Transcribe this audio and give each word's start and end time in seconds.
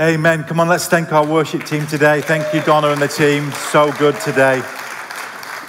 Amen. 0.00 0.42
Come 0.42 0.58
on, 0.58 0.66
let's 0.66 0.88
thank 0.88 1.12
our 1.12 1.24
worship 1.24 1.62
team 1.62 1.86
today. 1.86 2.20
Thank 2.20 2.52
you, 2.52 2.60
Donna 2.62 2.88
and 2.88 3.00
the 3.00 3.06
team. 3.06 3.52
So 3.52 3.92
good 3.92 4.18
today. 4.22 4.60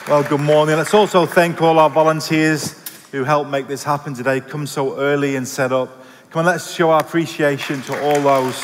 Well, 0.08 0.24
good 0.24 0.42
morning. 0.42 0.77
Let's 0.77 0.95
also 0.95 1.27
thank 1.27 1.61
all 1.61 1.77
our 1.77 1.92
volunteers 1.92 2.74
who 3.11 3.24
helped 3.24 3.51
make 3.51 3.67
this 3.67 3.83
happen 3.83 4.16
today. 4.16 4.42
Come 4.42 4.66
so 4.66 4.98
early 4.98 5.35
and 5.35 5.48
set 5.48 5.72
up. 5.72 6.03
Come 6.32 6.40
on, 6.40 6.46
let's 6.48 6.74
show 6.74 6.90
our 6.90 7.01
appreciation 7.01 7.83
to 7.83 8.02
all 8.02 8.20
those 8.20 8.59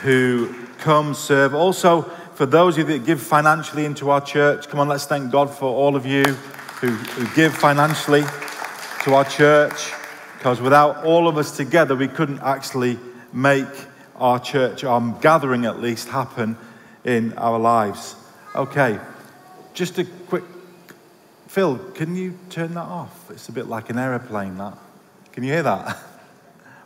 who 0.00 0.54
come 0.78 1.12
serve. 1.12 1.54
Also, 1.54 2.00
for 2.36 2.46
those 2.46 2.78
of 2.78 2.88
you 2.88 2.98
that 2.98 3.04
give 3.04 3.20
financially 3.20 3.84
into 3.84 4.08
our 4.08 4.22
church, 4.22 4.66
come 4.66 4.80
on, 4.80 4.88
let's 4.88 5.04
thank 5.04 5.30
God 5.30 5.50
for 5.50 5.66
all 5.66 5.94
of 5.94 6.06
you 6.06 6.24
who, 6.24 6.88
who 6.88 7.34
give 7.34 7.54
financially 7.54 8.22
to 9.04 9.12
our 9.12 9.26
church 9.26 9.92
because 10.40 10.58
without 10.58 11.04
all 11.04 11.28
of 11.28 11.36
us 11.36 11.54
together, 11.54 11.94
we 11.94 12.08
couldn't 12.08 12.38
actually 12.38 12.98
make 13.30 13.68
our 14.16 14.40
church, 14.40 14.84
our 14.84 14.98
gathering 15.20 15.66
at 15.66 15.82
least, 15.82 16.08
happen 16.08 16.56
in 17.04 17.34
our 17.34 17.58
lives. 17.58 18.16
Okay, 18.56 18.98
just 19.74 19.98
a 19.98 20.06
quick. 20.28 20.44
Phil, 21.46 21.76
can 21.92 22.16
you 22.16 22.38
turn 22.48 22.72
that 22.72 22.86
off? 22.86 23.30
It's 23.30 23.50
a 23.50 23.52
bit 23.52 23.66
like 23.66 23.90
an 23.90 23.98
aeroplane, 23.98 24.56
that. 24.56 24.78
Can 25.32 25.44
you 25.44 25.52
hear 25.52 25.62
that? 25.62 25.98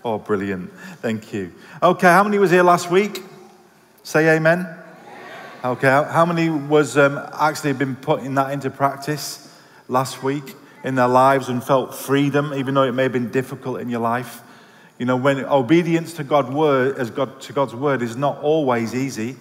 Oh, 0.07 0.19
brilliant. 0.19 0.71
Thank 1.01 1.33
you. 1.33 1.51
Okay, 1.83 2.09
how 2.09 2.25
many 2.25 2.39
was 2.39 2.51
here 2.51 2.63
last 2.63 2.91
week? 2.91 3.23
Say 4.03 4.37
amen. 4.37 4.69
Okay, 5.65 5.89
how 5.89 6.27
many 6.27 6.51
was 6.51 6.99
um, 6.99 7.19
actually 7.33 7.73
been 7.73 7.97
putting 7.97 8.35
that 8.35 8.53
into 8.53 8.69
practice 8.69 9.51
last 9.89 10.23
week? 10.23 10.55
In 10.85 10.95
their 10.95 11.09
lives 11.09 11.49
and 11.49 11.65
felt 11.65 11.95
freedom, 11.95 12.53
even 12.55 12.75
though 12.75 12.83
it 12.83 12.93
may 12.93 13.05
have 13.05 13.13
been 13.13 13.31
difficult 13.31 13.81
in 13.81 13.89
your 13.89 14.01
life. 14.01 14.43
You 14.99 15.07
know, 15.07 15.17
when 15.17 15.45
obedience 15.45 16.13
to 16.15 16.25
God's 16.25 16.51
word, 16.51 16.99
as 16.99 17.11
God, 17.11 17.41
to 17.41 17.53
God's 17.53 17.75
word 17.75 18.03
is 18.03 18.17
not 18.17 18.39
always 18.43 18.95
easy, 18.95 19.37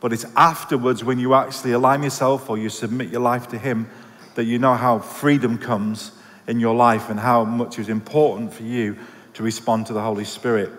but 0.00 0.12
it's 0.12 0.26
afterwards 0.36 1.04
when 1.04 1.18
you 1.18 1.34
actually 1.34 1.72
align 1.72 2.02
yourself 2.02 2.50
or 2.50 2.58
you 2.58 2.68
submit 2.68 3.08
your 3.08 3.20
life 3.20 3.48
to 3.48 3.58
Him 3.58 3.88
that 4.34 4.44
you 4.44 4.58
know 4.58 4.74
how 4.74 4.98
freedom 4.98 5.56
comes 5.56 6.12
in 6.46 6.58
your 6.58 6.74
life 6.74 7.08
and 7.08 7.20
how 7.20 7.44
much 7.44 7.78
is 7.78 7.88
important 7.88 8.52
for 8.52 8.64
you 8.64 8.98
to 9.34 9.42
respond 9.42 9.86
to 9.86 9.92
the 9.92 10.02
Holy 10.02 10.24
Spirit 10.24 10.70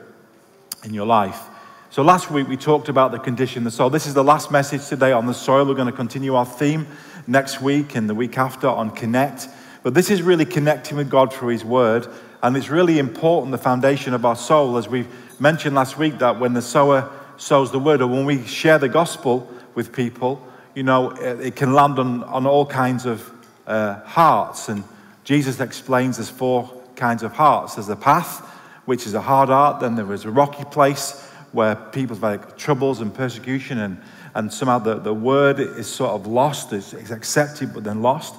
in 0.83 0.93
your 0.93 1.05
life. 1.05 1.47
So 1.89 2.01
last 2.01 2.31
week 2.31 2.47
we 2.47 2.57
talked 2.57 2.89
about 2.89 3.11
the 3.11 3.19
condition 3.19 3.59
of 3.59 3.63
the 3.65 3.71
soul. 3.71 3.89
This 3.89 4.07
is 4.07 4.13
the 4.13 4.23
last 4.23 4.51
message 4.51 4.87
today 4.87 5.11
on 5.11 5.25
the 5.25 5.33
soil. 5.33 5.65
We're 5.65 5.75
going 5.75 5.87
to 5.87 5.93
continue 5.93 6.35
our 6.35 6.45
theme 6.45 6.87
next 7.27 7.61
week 7.61 7.95
and 7.95 8.09
the 8.09 8.15
week 8.15 8.37
after 8.37 8.67
on 8.67 8.91
connect. 8.91 9.47
But 9.83 9.93
this 9.93 10.09
is 10.09 10.21
really 10.21 10.45
connecting 10.45 10.97
with 10.97 11.09
God 11.09 11.33
through 11.33 11.49
His 11.49 11.65
Word. 11.65 12.07
And 12.43 12.55
it's 12.57 12.69
really 12.69 12.99
important, 12.99 13.51
the 13.51 13.57
foundation 13.57 14.13
of 14.13 14.25
our 14.25 14.35
soul, 14.35 14.77
as 14.77 14.87
we 14.87 15.05
mentioned 15.39 15.75
last 15.75 15.97
week, 15.97 16.19
that 16.19 16.39
when 16.39 16.53
the 16.53 16.61
sower 16.61 17.09
sows 17.37 17.71
the 17.71 17.79
word, 17.79 18.01
or 18.01 18.07
when 18.07 18.25
we 18.25 18.45
share 18.45 18.77
the 18.77 18.89
gospel 18.89 19.49
with 19.73 19.91
people, 19.91 20.45
you 20.75 20.83
know, 20.83 21.11
it, 21.11 21.55
can 21.55 21.73
land 21.73 21.99
on, 21.99 22.23
on 22.25 22.45
all 22.45 22.65
kinds 22.65 23.05
of 23.05 23.31
uh, 23.67 23.99
hearts. 24.01 24.69
And 24.69 24.83
Jesus 25.23 25.59
explains 25.59 26.17
there's 26.17 26.29
four 26.29 26.81
kinds 26.95 27.23
of 27.23 27.33
hearts 27.33 27.75
there's 27.75 27.87
the 27.87 27.95
path, 27.95 28.47
which 28.85 29.07
is 29.07 29.13
a 29.13 29.21
hard 29.21 29.49
heart, 29.49 29.79
then 29.79 29.95
there 29.95 30.11
is 30.13 30.25
a 30.25 30.31
rocky 30.31 30.63
place 30.65 31.27
where 31.51 31.75
people's 31.75 32.21
like 32.21 32.57
troubles 32.57 33.01
and 33.01 33.13
persecution, 33.13 33.79
and, 33.79 34.01
and 34.35 34.53
somehow 34.53 34.79
the, 34.79 34.95
the 34.95 35.13
word 35.13 35.59
is 35.59 35.87
sort 35.87 36.11
of 36.11 36.27
lost, 36.27 36.71
it's, 36.73 36.93
it's 36.93 37.11
accepted 37.11 37.73
but 37.73 37.83
then 37.83 38.01
lost. 38.01 38.35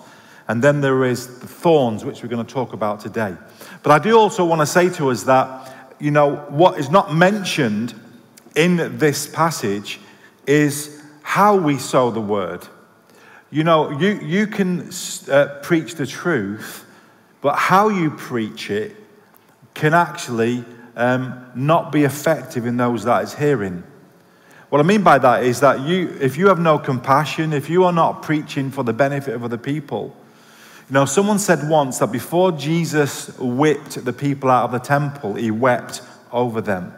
And 0.49 0.63
then 0.63 0.81
there 0.81 1.05
is 1.05 1.39
the 1.41 1.47
thorns, 1.47 2.05
which 2.05 2.23
we're 2.23 2.29
going 2.29 2.45
to 2.45 2.53
talk 2.53 2.73
about 2.73 3.01
today. 3.01 3.37
But 3.83 3.93
I 3.93 3.99
do 3.99 4.19
also 4.19 4.45
want 4.45 4.61
to 4.61 4.67
say 4.67 4.89
to 4.91 5.11
us 5.11 5.23
that, 5.25 5.95
you 5.99 6.11
know, 6.11 6.37
what 6.49 6.79
is 6.79 6.91
not 6.91 7.15
mentioned 7.15 7.95
in 8.57 8.99
this 8.99 9.27
passage 9.27 10.01
is 10.47 11.03
how 11.23 11.57
we 11.57 11.79
sow 11.79 12.11
the 12.11 12.21
word. 12.21 12.67
You 13.51 13.65
know, 13.65 13.91
you, 13.91 14.19
you 14.21 14.47
can 14.47 14.91
uh, 15.31 15.61
preach 15.63 15.95
the 15.95 16.07
truth, 16.07 16.85
but 17.41 17.55
how 17.55 17.89
you 17.89 18.11
preach 18.11 18.71
it 18.71 18.97
can 19.75 19.95
actually 19.95 20.65
um, 20.97 21.47
not 21.55 21.93
be 21.93 22.05
effective 22.05 22.67
in 22.67 22.77
those 22.77 23.05
that 23.05 23.23
is 23.23 23.35
hearing. 23.35 23.85
What 24.71 24.81
I 24.81 24.85
mean 24.85 25.03
by 25.03 25.19
that 25.19 25.45
is 25.45 25.61
that 25.61 25.81
you, 25.81 26.17
if 26.21 26.39
you 26.39 26.49
have 26.49 26.59
no 26.59 26.79
compassion, 26.79 27.53
if 27.53 27.69
you 27.69 27.85
are 27.85 27.93
not 27.93 28.23
preaching 28.23 28.71
for 28.71 28.83
the 28.83 28.93
benefit 28.95 29.35
of 29.35 29.45
other 29.45 29.59
people, 29.59 30.17
you 30.93 30.99
know, 30.99 31.07
someone 31.07 31.39
said 31.39 31.71
once 31.71 32.01
that 32.01 32.13
before 32.13 32.53
Jesus 32.53 33.35
whipped 33.39 34.05
the 34.05 34.13
people 34.13 34.51
out 34.51 34.65
of 34.65 34.73
the 34.73 34.79
temple, 34.79 35.33
he 35.33 35.51
wept 35.51 36.03
over 36.31 36.61
them. 36.61 36.93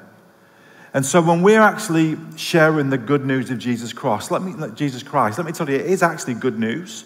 And 0.92 1.06
so 1.06 1.22
when 1.22 1.42
we're 1.42 1.60
actually 1.60 2.16
sharing 2.36 2.90
the 2.90 2.98
good 2.98 3.24
news 3.24 3.50
of 3.50 3.60
Jesus 3.60 3.92
Christ, 3.92 4.32
let 4.32 4.42
me 4.42 4.52
Jesus 4.74 5.04
Christ, 5.04 5.38
let 5.38 5.46
me 5.46 5.52
tell 5.52 5.70
you, 5.70 5.76
it 5.76 5.86
is 5.86 6.02
actually 6.02 6.34
good 6.34 6.58
news. 6.58 7.04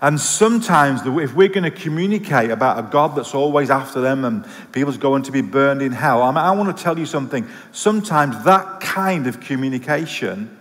And 0.00 0.20
sometimes, 0.20 1.00
if 1.04 1.34
we're 1.34 1.48
going 1.48 1.64
to 1.64 1.72
communicate 1.72 2.52
about 2.52 2.78
a 2.78 2.88
God 2.88 3.16
that's 3.16 3.34
always 3.34 3.68
after 3.68 4.00
them 4.00 4.24
and 4.24 4.46
people's 4.70 4.96
going 4.96 5.24
to 5.24 5.32
be 5.32 5.42
burned 5.42 5.82
in 5.82 5.90
hell, 5.90 6.22
I, 6.22 6.30
mean, 6.30 6.36
I 6.36 6.52
want 6.52 6.76
to 6.76 6.80
tell 6.80 7.00
you 7.00 7.06
something. 7.06 7.48
Sometimes 7.72 8.44
that 8.44 8.78
kind 8.78 9.26
of 9.26 9.40
communication 9.40 10.56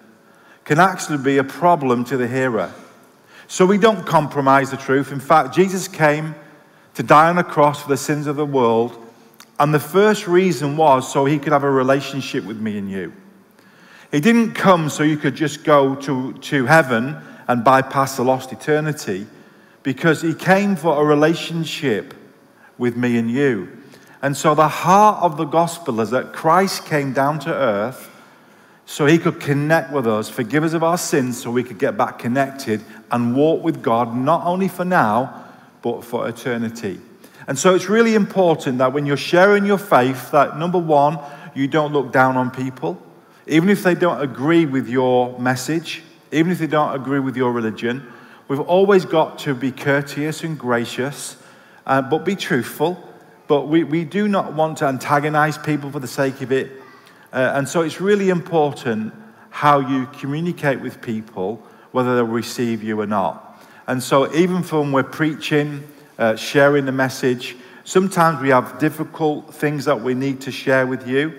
can 0.64 0.80
actually 0.80 1.20
be 1.20 1.38
a 1.38 1.44
problem 1.44 2.04
to 2.06 2.18
the 2.18 2.28
hearer. 2.28 2.74
So 3.50 3.66
we 3.66 3.80
don't 3.80 4.06
compromise 4.06 4.70
the 4.70 4.78
truth. 4.78 5.12
In 5.12 5.20
fact, 5.20 5.56
Jesus 5.56 5.88
came 5.88 6.36
to 6.94 7.02
die 7.02 7.30
on 7.30 7.40
a 7.40 7.44
cross 7.44 7.82
for 7.82 7.90
the 7.90 7.98
sins 7.98 8.28
of 8.28 8.36
the 8.36 8.46
world. 8.46 8.96
And 9.58 9.74
the 9.74 9.80
first 9.80 10.28
reason 10.28 10.78
was 10.78 11.12
so 11.12 11.26
he 11.26 11.40
could 11.40 11.52
have 11.52 11.64
a 11.64 11.72
relationship 11.72 12.46
with 12.46 12.62
me 12.62 12.78
and 12.78 12.92
you. 12.92 13.12
He 14.12 14.20
didn't 14.20 14.54
come 14.54 14.88
so 14.88 15.02
you 15.02 15.18
could 15.18 15.34
just 15.34 15.64
go 15.64 15.96
to, 15.96 16.34
to 16.34 16.68
heaven 16.68 17.18
and 17.48 17.64
bypass 17.64 18.18
the 18.18 18.24
lost 18.24 18.54
eternity, 18.54 19.26
because 19.82 20.22
he 20.22 20.36
came 20.36 20.76
for 20.76 21.02
a 21.02 21.04
relationship 21.04 22.14
with 22.78 22.96
me 22.96 23.18
and 23.18 23.32
you. 23.32 23.68
And 24.22 24.38
so 24.38 24.54
the 24.54 24.68
heart 24.68 25.24
of 25.24 25.38
the 25.38 25.46
gospel 25.46 26.02
is 26.02 26.12
that 26.12 26.34
Christ 26.34 26.86
came 26.86 27.14
down 27.14 27.40
to 27.40 27.54
earth 27.54 28.09
so 28.90 29.06
he 29.06 29.20
could 29.20 29.40
connect 29.40 29.94
with 29.94 30.08
us, 30.08 30.30
forgive 30.30 30.64
us 30.64 30.74
of 30.74 30.82
our 30.82 30.98
sins, 30.98 31.40
so 31.40 31.52
we 31.52 31.64
could 31.64 31.78
get 31.78 31.96
back 31.96 32.18
connected 32.18 32.84
and 33.12 33.36
walk 33.36 33.64
with 33.64 33.84
God, 33.84 34.16
not 34.16 34.44
only 34.48 34.68
for 34.68 34.84
now, 34.84 35.46
but 35.84 36.04
for 36.04 36.28
eternity. 36.28 37.00
And 37.48 37.58
so 37.58 37.76
it's 37.76 37.88
really 37.88 38.16
important 38.16 38.80
that 38.80 38.92
when 38.92 39.06
you're 39.06 39.16
sharing 39.16 39.64
your 39.64 39.78
faith, 39.78 40.32
that 40.32 40.58
number 40.58 40.80
one, 40.80 41.20
you 41.54 41.68
don't 41.68 41.94
look 41.94 42.12
down 42.12 42.36
on 42.36 42.50
people, 42.50 43.00
even 43.46 43.70
if 43.70 43.84
they 43.84 43.94
don't 43.94 44.22
agree 44.22 44.66
with 44.66 44.88
your 44.88 45.38
message, 45.38 46.02
even 46.32 46.52
if 46.52 46.58
they 46.58 46.66
don't 46.66 46.96
agree 46.96 47.20
with 47.20 47.38
your 47.38 47.52
religion. 47.52 48.12
We've 48.48 48.60
always 48.60 49.06
got 49.06 49.38
to 49.40 49.54
be 49.54 49.72
courteous 49.72 50.44
and 50.44 50.58
gracious, 50.58 51.38
uh, 51.86 52.02
but 52.02 52.26
be 52.26 52.36
truthful. 52.36 53.08
But 53.48 53.68
we, 53.68 53.84
we 53.84 54.04
do 54.04 54.28
not 54.28 54.54
want 54.54 54.80
to 54.80 54.86
antagonize 54.86 55.60
people 55.60 55.92
for 55.92 56.00
the 56.00 56.08
sake 56.08 56.42
of 56.42 56.52
it 56.52 56.72
uh, 57.32 57.54
and 57.56 57.68
so 57.68 57.82
it's 57.82 58.02
really 58.02 58.30
important 58.30 59.14
how 59.50 59.80
you 59.80 60.08
communicate 60.20 60.82
with 60.82 61.02
people, 61.02 61.62
whether 61.92 62.16
they'll 62.16 62.26
receive 62.26 62.84
you 62.84 63.00
or 63.00 63.08
not. 63.08 63.46
And 63.88 64.02
so, 64.02 64.34
even 64.34 64.62
when 64.64 64.92
we're 64.92 65.04
preaching, 65.04 65.84
uh, 66.18 66.36
sharing 66.36 66.86
the 66.86 66.92
message, 66.92 67.56
sometimes 67.84 68.42
we 68.42 68.50
have 68.50 68.78
difficult 68.80 69.54
things 69.54 69.86
that 69.86 70.02
we 70.02 70.14
need 70.14 70.42
to 70.42 70.52
share 70.52 70.86
with 70.86 71.08
you. 71.08 71.34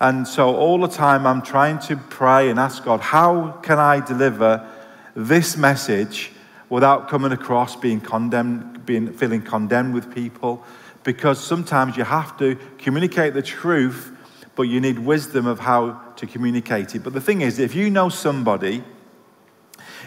And 0.00 0.26
so, 0.26 0.56
all 0.56 0.78
the 0.78 0.88
time, 0.88 1.26
I'm 1.26 1.42
trying 1.42 1.78
to 1.80 1.96
pray 1.96 2.50
and 2.50 2.58
ask 2.58 2.84
God, 2.84 3.00
how 3.00 3.52
can 3.62 3.78
I 3.78 4.04
deliver 4.04 4.68
this 5.14 5.56
message 5.56 6.32
without 6.68 7.08
coming 7.08 7.32
across 7.32 7.76
being 7.76 8.00
condemned, 8.00 8.84
being, 8.84 9.12
feeling 9.12 9.42
condemned 9.42 9.94
with 9.94 10.12
people? 10.12 10.64
Because 11.04 11.42
sometimes 11.42 11.96
you 11.96 12.04
have 12.04 12.36
to 12.38 12.56
communicate 12.78 13.34
the 13.34 13.42
truth 13.42 14.13
but 14.56 14.62
you 14.64 14.80
need 14.80 14.98
wisdom 14.98 15.46
of 15.46 15.60
how 15.60 16.00
to 16.16 16.26
communicate 16.26 16.94
it. 16.94 17.02
But 17.02 17.12
the 17.12 17.20
thing 17.20 17.40
is, 17.40 17.58
if 17.58 17.74
you 17.74 17.90
know 17.90 18.08
somebody 18.08 18.84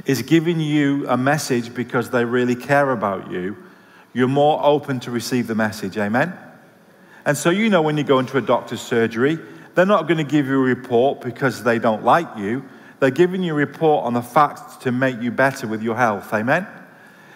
is 0.05 0.21
giving 0.21 0.59
you 0.59 1.07
a 1.09 1.17
message 1.17 1.73
because 1.73 2.09
they 2.09 2.23
really 2.23 2.55
care 2.55 2.91
about 2.91 3.31
you, 3.31 3.57
you're 4.13 4.27
more 4.27 4.59
open 4.63 4.99
to 5.01 5.11
receive 5.11 5.47
the 5.47 5.55
message. 5.55 5.97
Amen? 5.97 6.33
And 7.25 7.37
so, 7.37 7.49
you 7.49 7.69
know, 7.69 7.81
when 7.81 7.97
you 7.97 8.03
go 8.03 8.19
into 8.19 8.37
a 8.37 8.41
doctor's 8.41 8.81
surgery, 8.81 9.37
they're 9.75 9.85
not 9.85 10.07
going 10.07 10.17
to 10.17 10.23
give 10.23 10.47
you 10.47 10.55
a 10.55 10.63
report 10.63 11.21
because 11.21 11.63
they 11.63 11.77
don't 11.77 12.03
like 12.03 12.37
you. 12.37 12.63
They're 12.99 13.11
giving 13.11 13.43
you 13.43 13.53
a 13.53 13.55
report 13.55 14.05
on 14.05 14.13
the 14.13 14.21
facts 14.21 14.77
to 14.77 14.91
make 14.91 15.21
you 15.21 15.29
better 15.29 15.67
with 15.67 15.83
your 15.83 15.95
health. 15.95 16.33
Amen? 16.33 16.65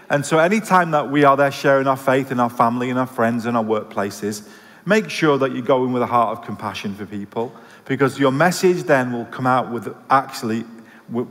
And 0.10 0.25
so, 0.25 0.40
anytime 0.40 0.92
that 0.92 1.12
we 1.12 1.24
are 1.24 1.38
there 1.38 1.52
sharing 1.52 1.88
our 1.88 1.98
faith 1.98 2.31
in 2.31 2.40
our 2.40 2.50
family 2.50 2.90
and 2.90 2.98
our 2.98 3.06
friends 3.06 3.46
and 3.46 3.56
our 3.56 3.63
workplaces, 3.63 4.48
Make 4.86 5.10
sure 5.10 5.38
that 5.38 5.54
you 5.54 5.62
go 5.62 5.83
in 5.86 5.94
with 5.94 6.01
a 6.01 6.07
heart 6.07 6.38
of 6.38 6.45
compassion 6.45 6.95
for 6.95 7.06
people 7.06 7.54
because 7.86 8.18
your 8.19 8.31
message 8.31 8.83
then 8.83 9.12
will 9.12 9.25
come 9.25 9.45
out 9.45 9.72
with 9.72 9.95
actually 10.10 10.66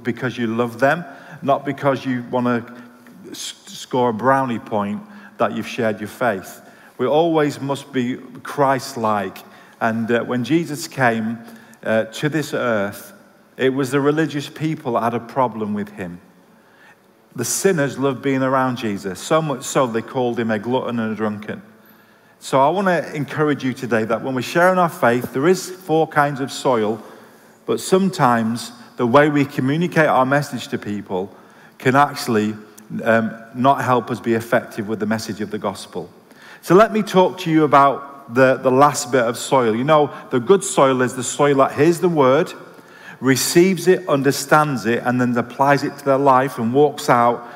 because 0.02 0.36
you 0.36 0.46
love 0.46 0.78
them, 0.78 1.04
not 1.42 1.64
because 1.64 2.04
you 2.04 2.22
want 2.30 2.46
to 2.46 3.34
score 3.34 4.10
a 4.10 4.14
brownie 4.14 4.58
point 4.58 5.02
that 5.38 5.56
you've 5.56 5.66
shared 5.66 6.00
your 6.00 6.08
faith. 6.08 6.60
We 6.98 7.06
always 7.06 7.60
must 7.60 7.92
be 7.92 8.16
Christ 8.42 8.96
like 8.96 9.38
And 9.80 10.10
uh, 10.10 10.24
when 10.24 10.44
Jesus 10.44 10.86
came 10.86 11.38
uh, 11.82 12.04
to 12.04 12.28
this 12.28 12.52
earth, 12.52 13.12
it 13.56 13.70
was 13.70 13.90
the 13.90 14.00
religious 14.00 14.48
people 14.48 14.92
that 14.92 15.02
had 15.02 15.14
a 15.14 15.20
problem 15.20 15.74
with 15.74 15.88
him. 15.90 16.20
The 17.34 17.44
sinners 17.44 17.98
loved 17.98 18.22
being 18.22 18.42
around 18.42 18.76
Jesus, 18.76 19.18
so 19.18 19.40
much 19.40 19.64
so 19.64 19.86
they 19.86 20.02
called 20.02 20.38
him 20.38 20.50
a 20.50 20.58
glutton 20.58 20.98
and 20.98 21.12
a 21.12 21.16
drunkard. 21.16 21.62
So 22.42 22.58
I 22.58 22.70
want 22.70 22.86
to 22.86 23.14
encourage 23.14 23.62
you 23.62 23.74
today 23.74 24.04
that 24.04 24.22
when 24.22 24.34
we're 24.34 24.40
sharing 24.40 24.78
our 24.78 24.88
faith, 24.88 25.34
there 25.34 25.46
is 25.46 25.70
four 25.70 26.08
kinds 26.08 26.40
of 26.40 26.50
soil, 26.50 27.02
but 27.66 27.80
sometimes 27.80 28.72
the 28.96 29.06
way 29.06 29.28
we 29.28 29.44
communicate 29.44 30.06
our 30.06 30.24
message 30.24 30.68
to 30.68 30.78
people 30.78 31.36
can 31.76 31.94
actually 31.94 32.54
um, 33.04 33.36
not 33.54 33.84
help 33.84 34.10
us 34.10 34.20
be 34.20 34.32
effective 34.32 34.88
with 34.88 35.00
the 35.00 35.06
message 35.06 35.42
of 35.42 35.50
the 35.50 35.58
gospel. 35.58 36.10
So 36.62 36.74
let 36.74 36.94
me 36.94 37.02
talk 37.02 37.38
to 37.40 37.50
you 37.50 37.64
about 37.64 38.34
the, 38.34 38.56
the 38.56 38.70
last 38.70 39.12
bit 39.12 39.22
of 39.22 39.36
soil. 39.36 39.76
You 39.76 39.84
know, 39.84 40.10
the 40.30 40.40
good 40.40 40.64
soil 40.64 41.02
is 41.02 41.14
the 41.14 41.22
soil 41.22 41.56
that 41.56 41.72
hears 41.72 42.00
the 42.00 42.08
word, 42.08 42.54
receives 43.20 43.86
it, 43.86 44.08
understands 44.08 44.86
it, 44.86 45.02
and 45.04 45.20
then 45.20 45.36
applies 45.36 45.84
it 45.84 45.98
to 45.98 46.04
their 46.06 46.18
life 46.18 46.58
and 46.58 46.72
walks 46.72 47.10
out 47.10 47.46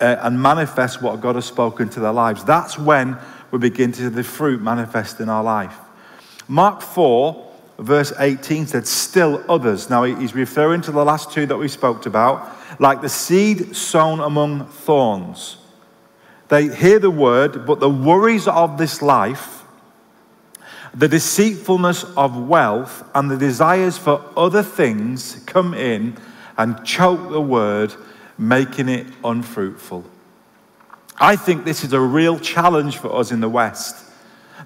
uh, 0.00 0.16
and 0.20 0.40
manifests 0.40 1.02
what 1.02 1.20
God 1.20 1.34
has 1.34 1.44
spoken 1.44 1.90
to 1.90 2.00
their 2.00 2.12
lives. 2.12 2.44
That's 2.44 2.78
when 2.78 3.18
we 3.52 3.58
begin 3.58 3.92
to 3.92 3.98
see 3.98 4.08
the 4.08 4.24
fruit 4.24 4.60
manifest 4.60 5.20
in 5.20 5.28
our 5.28 5.44
life. 5.44 5.76
Mark 6.48 6.80
4, 6.80 7.52
verse 7.78 8.12
18 8.18 8.66
said, 8.66 8.86
Still 8.86 9.44
others. 9.48 9.88
Now 9.88 10.02
he's 10.04 10.34
referring 10.34 10.80
to 10.82 10.92
the 10.92 11.04
last 11.04 11.30
two 11.30 11.46
that 11.46 11.58
we 11.58 11.68
spoke 11.68 12.06
about, 12.06 12.50
like 12.80 13.02
the 13.02 13.08
seed 13.08 13.76
sown 13.76 14.20
among 14.20 14.66
thorns. 14.66 15.58
They 16.48 16.74
hear 16.74 16.98
the 16.98 17.10
word, 17.10 17.66
but 17.66 17.78
the 17.78 17.90
worries 17.90 18.48
of 18.48 18.78
this 18.78 19.02
life, 19.02 19.64
the 20.94 21.08
deceitfulness 21.08 22.04
of 22.16 22.36
wealth, 22.36 23.08
and 23.14 23.30
the 23.30 23.36
desires 23.36 23.98
for 23.98 24.24
other 24.36 24.62
things 24.62 25.42
come 25.46 25.74
in 25.74 26.16
and 26.56 26.84
choke 26.84 27.30
the 27.30 27.40
word, 27.40 27.94
making 28.38 28.88
it 28.88 29.06
unfruitful. 29.24 30.04
I 31.18 31.36
think 31.36 31.64
this 31.64 31.84
is 31.84 31.92
a 31.92 32.00
real 32.00 32.38
challenge 32.38 32.98
for 32.98 33.14
us 33.14 33.32
in 33.32 33.40
the 33.40 33.48
West. 33.48 34.04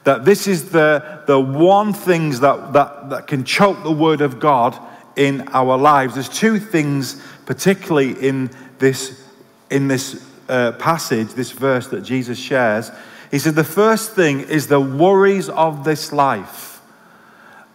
That 0.04 0.25
this 0.25 0.46
is 0.46 0.70
the, 0.70 1.22
the 1.26 1.40
one 1.40 1.93
things 1.93 2.40
that, 2.40 2.72
that, 2.72 3.10
that 3.10 3.26
can 3.26 3.44
choke 3.44 3.82
the 3.82 3.93
word 3.93 4.20
of 4.20 4.38
God 4.38 4.78
in 5.16 5.48
our 5.48 5.76
lives. 5.76 6.14
There's 6.14 6.28
two 6.28 6.58
things, 6.58 7.20
particularly 7.46 8.12
in 8.12 8.50
this, 8.78 9.25
in 9.70 9.88
this 9.88 10.25
uh, 10.48 10.72
passage, 10.72 11.28
this 11.34 11.50
verse 11.50 11.88
that 11.88 12.02
Jesus 12.02 12.38
shares. 12.38 12.90
He 13.31 13.38
said, 13.38 13.54
The 13.54 13.64
first 13.64 14.12
thing 14.12 14.40
is 14.40 14.69
the 14.69 14.81
worries 14.81 15.48
of 15.48 15.84
this 15.84 16.12
life. 16.12 16.81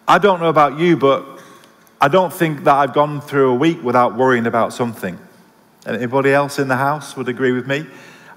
I 0.07 0.17
don't 0.17 0.39
know 0.39 0.49
about 0.49 0.79
you, 0.79 0.97
but 0.97 1.25
I 1.99 2.07
don't 2.07 2.33
think 2.33 2.63
that 2.63 2.75
I've 2.75 2.93
gone 2.93 3.21
through 3.21 3.51
a 3.51 3.55
week 3.55 3.83
without 3.83 4.15
worrying 4.15 4.47
about 4.47 4.73
something. 4.73 5.19
Anybody 5.85 6.31
else 6.31 6.59
in 6.59 6.67
the 6.67 6.75
house 6.75 7.17
would 7.17 7.27
agree 7.27 7.51
with 7.51 7.67
me? 7.67 7.85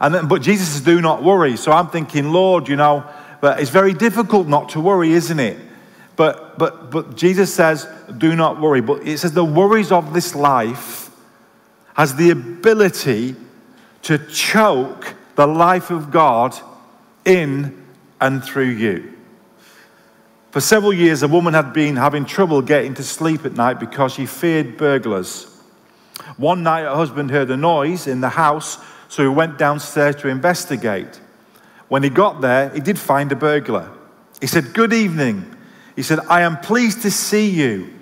And 0.01 0.15
then, 0.15 0.29
but 0.29 0.43
Jesus 0.43 0.69
says, 0.69 0.81
Do 0.83 1.01
not 1.01 1.23
worry. 1.23 1.57
So 1.57 1.73
I'm 1.73 1.89
thinking, 1.89 2.31
Lord, 2.31 2.69
you 2.69 2.77
know, 2.77 3.09
but 3.41 3.61
it's 3.61 3.71
very 3.71 3.93
difficult 3.93 4.49
not 4.49 4.71
to 4.71 4.81
worry, 4.81 5.13
isn't 5.13 5.39
it? 5.39 5.59
But, 6.17 6.59
but, 6.59 6.91
but 6.91 7.17
Jesus 7.17 7.53
says, 7.53 7.87
Do 8.17 8.37
not 8.37 8.61
worry. 8.61 8.81
But 8.81 9.07
it 9.07 9.19
says, 9.19 9.33
The 9.33 9.45
worries 9.45 9.93
of 9.93 10.13
this 10.13 10.35
life 10.35 11.11
has 11.95 12.17
the 12.17 12.31
ability 12.31 13.37
to 14.03 14.19
choke 14.19 15.15
the 15.37 15.47
life 15.47 15.91
of 15.91 16.11
God 16.11 16.55
in 17.25 17.85
and 18.21 18.45
through 18.45 18.71
you. 18.71 19.13
For 20.51 20.61
several 20.61 20.93
years, 20.93 21.23
a 21.23 21.29
woman 21.29 21.55
had 21.55 21.73
been 21.73 21.97
having 21.97 22.25
trouble 22.25 22.63
getting 22.63 22.95
to 22.95 23.03
sleep 23.03 23.45
at 23.45 23.55
night 23.55 23.81
because 23.81 24.13
she 24.13 24.27
feared 24.27 24.77
burglars. 24.77 25.47
One 26.37 26.63
night, 26.63 26.83
her 26.83 26.95
husband 26.95 27.31
heard 27.31 27.51
a 27.51 27.57
noise 27.57 28.07
in 28.07 28.21
the 28.21 28.29
house, 28.29 28.79
so 29.15 29.23
he 29.23 29.29
went 29.29 29.59
downstairs 29.59 30.17
to 30.17 30.27
investigate. 30.27 31.21
When 31.87 32.03
he 32.03 32.11
got 32.11 32.41
there, 32.41 32.71
he 32.71 32.81
did 32.81 32.99
find 32.99 33.31
a 33.31 33.37
burglar. 33.37 33.89
He 34.41 34.49
said, 34.49 34.73
Good 34.73 34.93
evening. 34.93 35.57
He 35.95 36.03
said, 36.03 36.19
I 36.29 36.41
am 36.41 36.57
pleased 36.57 37.03
to 37.03 37.13
see 37.13 37.49
you. 37.49 37.95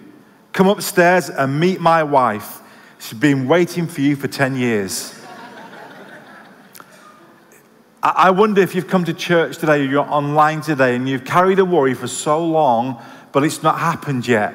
Come 0.54 0.68
upstairs 0.68 1.28
and 1.28 1.60
meet 1.60 1.82
my 1.82 2.02
wife. 2.02 2.60
She's 2.98 3.18
been 3.18 3.46
waiting 3.46 3.88
for 3.88 4.00
you 4.00 4.16
for 4.16 4.26
10 4.26 4.56
years. 4.56 5.14
I 8.02 8.30
wonder 8.30 8.62
if 8.62 8.74
you've 8.74 8.88
come 8.88 9.04
to 9.04 9.12
church 9.12 9.58
today 9.58 9.82
or 9.82 9.84
you're 9.84 10.10
online 10.10 10.62
today 10.62 10.96
and 10.96 11.06
you've 11.06 11.26
carried 11.26 11.58
a 11.58 11.64
worry 11.66 11.92
for 11.92 12.08
so 12.08 12.42
long, 12.42 13.02
but 13.32 13.44
it's 13.44 13.62
not 13.62 13.78
happened 13.78 14.26
yet. 14.26 14.54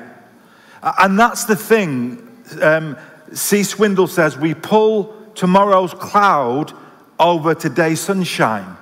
And 0.82 1.20
that's 1.20 1.44
the 1.44 1.56
thing. 1.56 2.44
Um, 2.60 2.98
C. 3.32 3.62
Swindoll 3.62 4.10
says 4.10 4.36
we 4.40 4.56
pull 4.56 5.17
tomorrow's 5.38 5.94
cloud 5.94 6.74
over 7.20 7.56
today's 7.56 8.02
sunshine. 8.02 8.76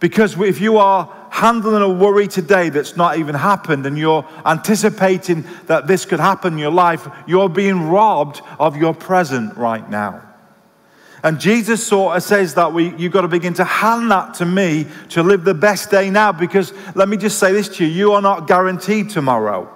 Because 0.00 0.38
if 0.38 0.60
you 0.60 0.76
are 0.76 1.10
handling 1.30 1.82
a 1.82 1.88
worry 1.88 2.28
today 2.28 2.68
that's 2.68 2.96
not 2.96 3.16
even 3.18 3.34
happened 3.34 3.86
and 3.86 3.96
you're 3.96 4.26
anticipating 4.44 5.44
that 5.66 5.86
this 5.86 6.04
could 6.04 6.20
happen 6.20 6.52
in 6.52 6.58
your 6.58 6.70
life, 6.70 7.08
you're 7.26 7.48
being 7.48 7.88
robbed 7.88 8.42
of 8.58 8.76
your 8.76 8.92
present 8.92 9.56
right 9.56 9.88
now. 9.88 10.20
And 11.22 11.40
Jesus 11.40 11.84
sort 11.86 12.16
of 12.16 12.22
says 12.22 12.54
that 12.54 12.72
we, 12.74 12.94
you've 12.96 13.12
got 13.12 13.22
to 13.22 13.28
begin 13.28 13.54
to 13.54 13.64
hand 13.64 14.10
that 14.10 14.34
to 14.34 14.44
me 14.44 14.86
to 15.10 15.22
live 15.22 15.44
the 15.44 15.54
best 15.54 15.90
day 15.90 16.10
now 16.10 16.32
because 16.32 16.74
let 16.94 17.08
me 17.08 17.16
just 17.16 17.38
say 17.38 17.50
this 17.52 17.68
to 17.76 17.84
you 17.84 17.90
you 17.90 18.12
are 18.12 18.20
not 18.20 18.46
guaranteed 18.46 19.08
tomorrow. 19.08 19.70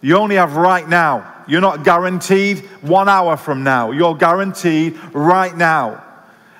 You 0.00 0.16
only 0.16 0.36
have 0.36 0.56
right 0.56 0.88
now. 0.88 1.34
You're 1.48 1.60
not 1.60 1.84
guaranteed 1.84 2.60
one 2.82 3.08
hour 3.08 3.36
from 3.36 3.64
now. 3.64 3.90
You're 3.90 4.14
guaranteed 4.14 4.98
right 5.12 5.56
now. 5.56 6.04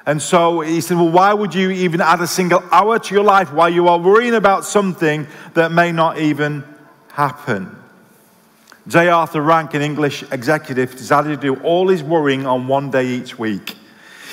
And 0.07 0.23
so 0.23 0.61
he 0.61 0.81
said, 0.81 0.97
Well, 0.97 1.11
why 1.11 1.35
would 1.35 1.55
you 1.55 1.71
even 1.71 2.01
add 2.01 2.21
a 2.23 2.27
single 2.27 2.65
hour 2.73 2.99
to 2.99 3.15
your 3.15 3.25
life 3.25 3.53
while 3.53 3.69
you 3.69 3.89
are 3.89 3.99
worrying 3.99 4.35
about 4.35 4.65
something 4.65 5.27
that 5.53 5.71
may 5.71 5.93
not 5.93 6.19
even 6.19 6.65
happen? 7.13 7.77
J. 8.89 9.09
Arthur 9.09 9.43
Rank, 9.43 9.75
an 9.75 9.83
English 9.83 10.25
executive, 10.33 10.93
decided 10.93 11.39
to 11.39 11.55
do 11.55 11.61
all 11.61 11.89
his 11.89 12.03
worrying 12.03 12.47
on 12.47 12.67
one 12.67 12.91
day 12.91 13.07
each 13.07 13.39
week. 13.39 13.77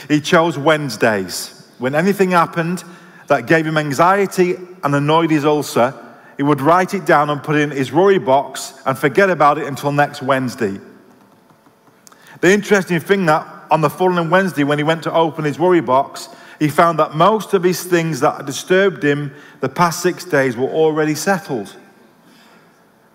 He 0.08 0.22
chose 0.22 0.58
Wednesdays. 0.58 1.70
When 1.78 1.94
anything 1.94 2.32
happened 2.32 2.86
that 3.28 3.48
gave 3.48 3.68
him 3.68 3.78
anxiety 3.78 4.56
and 4.82 4.96
annoyed 4.96 5.30
his 5.30 5.44
ulcer, 5.44 5.94
he 6.38 6.44
would 6.44 6.62
write 6.62 6.94
it 6.94 7.06
down 7.06 7.30
and 7.30 7.42
put 7.42 7.56
it 7.56 7.62
in 7.62 7.72
his 7.72 7.92
worry 7.92 8.18
box 8.18 8.74
and 8.86 8.98
forget 8.98 9.30
about 9.30 9.58
it 9.58 9.68
until 9.68 9.92
next 9.92 10.22
Wednesday. 10.22 10.80
The 12.42 12.52
interesting 12.52 13.00
thing 13.00 13.26
that 13.28 13.48
on 13.72 13.82
the 13.82 13.90
following 13.90 14.30
Wednesday, 14.30 14.64
when 14.64 14.78
he 14.78 14.84
went 14.84 15.04
to 15.04 15.14
open 15.14 15.46
his 15.46 15.58
worry 15.58 15.82
box, 15.82 16.30
he 16.60 16.68
found 16.68 17.00
that 17.00 17.16
most 17.16 17.54
of 17.54 17.64
his 17.64 17.84
things 17.84 18.20
that 18.20 18.46
disturbed 18.46 19.04
him 19.04 19.34
the 19.62 19.70
past 19.70 20.02
six 20.02 20.24
days 20.26 20.56
were 20.56 20.70
already 20.70 21.16
settled 21.16 21.76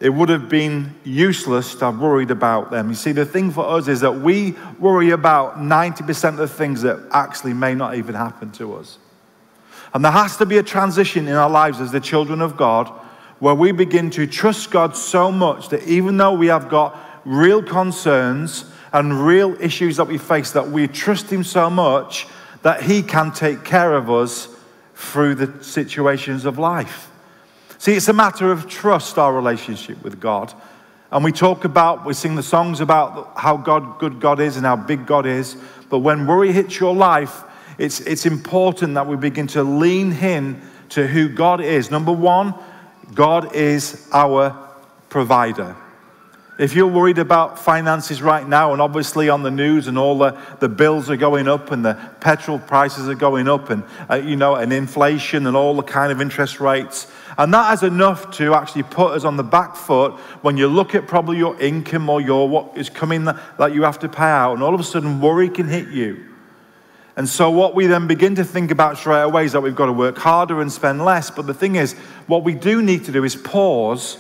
it 0.00 0.08
would 0.08 0.30
have 0.30 0.48
been 0.48 0.94
useless 1.04 1.74
to 1.74 1.84
have 1.84 2.00
worried 2.00 2.30
about 2.30 2.70
them. 2.70 2.88
You 2.88 2.94
see, 2.94 3.12
the 3.12 3.26
thing 3.26 3.50
for 3.50 3.66
us 3.66 3.86
is 3.86 4.00
that 4.00 4.12
we 4.12 4.56
worry 4.78 5.10
about 5.10 5.58
90% 5.58 6.28
of 6.30 6.36
the 6.38 6.48
things 6.48 6.80
that 6.82 6.98
actually 7.12 7.52
may 7.52 7.74
not 7.74 7.96
even 7.96 8.14
happen 8.14 8.50
to 8.52 8.74
us. 8.76 8.98
And 9.92 10.02
there 10.02 10.12
has 10.12 10.38
to 10.38 10.46
be 10.46 10.56
a 10.56 10.62
transition 10.62 11.28
in 11.28 11.34
our 11.34 11.50
lives 11.50 11.80
as 11.80 11.92
the 11.92 12.00
children 12.00 12.40
of 12.40 12.56
God 12.56 12.90
where 13.40 13.54
we 13.54 13.72
begin 13.72 14.10
to 14.10 14.26
trust 14.26 14.70
God 14.70 14.94
so 14.94 15.32
much 15.32 15.70
that 15.70 15.82
even 15.84 16.16
though 16.16 16.34
we 16.34 16.46
have 16.46 16.68
got 16.68 16.96
real 17.24 17.62
concerns 17.62 18.66
and 18.92 19.26
real 19.26 19.56
issues 19.60 19.96
that 19.96 20.06
we 20.06 20.18
face, 20.18 20.52
that 20.52 20.70
we 20.70 20.86
trust 20.86 21.30
Him 21.30 21.42
so 21.42 21.68
much 21.68 22.26
that 22.62 22.82
He 22.82 23.02
can 23.02 23.32
take 23.32 23.64
care 23.64 23.94
of 23.94 24.10
us 24.10 24.48
through 24.94 25.34
the 25.34 25.64
situations 25.64 26.44
of 26.44 26.58
life. 26.58 27.10
See, 27.78 27.94
it's 27.94 28.08
a 28.08 28.12
matter 28.12 28.52
of 28.52 28.68
trust, 28.68 29.16
our 29.16 29.32
relationship 29.32 30.02
with 30.04 30.20
God. 30.20 30.52
And 31.10 31.24
we 31.24 31.32
talk 31.32 31.64
about, 31.64 32.04
we 32.04 32.12
sing 32.12 32.36
the 32.36 32.42
songs 32.42 32.80
about 32.80 33.32
how 33.36 33.56
God, 33.56 33.98
good 33.98 34.20
God 34.20 34.38
is 34.38 34.58
and 34.58 34.66
how 34.66 34.76
big 34.76 35.06
God 35.06 35.24
is. 35.24 35.56
But 35.88 36.00
when 36.00 36.26
worry 36.26 36.52
hits 36.52 36.78
your 36.78 36.94
life, 36.94 37.42
it's, 37.78 38.00
it's 38.00 38.26
important 38.26 38.94
that 38.94 39.06
we 39.06 39.16
begin 39.16 39.46
to 39.48 39.62
lean 39.62 40.12
in 40.12 40.60
to 40.90 41.06
who 41.06 41.28
God 41.28 41.62
is. 41.62 41.90
Number 41.90 42.12
one, 42.12 42.54
God 43.14 43.54
is 43.54 44.08
our 44.12 44.56
provider. 45.08 45.76
If 46.58 46.74
you're 46.74 46.86
worried 46.86 47.16
about 47.16 47.58
finances 47.58 48.20
right 48.20 48.46
now, 48.46 48.74
and 48.74 48.82
obviously 48.82 49.30
on 49.30 49.42
the 49.42 49.50
news, 49.50 49.86
and 49.86 49.96
all 49.96 50.18
the, 50.18 50.38
the 50.60 50.68
bills 50.68 51.08
are 51.08 51.16
going 51.16 51.48
up, 51.48 51.70
and 51.70 51.82
the 51.82 51.94
petrol 52.20 52.58
prices 52.58 53.08
are 53.08 53.14
going 53.14 53.48
up, 53.48 53.70
and 53.70 53.82
uh, 54.10 54.16
you 54.16 54.36
know, 54.36 54.56
and 54.56 54.70
inflation, 54.70 55.46
and 55.46 55.56
all 55.56 55.74
the 55.74 55.82
kind 55.82 56.12
of 56.12 56.20
interest 56.20 56.60
rates, 56.60 57.06
and 57.38 57.54
that 57.54 57.72
is 57.72 57.82
enough 57.82 58.36
to 58.36 58.52
actually 58.52 58.82
put 58.82 59.12
us 59.12 59.24
on 59.24 59.38
the 59.38 59.42
back 59.42 59.74
foot 59.74 60.12
when 60.42 60.58
you 60.58 60.68
look 60.68 60.94
at 60.94 61.06
probably 61.06 61.38
your 61.38 61.58
income 61.58 62.10
or 62.10 62.20
your 62.20 62.46
what 62.46 62.76
is 62.76 62.90
coming 62.90 63.24
that, 63.24 63.40
that 63.56 63.74
you 63.74 63.82
have 63.84 63.98
to 64.00 64.08
pay 64.08 64.22
out, 64.22 64.52
and 64.52 64.62
all 64.62 64.74
of 64.74 64.80
a 64.80 64.84
sudden 64.84 65.18
worry 65.22 65.48
can 65.48 65.66
hit 65.66 65.88
you. 65.88 66.29
And 67.20 67.28
so, 67.28 67.50
what 67.50 67.74
we 67.74 67.86
then 67.86 68.06
begin 68.06 68.34
to 68.36 68.44
think 68.44 68.70
about 68.70 68.96
straight 68.96 69.20
away 69.20 69.44
is 69.44 69.52
that 69.52 69.60
we've 69.60 69.76
got 69.76 69.84
to 69.84 69.92
work 69.92 70.16
harder 70.16 70.62
and 70.62 70.72
spend 70.72 71.04
less. 71.04 71.30
But 71.30 71.46
the 71.46 71.52
thing 71.52 71.76
is, 71.76 71.92
what 72.26 72.44
we 72.44 72.54
do 72.54 72.80
need 72.80 73.04
to 73.04 73.12
do 73.12 73.24
is 73.24 73.36
pause 73.36 74.16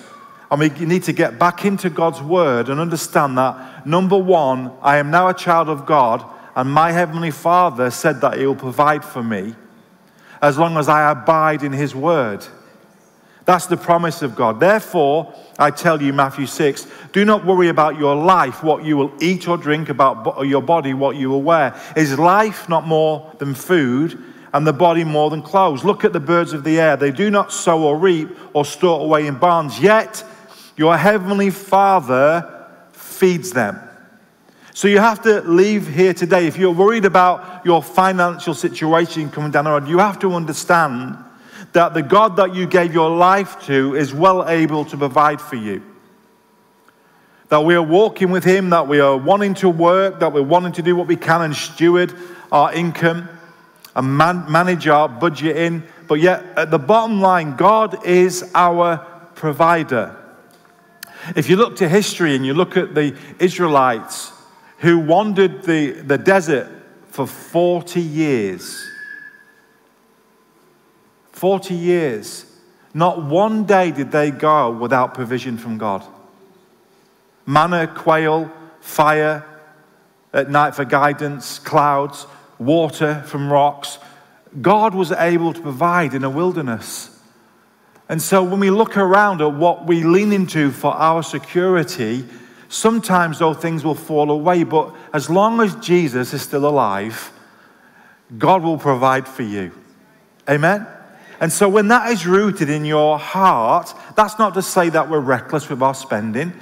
and 0.50 0.60
we 0.60 0.68
need 0.68 1.04
to 1.04 1.14
get 1.14 1.38
back 1.38 1.64
into 1.64 1.88
God's 1.88 2.20
word 2.20 2.68
and 2.68 2.78
understand 2.78 3.38
that 3.38 3.86
number 3.86 4.18
one, 4.18 4.72
I 4.82 4.98
am 4.98 5.10
now 5.10 5.28
a 5.28 5.32
child 5.32 5.70
of 5.70 5.86
God, 5.86 6.22
and 6.54 6.70
my 6.70 6.92
heavenly 6.92 7.30
Father 7.30 7.90
said 7.90 8.20
that 8.20 8.36
He 8.36 8.44
will 8.44 8.54
provide 8.54 9.02
for 9.02 9.22
me 9.22 9.54
as 10.42 10.58
long 10.58 10.76
as 10.76 10.86
I 10.86 11.10
abide 11.10 11.62
in 11.62 11.72
His 11.72 11.94
word. 11.94 12.46
That's 13.44 13.66
the 13.66 13.76
promise 13.76 14.22
of 14.22 14.36
God. 14.36 14.60
Therefore, 14.60 15.32
I 15.58 15.70
tell 15.70 16.00
you, 16.00 16.12
Matthew 16.12 16.46
6, 16.46 16.86
do 17.12 17.24
not 17.24 17.44
worry 17.44 17.68
about 17.68 17.98
your 17.98 18.14
life, 18.14 18.62
what 18.62 18.84
you 18.84 18.96
will 18.96 19.12
eat 19.20 19.48
or 19.48 19.56
drink, 19.56 19.88
about 19.88 20.46
your 20.46 20.62
body, 20.62 20.94
what 20.94 21.16
you 21.16 21.30
will 21.30 21.42
wear. 21.42 21.74
Is 21.96 22.18
life 22.18 22.68
not 22.68 22.86
more 22.86 23.34
than 23.38 23.54
food, 23.54 24.22
and 24.52 24.66
the 24.66 24.72
body 24.72 25.04
more 25.04 25.30
than 25.30 25.42
clothes? 25.42 25.84
Look 25.84 26.04
at 26.04 26.12
the 26.12 26.20
birds 26.20 26.52
of 26.52 26.64
the 26.64 26.80
air. 26.80 26.96
They 26.96 27.10
do 27.12 27.30
not 27.30 27.52
sow 27.52 27.82
or 27.82 27.96
reap 27.96 28.28
or 28.52 28.64
store 28.64 29.00
away 29.00 29.26
in 29.26 29.36
barns, 29.38 29.80
yet 29.80 30.24
your 30.76 30.96
heavenly 30.96 31.50
Father 31.50 32.68
feeds 32.92 33.52
them. 33.52 33.78
So 34.72 34.88
you 34.88 34.98
have 34.98 35.22
to 35.22 35.42
leave 35.42 35.88
here 35.88 36.14
today. 36.14 36.46
If 36.46 36.56
you're 36.56 36.72
worried 36.72 37.04
about 37.04 37.66
your 37.66 37.82
financial 37.82 38.54
situation 38.54 39.30
coming 39.30 39.50
down 39.50 39.64
the 39.64 39.70
road, 39.72 39.88
you 39.88 39.98
have 39.98 40.18
to 40.20 40.32
understand 40.32 41.16
that 41.72 41.94
the 41.94 42.02
God 42.02 42.36
that 42.36 42.54
you 42.54 42.66
gave 42.66 42.92
your 42.92 43.10
life 43.10 43.64
to 43.66 43.94
is 43.94 44.12
well 44.12 44.48
able 44.48 44.84
to 44.86 44.96
provide 44.96 45.40
for 45.40 45.56
you. 45.56 45.82
That 47.48 47.64
we 47.64 47.74
are 47.74 47.82
walking 47.82 48.30
with 48.30 48.44
Him, 48.44 48.70
that 48.70 48.88
we 48.88 49.00
are 49.00 49.16
wanting 49.16 49.54
to 49.54 49.68
work, 49.68 50.20
that 50.20 50.32
we're 50.32 50.42
wanting 50.42 50.72
to 50.72 50.82
do 50.82 50.94
what 50.96 51.06
we 51.06 51.16
can 51.16 51.42
and 51.42 51.54
steward 51.54 52.14
our 52.52 52.72
income 52.72 53.28
and 53.94 54.16
man- 54.16 54.50
manage 54.50 54.86
our 54.88 55.08
budget 55.08 55.56
in. 55.56 55.84
But 56.06 56.20
yet, 56.20 56.44
at 56.56 56.70
the 56.70 56.78
bottom 56.78 57.20
line, 57.20 57.56
God 57.56 58.04
is 58.04 58.50
our 58.54 58.98
provider. 59.34 60.16
If 61.36 61.48
you 61.48 61.56
look 61.56 61.76
to 61.76 61.88
history 61.88 62.34
and 62.34 62.44
you 62.44 62.54
look 62.54 62.76
at 62.76 62.94
the 62.94 63.16
Israelites 63.38 64.32
who 64.78 64.98
wandered 64.98 65.62
the, 65.64 65.90
the 65.90 66.18
desert 66.18 66.68
for 67.08 67.26
40 67.26 68.00
years, 68.00 68.89
40 71.40 71.74
years. 71.74 72.44
Not 72.92 73.24
one 73.24 73.64
day 73.64 73.92
did 73.92 74.12
they 74.12 74.30
go 74.30 74.70
without 74.70 75.14
provision 75.14 75.56
from 75.56 75.78
God. 75.78 76.04
Manna, 77.46 77.86
quail, 77.86 78.52
fire 78.82 79.46
at 80.34 80.50
night 80.50 80.74
for 80.74 80.84
guidance, 80.84 81.58
clouds, 81.58 82.26
water 82.58 83.24
from 83.26 83.50
rocks. 83.50 83.98
God 84.60 84.94
was 84.94 85.12
able 85.12 85.54
to 85.54 85.60
provide 85.62 86.12
in 86.12 86.24
a 86.24 86.28
wilderness. 86.28 87.18
And 88.06 88.20
so 88.20 88.44
when 88.44 88.60
we 88.60 88.68
look 88.68 88.98
around 88.98 89.40
at 89.40 89.54
what 89.54 89.86
we 89.86 90.04
lean 90.04 90.34
into 90.34 90.70
for 90.70 90.92
our 90.92 91.22
security, 91.22 92.26
sometimes 92.68 93.38
those 93.38 93.56
things 93.56 93.82
will 93.82 93.94
fall 93.94 94.30
away. 94.30 94.64
But 94.64 94.94
as 95.14 95.30
long 95.30 95.62
as 95.62 95.74
Jesus 95.76 96.34
is 96.34 96.42
still 96.42 96.66
alive, 96.66 97.32
God 98.36 98.62
will 98.62 98.76
provide 98.76 99.26
for 99.26 99.42
you. 99.42 99.72
Amen? 100.46 100.86
And 101.40 101.50
so, 101.50 101.68
when 101.70 101.88
that 101.88 102.10
is 102.10 102.26
rooted 102.26 102.68
in 102.68 102.84
your 102.84 103.18
heart, 103.18 103.94
that's 104.14 104.38
not 104.38 104.52
to 104.54 104.62
say 104.62 104.90
that 104.90 105.08
we're 105.08 105.20
reckless 105.20 105.70
with 105.70 105.82
our 105.82 105.94
spending, 105.94 106.52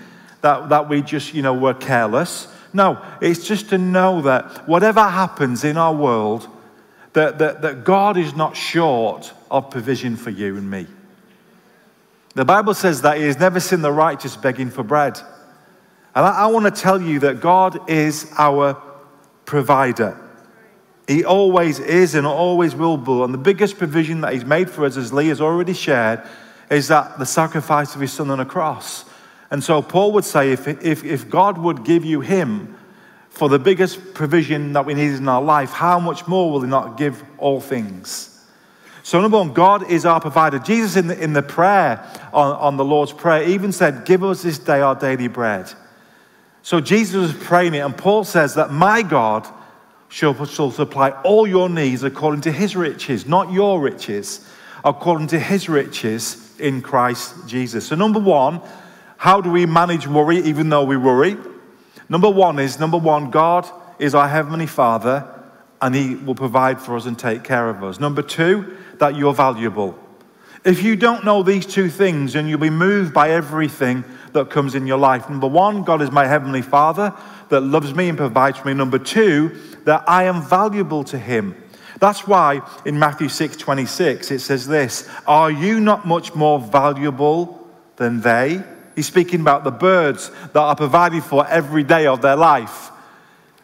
that, 0.40 0.68
that 0.68 0.88
we 0.88 1.02
just, 1.02 1.35
you 1.35 1.42
know, 1.42 1.52
we're 1.52 1.75
careless. 1.75 2.47
No, 2.73 3.04
it's 3.20 3.47
just 3.47 3.70
to 3.70 3.78
know 3.78 4.23
that 4.23 4.68
whatever 4.68 5.02
happens 5.02 5.64
in 5.64 5.76
our 5.76 5.92
world, 5.94 6.49
that, 7.14 7.38
that, 7.38 7.62
that 7.62 7.82
God 7.82 8.16
is 8.16 8.37
not 8.37 8.56
short 8.56 9.32
of 9.50 9.70
provision 9.70 10.16
for 10.16 10.30
you 10.30 10.56
and 10.56 10.70
me. 10.70 10.87
The 12.35 12.44
Bible 12.44 12.75
says 12.75 13.02
that 13.02 13.16
He 13.16 13.25
has 13.25 13.40
never 13.40 13.58
seen 13.58 13.82
the 13.82 13.90
righteous 13.90 14.37
begging 14.37 14.70
for 14.70 14.85
bread. 14.85 15.18
And 16.14 16.25
I, 16.25 16.30
I 16.30 16.47
want 16.47 16.73
to 16.73 16.80
tell 16.80 17.02
you 17.02 17.18
that 17.20 17.40
God 17.40 17.90
is 17.90 18.32
our 18.38 18.80
provider. 19.44 20.16
He 21.08 21.24
always 21.24 21.80
is 21.80 22.14
and 22.14 22.26
always 22.26 22.76
will 22.76 22.98
be. 22.98 23.22
And 23.22 23.32
the 23.32 23.38
biggest 23.38 23.78
provision 23.78 24.20
that 24.20 24.34
He's 24.34 24.44
made 24.44 24.70
for 24.70 24.84
us, 24.84 24.98
as 24.98 25.10
Lee 25.10 25.28
has 25.28 25.40
already 25.40 25.72
shared, 25.72 26.22
is 26.70 26.88
that 26.88 27.18
the 27.18 27.24
sacrifice 27.24 27.94
of 27.94 28.02
His 28.02 28.12
Son 28.12 28.30
on 28.30 28.40
a 28.40 28.44
cross. 28.44 29.06
And 29.50 29.64
so 29.64 29.80
Paul 29.80 30.12
would 30.12 30.26
say 30.26 30.52
if, 30.52 30.68
if, 30.68 31.04
if 31.04 31.30
God 31.30 31.56
would 31.56 31.82
give 31.82 32.04
you 32.04 32.20
Him 32.20 32.76
for 33.30 33.48
the 33.48 33.58
biggest 33.58 34.12
provision 34.12 34.74
that 34.74 34.84
we 34.84 34.92
need 34.92 35.14
in 35.14 35.26
our 35.28 35.40
life, 35.40 35.70
how 35.70 35.98
much 35.98 36.28
more 36.28 36.52
will 36.52 36.60
He 36.60 36.68
not 36.68 36.98
give 36.98 37.24
all 37.38 37.60
things? 37.60 38.44
So, 39.02 39.22
number 39.22 39.38
one, 39.38 39.54
God 39.54 39.90
is 39.90 40.04
our 40.04 40.20
provider. 40.20 40.58
Jesus, 40.58 40.96
in 40.96 41.06
the, 41.06 41.18
in 41.18 41.32
the 41.32 41.42
prayer 41.42 42.06
on, 42.34 42.54
on 42.56 42.76
the 42.76 42.84
Lord's 42.84 43.14
Prayer, 43.14 43.42
even 43.44 43.72
said, 43.72 44.04
Give 44.04 44.22
us 44.22 44.42
this 44.42 44.58
day 44.58 44.82
our 44.82 44.94
daily 44.94 45.28
bread. 45.28 45.72
So, 46.60 46.82
Jesus 46.82 47.14
was 47.14 47.32
praying 47.32 47.72
it, 47.72 47.78
and 47.78 47.96
Paul 47.96 48.24
says 48.24 48.56
that 48.56 48.70
my 48.70 49.00
God 49.00 49.48
shall, 50.08 50.34
supply 50.70 51.10
all 51.22 51.46
your 51.46 51.68
needs 51.68 52.02
according 52.02 52.40
to 52.42 52.52
his 52.52 52.74
riches, 52.76 53.26
not 53.26 53.52
your 53.52 53.80
riches, 53.80 54.48
according 54.84 55.26
to 55.28 55.38
his 55.38 55.68
riches 55.68 56.54
in 56.58 56.82
Christ 56.82 57.34
Jesus. 57.46 57.86
So, 57.86 57.94
number 57.94 58.20
one, 58.20 58.60
how 59.16 59.40
do 59.40 59.50
we 59.50 59.66
manage 59.66 60.06
worry 60.06 60.38
even 60.38 60.68
though 60.68 60.84
we 60.84 60.96
worry? 60.96 61.36
Number 62.08 62.30
one 62.30 62.58
is 62.58 62.78
number 62.78 62.96
one, 62.96 63.30
God 63.30 63.68
is 63.98 64.14
our 64.14 64.28
Heavenly 64.28 64.66
Father 64.66 65.28
and 65.80 65.94
He 65.94 66.14
will 66.14 66.34
provide 66.34 66.80
for 66.80 66.96
us 66.96 67.06
and 67.06 67.18
take 67.18 67.44
care 67.44 67.68
of 67.68 67.84
us. 67.84 68.00
Number 68.00 68.22
two, 68.22 68.76
that 68.98 69.16
you're 69.16 69.34
valuable. 69.34 69.98
If 70.64 70.82
you 70.82 70.96
don't 70.96 71.24
know 71.24 71.42
these 71.42 71.66
two 71.66 71.88
things, 71.88 72.32
then 72.32 72.48
you'll 72.48 72.58
be 72.58 72.70
moved 72.70 73.14
by 73.14 73.30
everything 73.30 74.04
that 74.32 74.50
comes 74.50 74.74
in 74.74 74.86
your 74.86 74.98
life. 74.98 75.28
Number 75.30 75.46
one, 75.46 75.84
God 75.84 76.02
is 76.02 76.10
my 76.10 76.26
Heavenly 76.26 76.62
Father 76.62 77.14
that 77.50 77.61
loves 77.61 77.95
me 77.95 78.09
and 78.09 78.19
provides 78.19 78.59
for 78.59 78.69
me. 78.69 78.75
Number 78.75 78.99
two, 78.99 79.57
that 79.85 80.05
I 80.09 80.25
am 80.25 80.43
valuable 80.43 81.05
to 81.05 81.19
him. 81.19 81.57
That's 81.99 82.26
why 82.26 82.61
in 82.85 82.99
Matthew 82.99 83.28
6 83.28 83.57
26 83.57 84.31
it 84.31 84.38
says 84.40 84.67
this 84.67 85.09
Are 85.26 85.50
you 85.50 85.81
not 85.81 86.07
much 86.07 86.35
more 86.35 86.61
valuable 86.61 87.67
than 87.97 88.21
they? 88.21 88.62
He's 88.95 89.07
speaking 89.07 89.40
about 89.40 89.64
the 89.64 89.71
birds 89.71 90.31
that 90.52 90.61
are 90.61 90.76
provided 90.76 91.23
for 91.23 91.47
every 91.47 91.85
day 91.85 92.07
of 92.07 92.21
their 92.21 92.37
life. 92.37 92.90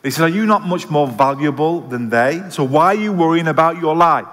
He 0.03 0.11
says, 0.11 0.23
Are 0.23 0.29
you 0.29 0.47
not 0.47 0.63
much 0.63 0.89
more 0.91 1.07
valuable 1.07 1.81
than 1.81 2.09
they? 2.11 2.43
So 2.51 2.65
why 2.65 2.87
are 2.87 2.95
you 2.95 3.13
worrying 3.13 3.49
about 3.49 3.81
your 3.81 3.95
life? 3.97 4.27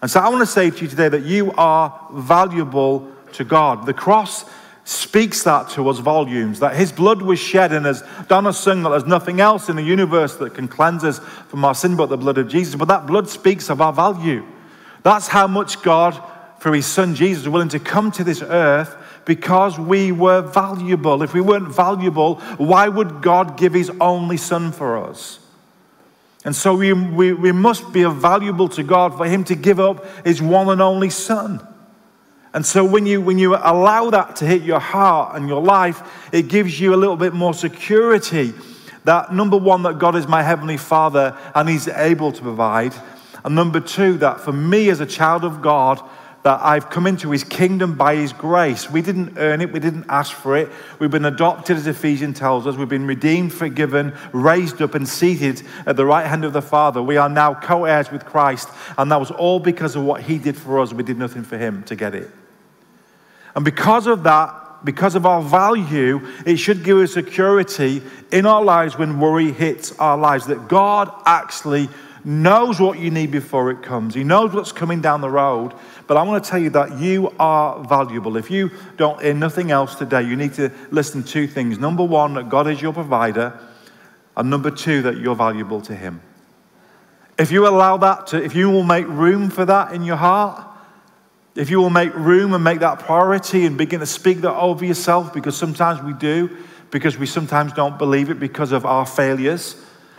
And 0.00 0.10
so 0.10 0.20
I 0.20 0.28
want 0.28 0.40
to 0.40 0.46
say 0.46 0.70
to 0.70 0.82
you 0.82 0.88
today 0.88 1.08
that 1.08 1.24
you 1.24 1.52
are 1.52 2.08
valuable 2.12 3.10
to 3.32 3.44
God. 3.44 3.86
The 3.86 3.94
cross 3.94 4.44
speaks 4.88 5.42
that 5.42 5.68
to 5.68 5.86
us 5.90 5.98
volumes 5.98 6.60
that 6.60 6.74
his 6.74 6.90
blood 6.90 7.20
was 7.20 7.38
shed, 7.38 7.74
and 7.74 7.86
as 7.86 8.02
Donna 8.26 8.54
sung, 8.54 8.82
that 8.82 8.88
there's 8.88 9.04
nothing 9.04 9.38
else 9.38 9.68
in 9.68 9.76
the 9.76 9.82
universe 9.82 10.36
that 10.36 10.54
can 10.54 10.66
cleanse 10.66 11.04
us 11.04 11.18
from 11.18 11.62
our 11.62 11.74
sin 11.74 11.94
but 11.94 12.08
the 12.08 12.16
blood 12.16 12.38
of 12.38 12.48
Jesus. 12.48 12.74
But 12.74 12.88
that 12.88 13.06
blood 13.06 13.28
speaks 13.28 13.68
of 13.68 13.82
our 13.82 13.92
value. 13.92 14.46
That's 15.02 15.28
how 15.28 15.46
much 15.46 15.82
God, 15.82 16.18
through 16.60 16.72
his 16.72 16.86
son 16.86 17.14
Jesus, 17.14 17.44
was 17.44 17.52
willing 17.52 17.68
to 17.68 17.78
come 17.78 18.10
to 18.12 18.24
this 18.24 18.40
earth 18.40 18.96
because 19.26 19.78
we 19.78 20.10
were 20.10 20.40
valuable. 20.40 21.22
If 21.22 21.34
we 21.34 21.42
weren't 21.42 21.68
valuable, 21.68 22.36
why 22.56 22.88
would 22.88 23.20
God 23.20 23.58
give 23.58 23.74
his 23.74 23.90
only 24.00 24.38
son 24.38 24.72
for 24.72 24.96
us? 24.96 25.38
And 26.46 26.56
so 26.56 26.74
we, 26.74 26.94
we, 26.94 27.34
we 27.34 27.52
must 27.52 27.92
be 27.92 28.04
valuable 28.04 28.70
to 28.70 28.82
God 28.82 29.18
for 29.18 29.26
him 29.26 29.44
to 29.44 29.54
give 29.54 29.80
up 29.80 30.06
his 30.24 30.40
one 30.40 30.70
and 30.70 30.80
only 30.80 31.10
son. 31.10 31.60
And 32.54 32.64
so 32.64 32.84
when 32.84 33.06
you, 33.06 33.20
when 33.20 33.38
you 33.38 33.54
allow 33.56 34.10
that 34.10 34.36
to 34.36 34.46
hit 34.46 34.62
your 34.62 34.80
heart 34.80 35.36
and 35.36 35.48
your 35.48 35.62
life, 35.62 36.02
it 36.32 36.48
gives 36.48 36.80
you 36.80 36.94
a 36.94 36.96
little 36.96 37.16
bit 37.16 37.34
more 37.34 37.54
security 37.54 38.52
that 39.08 39.32
number 39.32 39.56
one, 39.56 39.84
that 39.84 39.98
God 39.98 40.16
is 40.16 40.28
my 40.28 40.42
heavenly 40.42 40.76
Father 40.76 41.34
and 41.54 41.66
He's 41.66 41.88
able 41.88 42.30
to 42.30 42.42
provide. 42.42 42.94
And 43.42 43.54
number 43.54 43.80
two, 43.80 44.18
that 44.18 44.40
for 44.40 44.52
me 44.52 44.90
as 44.90 45.00
a 45.00 45.06
child 45.06 45.44
of 45.44 45.62
God, 45.62 45.98
that 46.42 46.60
I've 46.62 46.90
come 46.90 47.06
into 47.06 47.30
his 47.30 47.42
kingdom 47.42 47.94
by 47.96 48.16
his 48.16 48.32
grace. 48.32 48.90
We 48.90 49.00
didn't 49.00 49.38
earn 49.38 49.62
it, 49.62 49.72
we 49.72 49.80
didn't 49.80 50.04
ask 50.10 50.32
for 50.32 50.56
it. 50.56 50.68
We've 50.98 51.10
been 51.10 51.24
adopted, 51.24 51.78
as 51.78 51.86
Ephesians 51.86 52.38
tells 52.38 52.66
us. 52.66 52.76
We've 52.76 52.88
been 52.88 53.06
redeemed, 53.06 53.52
forgiven, 53.52 54.14
raised 54.32 54.82
up, 54.82 54.94
and 54.94 55.08
seated 55.08 55.62
at 55.86 55.96
the 55.96 56.04
right 56.04 56.26
hand 56.26 56.44
of 56.44 56.52
the 56.52 56.62
Father. 56.62 57.02
We 57.02 57.16
are 57.16 57.28
now 57.28 57.54
co 57.54 57.86
heirs 57.86 58.10
with 58.10 58.26
Christ, 58.26 58.68
and 58.98 59.10
that 59.10 59.18
was 59.18 59.30
all 59.30 59.58
because 59.58 59.96
of 59.96 60.04
what 60.04 60.20
he 60.20 60.38
did 60.38 60.56
for 60.56 60.80
us. 60.80 60.92
We 60.92 61.02
did 61.02 61.18
nothing 61.18 61.44
for 61.44 61.56
him 61.56 61.82
to 61.84 61.96
get 61.96 62.14
it. 62.14 62.30
And 63.58 63.64
because 63.64 64.06
of 64.06 64.22
that, 64.22 64.84
because 64.84 65.16
of 65.16 65.26
our 65.26 65.42
value, 65.42 66.24
it 66.46 66.58
should 66.58 66.84
give 66.84 66.98
us 66.98 67.12
security 67.12 68.00
in 68.30 68.46
our 68.46 68.62
lives 68.62 68.96
when 68.96 69.18
worry 69.18 69.50
hits 69.50 69.90
our 69.98 70.16
lives 70.16 70.46
that 70.46 70.68
God 70.68 71.10
actually 71.26 71.88
knows 72.24 72.78
what 72.78 73.00
you 73.00 73.10
need 73.10 73.32
before 73.32 73.72
it 73.72 73.82
comes. 73.82 74.14
He 74.14 74.22
knows 74.22 74.52
what's 74.52 74.70
coming 74.70 75.00
down 75.00 75.22
the 75.22 75.28
road. 75.28 75.72
But 76.06 76.16
I 76.16 76.22
want 76.22 76.44
to 76.44 76.48
tell 76.48 76.60
you 76.60 76.70
that 76.70 77.00
you 77.00 77.34
are 77.40 77.82
valuable. 77.82 78.36
If 78.36 78.48
you 78.48 78.70
don't 78.96 79.20
hear 79.20 79.34
nothing 79.34 79.72
else 79.72 79.96
today, 79.96 80.22
you 80.22 80.36
need 80.36 80.54
to 80.54 80.70
listen 80.92 81.24
to 81.24 81.28
two 81.28 81.48
things. 81.48 81.80
Number 81.80 82.04
one, 82.04 82.34
that 82.34 82.48
God 82.48 82.68
is 82.68 82.80
your 82.80 82.92
provider. 82.92 83.58
And 84.36 84.50
number 84.50 84.70
two, 84.70 85.02
that 85.02 85.16
you're 85.16 85.34
valuable 85.34 85.80
to 85.80 85.96
Him. 85.96 86.20
If 87.36 87.50
you 87.50 87.66
allow 87.66 87.96
that 87.96 88.28
to, 88.28 88.40
if 88.40 88.54
you 88.54 88.70
will 88.70 88.84
make 88.84 89.08
room 89.08 89.50
for 89.50 89.64
that 89.64 89.94
in 89.94 90.04
your 90.04 90.14
heart, 90.14 90.67
if 91.58 91.70
you 91.70 91.80
will 91.80 91.90
make 91.90 92.14
room 92.14 92.54
and 92.54 92.62
make 92.62 92.78
that 92.78 93.00
priority 93.00 93.66
and 93.66 93.76
begin 93.76 93.98
to 93.98 94.06
speak 94.06 94.42
that 94.42 94.54
over 94.54 94.84
yourself, 94.84 95.34
because 95.34 95.56
sometimes 95.56 96.00
we 96.00 96.12
do, 96.12 96.56
because 96.92 97.18
we 97.18 97.26
sometimes 97.26 97.72
don't 97.72 97.98
believe 97.98 98.30
it 98.30 98.38
because 98.38 98.70
of 98.70 98.86
our 98.86 99.04
failures, 99.04 99.74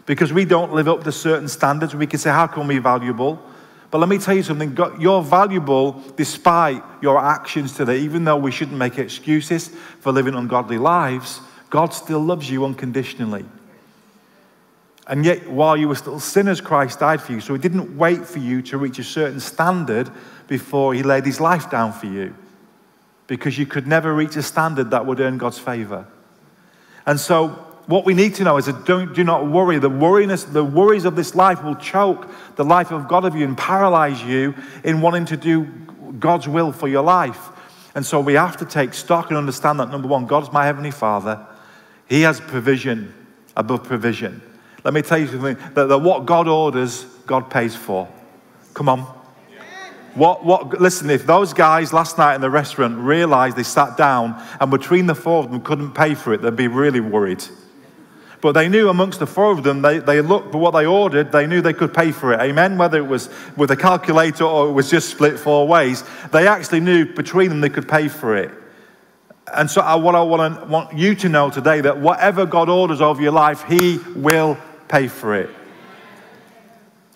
because 0.05 0.33
we 0.33 0.43
don't 0.43 0.73
live 0.73 0.89
up 0.89 1.05
to 1.05 1.13
certain 1.13 1.47
standards, 1.47 1.95
we 1.95 2.07
can 2.07 2.19
say, 2.19 2.29
How 2.29 2.45
can 2.45 2.67
we 2.67 2.75
be 2.75 2.81
valuable? 2.81 3.41
But 3.89 3.99
let 3.99 4.09
me 4.09 4.17
tell 4.17 4.35
you 4.35 4.43
something 4.43 4.77
you're 4.99 5.23
valuable 5.23 6.03
despite 6.17 6.83
your 7.01 7.17
actions 7.17 7.73
today. 7.73 7.99
Even 7.99 8.25
though 8.25 8.35
we 8.35 8.51
shouldn't 8.51 8.77
make 8.77 8.97
excuses 8.99 9.69
for 10.01 10.11
living 10.11 10.35
ungodly 10.35 10.77
lives, 10.77 11.39
God 11.69 11.93
still 11.93 12.19
loves 12.19 12.51
you 12.51 12.65
unconditionally. 12.65 13.45
And 15.07 15.23
yet, 15.23 15.49
while 15.49 15.77
you 15.77 15.87
were 15.87 15.95
still 15.95 16.19
sinners, 16.19 16.59
Christ 16.59 16.99
died 16.99 17.21
for 17.21 17.31
you. 17.31 17.39
So 17.39 17.53
he 17.53 17.59
didn't 17.59 17.97
wait 17.97 18.27
for 18.27 18.39
you 18.39 18.61
to 18.63 18.77
reach 18.77 18.99
a 18.99 19.03
certain 19.03 19.39
standard 19.39 20.11
before 20.49 20.95
he 20.95 21.03
laid 21.03 21.25
his 21.25 21.39
life 21.39 21.69
down 21.69 21.93
for 21.93 22.07
you. 22.07 22.35
Because 23.27 23.57
you 23.57 23.67
could 23.67 23.87
never 23.87 24.13
reach 24.13 24.35
a 24.35 24.43
standard 24.43 24.91
that 24.91 25.05
would 25.05 25.21
earn 25.21 25.37
God's 25.37 25.59
favor. 25.59 26.07
And 27.05 27.19
so, 27.19 27.49
what 27.85 28.05
we 28.05 28.13
need 28.13 28.35
to 28.35 28.43
know 28.43 28.57
is 28.57 28.65
that 28.65 28.85
don't, 28.85 29.13
do 29.15 29.23
not 29.23 29.47
worry. 29.47 29.79
The, 29.79 29.89
worriness, 29.89 30.43
the 30.43 30.63
worries 30.63 31.05
of 31.05 31.15
this 31.15 31.33
life 31.33 31.63
will 31.63 31.75
choke 31.75 32.29
the 32.55 32.65
life 32.65 32.91
of 32.91 33.07
God 33.07 33.25
of 33.25 33.35
you 33.35 33.45
and 33.45 33.57
paralyze 33.57 34.21
you 34.21 34.53
in 34.83 35.01
wanting 35.01 35.25
to 35.25 35.37
do 35.37 35.65
God's 36.19 36.47
will 36.47 36.71
for 36.71 36.87
your 36.87 37.01
life. 37.01 37.49
And 37.95 38.05
so 38.05 38.19
we 38.19 38.33
have 38.33 38.57
to 38.57 38.65
take 38.65 38.93
stock 38.93 39.29
and 39.29 39.37
understand 39.37 39.79
that 39.79 39.89
number 39.89 40.07
one, 40.07 40.27
God's 40.27 40.51
my 40.51 40.65
Heavenly 40.65 40.91
Father. 40.91 41.45
He 42.07 42.21
has 42.21 42.39
provision 42.39 43.13
above 43.55 43.83
provision. 43.83 44.41
Let 44.83 44.93
me 44.93 45.01
tell 45.01 45.17
you 45.17 45.27
something 45.27 45.57
that, 45.73 45.89
that 45.89 45.97
what 45.99 46.25
God 46.25 46.47
orders, 46.47 47.05
God 47.25 47.49
pays 47.49 47.75
for. 47.75 48.07
Come 48.73 48.89
on. 48.89 49.18
What, 50.19 50.43
what, 50.43 50.81
listen, 50.81 51.09
if 51.09 51.25
those 51.25 51.53
guys 51.53 51.93
last 51.93 52.17
night 52.17 52.35
in 52.35 52.41
the 52.41 52.49
restaurant 52.49 52.97
realized 52.97 53.55
they 53.55 53.63
sat 53.63 53.95
down 53.95 54.35
and 54.59 54.69
between 54.69 55.05
the 55.05 55.15
four 55.15 55.45
of 55.45 55.49
them 55.49 55.61
couldn't 55.61 55.93
pay 55.93 56.13
for 56.13 56.33
it, 56.33 56.41
they'd 56.41 56.57
be 56.57 56.67
really 56.67 56.99
worried. 56.99 57.41
But 58.41 58.51
they 58.51 58.67
knew 58.67 58.89
amongst 58.89 59.19
the 59.19 59.27
four 59.27 59.53
of 59.53 59.63
them, 59.63 59.81
they, 59.81 59.99
they 59.99 60.19
looked 60.19 60.51
for 60.51 60.57
what 60.57 60.71
they 60.71 60.85
ordered, 60.85 61.31
they 61.31 61.47
knew 61.47 61.61
they 61.61 61.71
could 61.71 61.93
pay 61.93 62.11
for 62.11 62.33
it. 62.33 62.41
Amen? 62.41 62.77
Whether 62.77 62.97
it 62.97 63.07
was 63.07 63.29
with 63.55 63.71
a 63.71 63.77
calculator 63.77 64.43
or 64.43 64.67
it 64.67 64.73
was 64.73 64.89
just 64.89 65.07
split 65.07 65.39
four 65.39 65.65
ways, 65.65 66.03
they 66.33 66.49
actually 66.49 66.81
knew 66.81 67.05
between 67.05 67.47
them 67.47 67.61
they 67.61 67.69
could 67.69 67.87
pay 67.87 68.09
for 68.09 68.35
it. 68.35 68.51
And 69.53 69.71
so, 69.71 69.79
I, 69.79 69.95
what 69.95 70.15
I 70.15 70.21
want, 70.21 70.67
want 70.67 70.97
you 70.97 71.15
to 71.15 71.29
know 71.29 71.49
today 71.49 71.79
that 71.79 71.97
whatever 71.97 72.45
God 72.45 72.67
orders 72.67 72.99
over 72.99 73.21
your 73.21 73.31
life, 73.31 73.63
He 73.63 73.99
will 74.17 74.57
pay 74.89 75.07
for 75.07 75.33
it. 75.33 75.49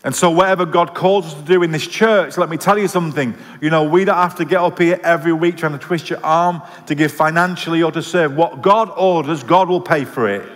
And 0.05 0.13
so, 0.13 0.29
whatever 0.29 0.65
God 0.65 0.93
calls 0.93 1.27
us 1.27 1.33
to 1.35 1.41
do 1.41 1.63
in 1.63 1.71
this 1.71 1.87
church, 1.87 2.37
let 2.37 2.49
me 2.49 2.57
tell 2.57 2.77
you 2.77 2.89
something. 2.89 3.33
You 3.61 3.69
know, 3.69 3.85
we 3.85 4.03
don't 4.03 4.17
have 4.17 4.35
to 4.35 4.45
get 4.45 4.57
up 4.57 4.77
here 4.77 4.99
every 5.01 5.31
week 5.31 5.55
trying 5.55 5.71
to 5.71 5.77
twist 5.77 6.09
your 6.09 6.23
arm 6.25 6.61
to 6.87 6.95
give 6.95 7.11
financially 7.13 7.81
or 7.81 7.91
to 7.93 8.01
serve. 8.01 8.35
What 8.35 8.61
God 8.61 8.91
orders, 8.97 9.43
God 9.43 9.69
will 9.69 9.79
pay 9.79 10.03
for 10.03 10.27
it. 10.27 10.49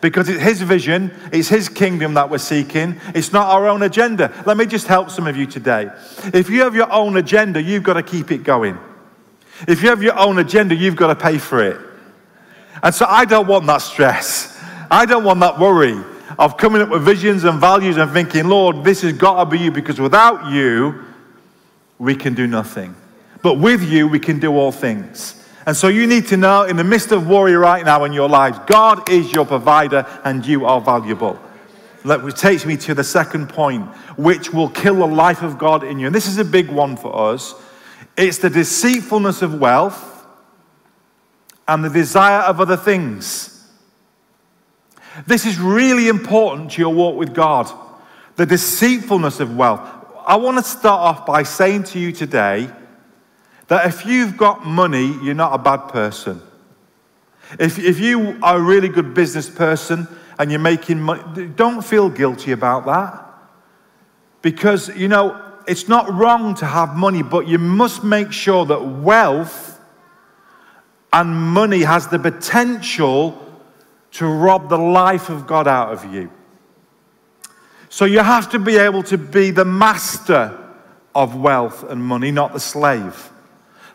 Because 0.00 0.30
it's 0.30 0.42
His 0.42 0.62
vision, 0.62 1.14
it's 1.32 1.48
His 1.48 1.68
kingdom 1.68 2.14
that 2.14 2.30
we're 2.30 2.38
seeking. 2.38 2.98
It's 3.14 3.30
not 3.30 3.48
our 3.48 3.68
own 3.68 3.82
agenda. 3.82 4.32
Let 4.46 4.56
me 4.56 4.64
just 4.64 4.86
help 4.86 5.10
some 5.10 5.26
of 5.26 5.36
you 5.36 5.46
today. 5.46 5.90
If 6.32 6.48
you 6.48 6.62
have 6.62 6.74
your 6.74 6.90
own 6.90 7.18
agenda, 7.18 7.62
you've 7.62 7.82
got 7.82 7.94
to 7.94 8.02
keep 8.02 8.32
it 8.32 8.38
going. 8.38 8.78
If 9.68 9.82
you 9.82 9.90
have 9.90 10.02
your 10.02 10.18
own 10.18 10.38
agenda, 10.38 10.74
you've 10.74 10.96
got 10.96 11.08
to 11.08 11.14
pay 11.14 11.36
for 11.36 11.62
it. 11.62 11.78
And 12.82 12.94
so, 12.94 13.04
I 13.06 13.26
don't 13.26 13.46
want 13.46 13.66
that 13.66 13.82
stress. 13.82 14.58
I 14.90 15.04
don't 15.04 15.24
want 15.24 15.40
that 15.40 15.58
worry 15.58 16.02
of 16.38 16.56
coming 16.56 16.82
up 16.82 16.88
with 16.88 17.02
visions 17.02 17.44
and 17.44 17.60
values 17.60 17.96
and 17.96 18.10
thinking, 18.12 18.48
Lord, 18.48 18.84
this 18.84 19.02
has 19.02 19.12
got 19.12 19.42
to 19.42 19.50
be 19.50 19.58
you 19.58 19.70
because 19.70 20.00
without 20.00 20.50
you, 20.52 21.04
we 21.98 22.14
can 22.14 22.34
do 22.34 22.46
nothing. 22.46 22.94
But 23.42 23.54
with 23.54 23.82
you, 23.82 24.08
we 24.08 24.18
can 24.18 24.38
do 24.38 24.52
all 24.56 24.72
things. 24.72 25.38
And 25.66 25.76
so 25.76 25.88
you 25.88 26.06
need 26.06 26.26
to 26.28 26.36
know 26.36 26.64
in 26.64 26.76
the 26.76 26.84
midst 26.84 27.12
of 27.12 27.28
worry 27.28 27.54
right 27.54 27.84
now 27.84 28.04
in 28.04 28.12
your 28.12 28.28
lives, 28.28 28.58
God 28.66 29.08
is 29.08 29.32
your 29.32 29.44
provider 29.44 30.06
and 30.24 30.44
you 30.44 30.64
are 30.66 30.80
valuable. 30.80 31.38
That 32.04 32.36
takes 32.36 32.66
me 32.66 32.76
to 32.78 32.94
the 32.94 33.04
second 33.04 33.48
point, 33.48 33.86
which 34.16 34.52
will 34.52 34.68
kill 34.68 34.96
the 34.96 35.06
life 35.06 35.42
of 35.42 35.58
God 35.58 35.84
in 35.84 36.00
you. 36.00 36.06
And 36.06 36.14
this 36.14 36.26
is 36.26 36.38
a 36.38 36.44
big 36.44 36.68
one 36.68 36.96
for 36.96 37.32
us. 37.32 37.54
It's 38.16 38.38
the 38.38 38.50
deceitfulness 38.50 39.42
of 39.42 39.60
wealth 39.60 40.26
and 41.68 41.84
the 41.84 41.90
desire 41.90 42.40
of 42.40 42.60
other 42.60 42.76
things. 42.76 43.51
This 45.26 45.46
is 45.46 45.58
really 45.58 46.08
important 46.08 46.72
to 46.72 46.80
your 46.80 46.94
walk 46.94 47.16
with 47.16 47.34
God. 47.34 47.70
The 48.36 48.46
deceitfulness 48.46 49.40
of 49.40 49.56
wealth. 49.56 49.80
I 50.26 50.36
want 50.36 50.58
to 50.58 50.62
start 50.62 51.00
off 51.00 51.26
by 51.26 51.42
saying 51.42 51.84
to 51.84 51.98
you 51.98 52.12
today 52.12 52.70
that 53.68 53.86
if 53.86 54.06
you've 54.06 54.36
got 54.36 54.64
money, 54.64 55.18
you're 55.22 55.34
not 55.34 55.54
a 55.54 55.58
bad 55.58 55.88
person. 55.88 56.40
If, 57.58 57.78
if 57.78 58.00
you 58.00 58.38
are 58.42 58.56
a 58.56 58.60
really 58.60 58.88
good 58.88 59.14
business 59.14 59.50
person 59.50 60.08
and 60.38 60.50
you're 60.50 60.60
making 60.60 61.00
money, 61.00 61.48
don't 61.48 61.84
feel 61.84 62.08
guilty 62.08 62.52
about 62.52 62.86
that. 62.86 63.28
Because, 64.40 64.88
you 64.96 65.08
know, 65.08 65.40
it's 65.68 65.88
not 65.88 66.12
wrong 66.12 66.54
to 66.56 66.66
have 66.66 66.96
money, 66.96 67.22
but 67.22 67.46
you 67.46 67.58
must 67.58 68.02
make 68.02 68.32
sure 68.32 68.64
that 68.66 68.82
wealth 68.82 69.80
and 71.12 71.34
money 71.34 71.82
has 71.82 72.08
the 72.08 72.18
potential 72.18 73.38
to 74.12 74.26
rob 74.26 74.68
the 74.68 74.78
life 74.78 75.28
of 75.28 75.46
God 75.46 75.66
out 75.66 75.92
of 75.92 76.12
you. 76.12 76.30
So 77.88 78.04
you 78.04 78.20
have 78.20 78.50
to 78.50 78.58
be 78.58 78.76
able 78.76 79.02
to 79.04 79.18
be 79.18 79.50
the 79.50 79.64
master 79.64 80.58
of 81.14 81.36
wealth 81.36 81.84
and 81.84 82.02
money, 82.02 82.30
not 82.30 82.52
the 82.52 82.60
slave. 82.60 83.30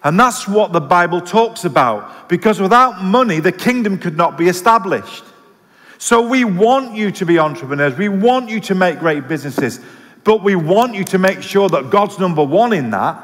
And 0.03 0.19
that's 0.19 0.47
what 0.47 0.71
the 0.71 0.79
Bible 0.79 1.21
talks 1.21 1.65
about. 1.65 2.29
Because 2.29 2.59
without 2.59 3.03
money, 3.03 3.39
the 3.39 3.51
kingdom 3.51 3.97
could 3.97 4.15
not 4.15 4.37
be 4.37 4.47
established. 4.47 5.23
So 5.97 6.27
we 6.27 6.43
want 6.43 6.95
you 6.95 7.11
to 7.11 7.25
be 7.25 7.39
entrepreneurs. 7.39 7.97
We 7.97 8.09
want 8.09 8.49
you 8.49 8.59
to 8.61 8.75
make 8.75 8.99
great 8.99 9.27
businesses. 9.27 9.79
But 10.23 10.43
we 10.43 10.55
want 10.55 10.93
you 10.93 11.03
to 11.05 11.17
make 11.17 11.41
sure 11.41 11.69
that 11.69 11.89
God's 11.89 12.19
number 12.19 12.43
one 12.43 12.73
in 12.73 12.91
that. 12.91 13.23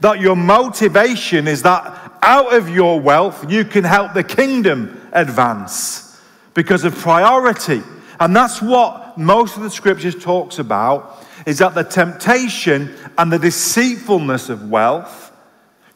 That 0.00 0.20
your 0.20 0.36
motivation 0.36 1.48
is 1.48 1.62
that 1.62 2.01
out 2.22 2.54
of 2.54 2.68
your 2.68 3.00
wealth, 3.00 3.50
you 3.50 3.64
can 3.64 3.84
help 3.84 4.14
the 4.14 4.24
kingdom 4.24 5.08
advance 5.12 6.20
because 6.54 6.84
of 6.84 6.94
priority. 6.94 7.82
And 8.20 8.34
that's 8.34 8.62
what 8.62 9.18
most 9.18 9.56
of 9.56 9.62
the 9.62 9.70
scriptures 9.70 10.14
talks 10.14 10.58
about 10.58 11.24
is 11.44 11.58
that 11.58 11.74
the 11.74 11.82
temptation 11.82 12.94
and 13.18 13.32
the 13.32 13.38
deceitfulness 13.38 14.48
of 14.48 14.70
wealth 14.70 15.32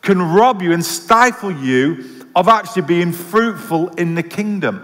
can 0.02 0.20
rob 0.20 0.60
you 0.62 0.72
and 0.72 0.84
stifle 0.84 1.52
you 1.52 2.26
of 2.34 2.48
actually 2.48 2.82
being 2.82 3.12
fruitful 3.12 3.88
in 3.90 4.14
the 4.14 4.22
kingdom. 4.22 4.82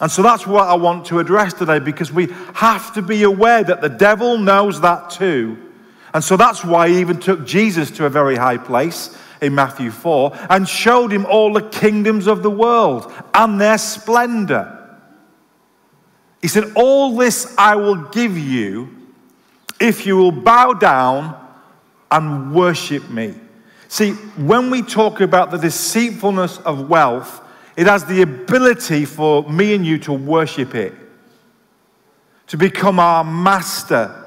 And 0.00 0.10
so 0.10 0.22
that's 0.22 0.46
what 0.46 0.68
I 0.68 0.74
want 0.74 1.06
to 1.06 1.18
address 1.18 1.52
today 1.52 1.80
because 1.80 2.12
we 2.12 2.28
have 2.54 2.94
to 2.94 3.02
be 3.02 3.24
aware 3.24 3.64
that 3.64 3.80
the 3.80 3.88
devil 3.88 4.38
knows 4.38 4.80
that 4.80 5.10
too. 5.10 5.58
And 6.14 6.24
so 6.24 6.36
that's 6.36 6.64
why 6.64 6.88
he 6.88 7.00
even 7.00 7.20
took 7.20 7.46
Jesus 7.46 7.90
to 7.92 8.06
a 8.06 8.10
very 8.10 8.36
high 8.36 8.58
place 8.58 9.16
in 9.40 9.54
Matthew 9.54 9.90
4 9.90 10.36
and 10.50 10.68
showed 10.68 11.12
him 11.12 11.26
all 11.26 11.52
the 11.52 11.62
kingdoms 11.62 12.26
of 12.26 12.42
the 12.42 12.50
world 12.50 13.12
and 13.34 13.60
their 13.60 13.78
splendor. 13.78 14.74
He 16.40 16.48
said, 16.48 16.72
All 16.74 17.16
this 17.16 17.54
I 17.58 17.76
will 17.76 17.96
give 17.96 18.36
you 18.38 18.94
if 19.80 20.06
you 20.06 20.16
will 20.16 20.32
bow 20.32 20.72
down 20.72 21.36
and 22.10 22.54
worship 22.54 23.08
me. 23.10 23.34
See, 23.88 24.12
when 24.12 24.70
we 24.70 24.82
talk 24.82 25.20
about 25.20 25.50
the 25.50 25.58
deceitfulness 25.58 26.58
of 26.58 26.88
wealth, 26.88 27.40
it 27.76 27.86
has 27.86 28.04
the 28.04 28.22
ability 28.22 29.04
for 29.04 29.48
me 29.48 29.74
and 29.74 29.86
you 29.86 29.98
to 29.98 30.12
worship 30.12 30.74
it, 30.74 30.92
to 32.48 32.56
become 32.56 32.98
our 32.98 33.24
master 33.24 34.17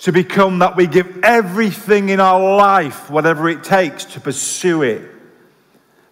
to 0.00 0.12
become 0.12 0.60
that 0.60 0.76
we 0.76 0.86
give 0.86 1.22
everything 1.22 2.08
in 2.08 2.20
our 2.20 2.56
life, 2.56 3.10
whatever 3.10 3.48
it 3.48 3.62
takes, 3.62 4.04
to 4.06 4.20
pursue 4.20 4.82
it. 4.82 5.02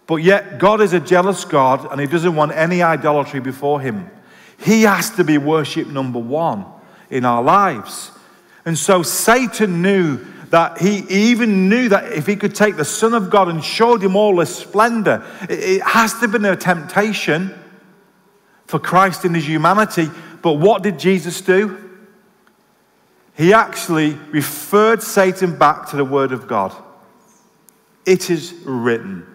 But 0.05 0.17
yet, 0.17 0.59
God 0.59 0.81
is 0.81 0.93
a 0.93 0.99
jealous 0.99 1.43
God 1.45 1.91
and 1.91 1.99
He 1.99 2.07
doesn't 2.07 2.35
want 2.35 2.51
any 2.51 2.81
idolatry 2.81 3.39
before 3.39 3.81
Him. 3.81 4.09
He 4.59 4.83
has 4.83 5.09
to 5.11 5.23
be 5.23 5.37
worship 5.37 5.87
number 5.87 6.19
one 6.19 6.65
in 7.09 7.25
our 7.25 7.41
lives. 7.41 8.11
And 8.65 8.77
so, 8.77 9.01
Satan 9.01 9.81
knew 9.81 10.25
that 10.49 10.79
he 10.79 11.05
even 11.09 11.69
knew 11.69 11.89
that 11.89 12.11
if 12.11 12.25
he 12.25 12.35
could 12.35 12.55
take 12.55 12.75
the 12.75 12.85
Son 12.85 13.13
of 13.13 13.29
God 13.29 13.49
and 13.49 13.63
showed 13.63 14.03
him 14.03 14.15
all 14.15 14.39
his 14.39 14.53
splendor, 14.53 15.23
it 15.47 15.81
has 15.83 16.13
to 16.13 16.21
have 16.21 16.31
been 16.31 16.43
a 16.45 16.55
temptation 16.55 17.53
for 18.65 18.79
Christ 18.79 19.25
in 19.25 19.35
his 19.35 19.47
humanity. 19.47 20.09
But 20.41 20.53
what 20.53 20.81
did 20.81 20.97
Jesus 20.97 21.41
do? 21.41 21.88
He 23.39 23.53
actually 23.53 24.15
referred 24.31 25.01
Satan 25.01 25.57
back 25.57 25.87
to 25.91 25.95
the 25.95 26.03
Word 26.03 26.33
of 26.33 26.45
God. 26.45 26.75
It 28.05 28.29
is 28.29 28.51
written. 28.65 29.25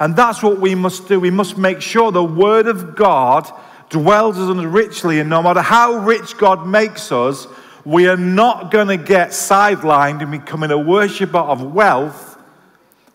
And 0.00 0.16
that's 0.16 0.42
what 0.42 0.58
we 0.58 0.74
must 0.74 1.06
do. 1.06 1.20
We 1.20 1.30
must 1.30 1.56
make 1.56 1.80
sure 1.80 2.10
the 2.10 2.24
Word 2.24 2.66
of 2.66 2.96
God 2.96 3.48
dwells 3.90 4.40
us 4.40 4.64
richly, 4.64 5.20
and 5.20 5.30
no 5.30 5.40
matter 5.40 5.62
how 5.62 5.98
rich 5.98 6.36
God 6.36 6.66
makes 6.66 7.12
us, 7.12 7.46
we 7.84 8.08
are 8.08 8.16
not 8.16 8.72
going 8.72 8.88
to 8.88 8.96
get 8.96 9.28
sidelined 9.28 10.20
in 10.20 10.32
becoming 10.32 10.72
a 10.72 10.78
worshiper 10.78 11.38
of 11.38 11.62
wealth 11.62 12.36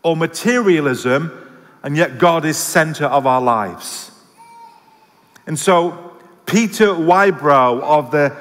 or 0.04 0.15
materialism, 0.15 1.34
and 1.84 1.97
yet 1.97 2.17
God 2.17 2.45
is 2.45 2.56
center 2.56 3.08
of 3.08 3.28
our 3.28 3.41
lives. 3.41 4.12
And 5.45 5.60
so, 5.60 6.09
Peter 6.50 6.96
Whybrow 6.96 7.80
of 7.84 8.10
the 8.10 8.34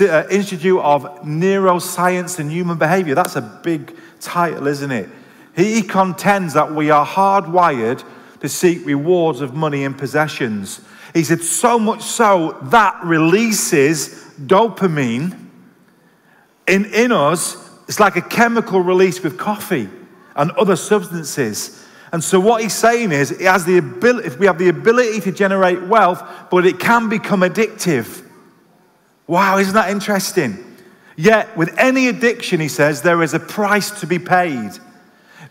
uh, 0.00 0.26
Institute 0.30 0.80
of 0.80 1.02
Neuroscience 1.22 2.38
and 2.38 2.50
Human 2.50 2.78
Behavior, 2.78 3.14
that's 3.14 3.36
a 3.36 3.42
big 3.42 3.94
title, 4.20 4.66
isn't 4.66 4.90
it? 4.90 5.10
He 5.54 5.82
contends 5.82 6.54
that 6.54 6.74
we 6.74 6.88
are 6.88 7.06
hardwired 7.06 8.02
to 8.40 8.48
seek 8.48 8.86
rewards 8.86 9.42
of 9.42 9.52
money 9.52 9.84
and 9.84 9.98
possessions. 9.98 10.80
He 11.12 11.24
said, 11.24 11.42
so 11.42 11.78
much 11.78 12.02
so 12.02 12.56
that 12.62 12.98
releases 13.04 14.24
dopamine 14.40 15.38
in, 16.66 16.86
in 16.86 17.12
us. 17.12 17.70
It's 17.86 18.00
like 18.00 18.16
a 18.16 18.22
chemical 18.22 18.80
release 18.80 19.22
with 19.22 19.36
coffee 19.36 19.90
and 20.36 20.52
other 20.52 20.76
substances. 20.76 21.85
And 22.16 22.24
so 22.24 22.40
what 22.40 22.62
he's 22.62 22.72
saying 22.72 23.12
is, 23.12 23.30
it 23.30 23.42
has 23.42 23.66
the 23.66 23.76
ability, 23.76 24.26
if 24.26 24.38
we 24.38 24.46
have 24.46 24.56
the 24.56 24.70
ability 24.70 25.20
to 25.20 25.32
generate 25.32 25.82
wealth, 25.82 26.26
but 26.50 26.64
it 26.64 26.80
can 26.80 27.10
become 27.10 27.42
addictive. 27.42 28.26
Wow, 29.26 29.58
isn't 29.58 29.74
that 29.74 29.90
interesting? 29.90 30.78
Yet, 31.16 31.54
with 31.58 31.76
any 31.76 32.08
addiction, 32.08 32.58
he 32.58 32.68
says, 32.68 33.02
there 33.02 33.22
is 33.22 33.34
a 33.34 33.38
price 33.38 34.00
to 34.00 34.06
be 34.06 34.18
paid. 34.18 34.70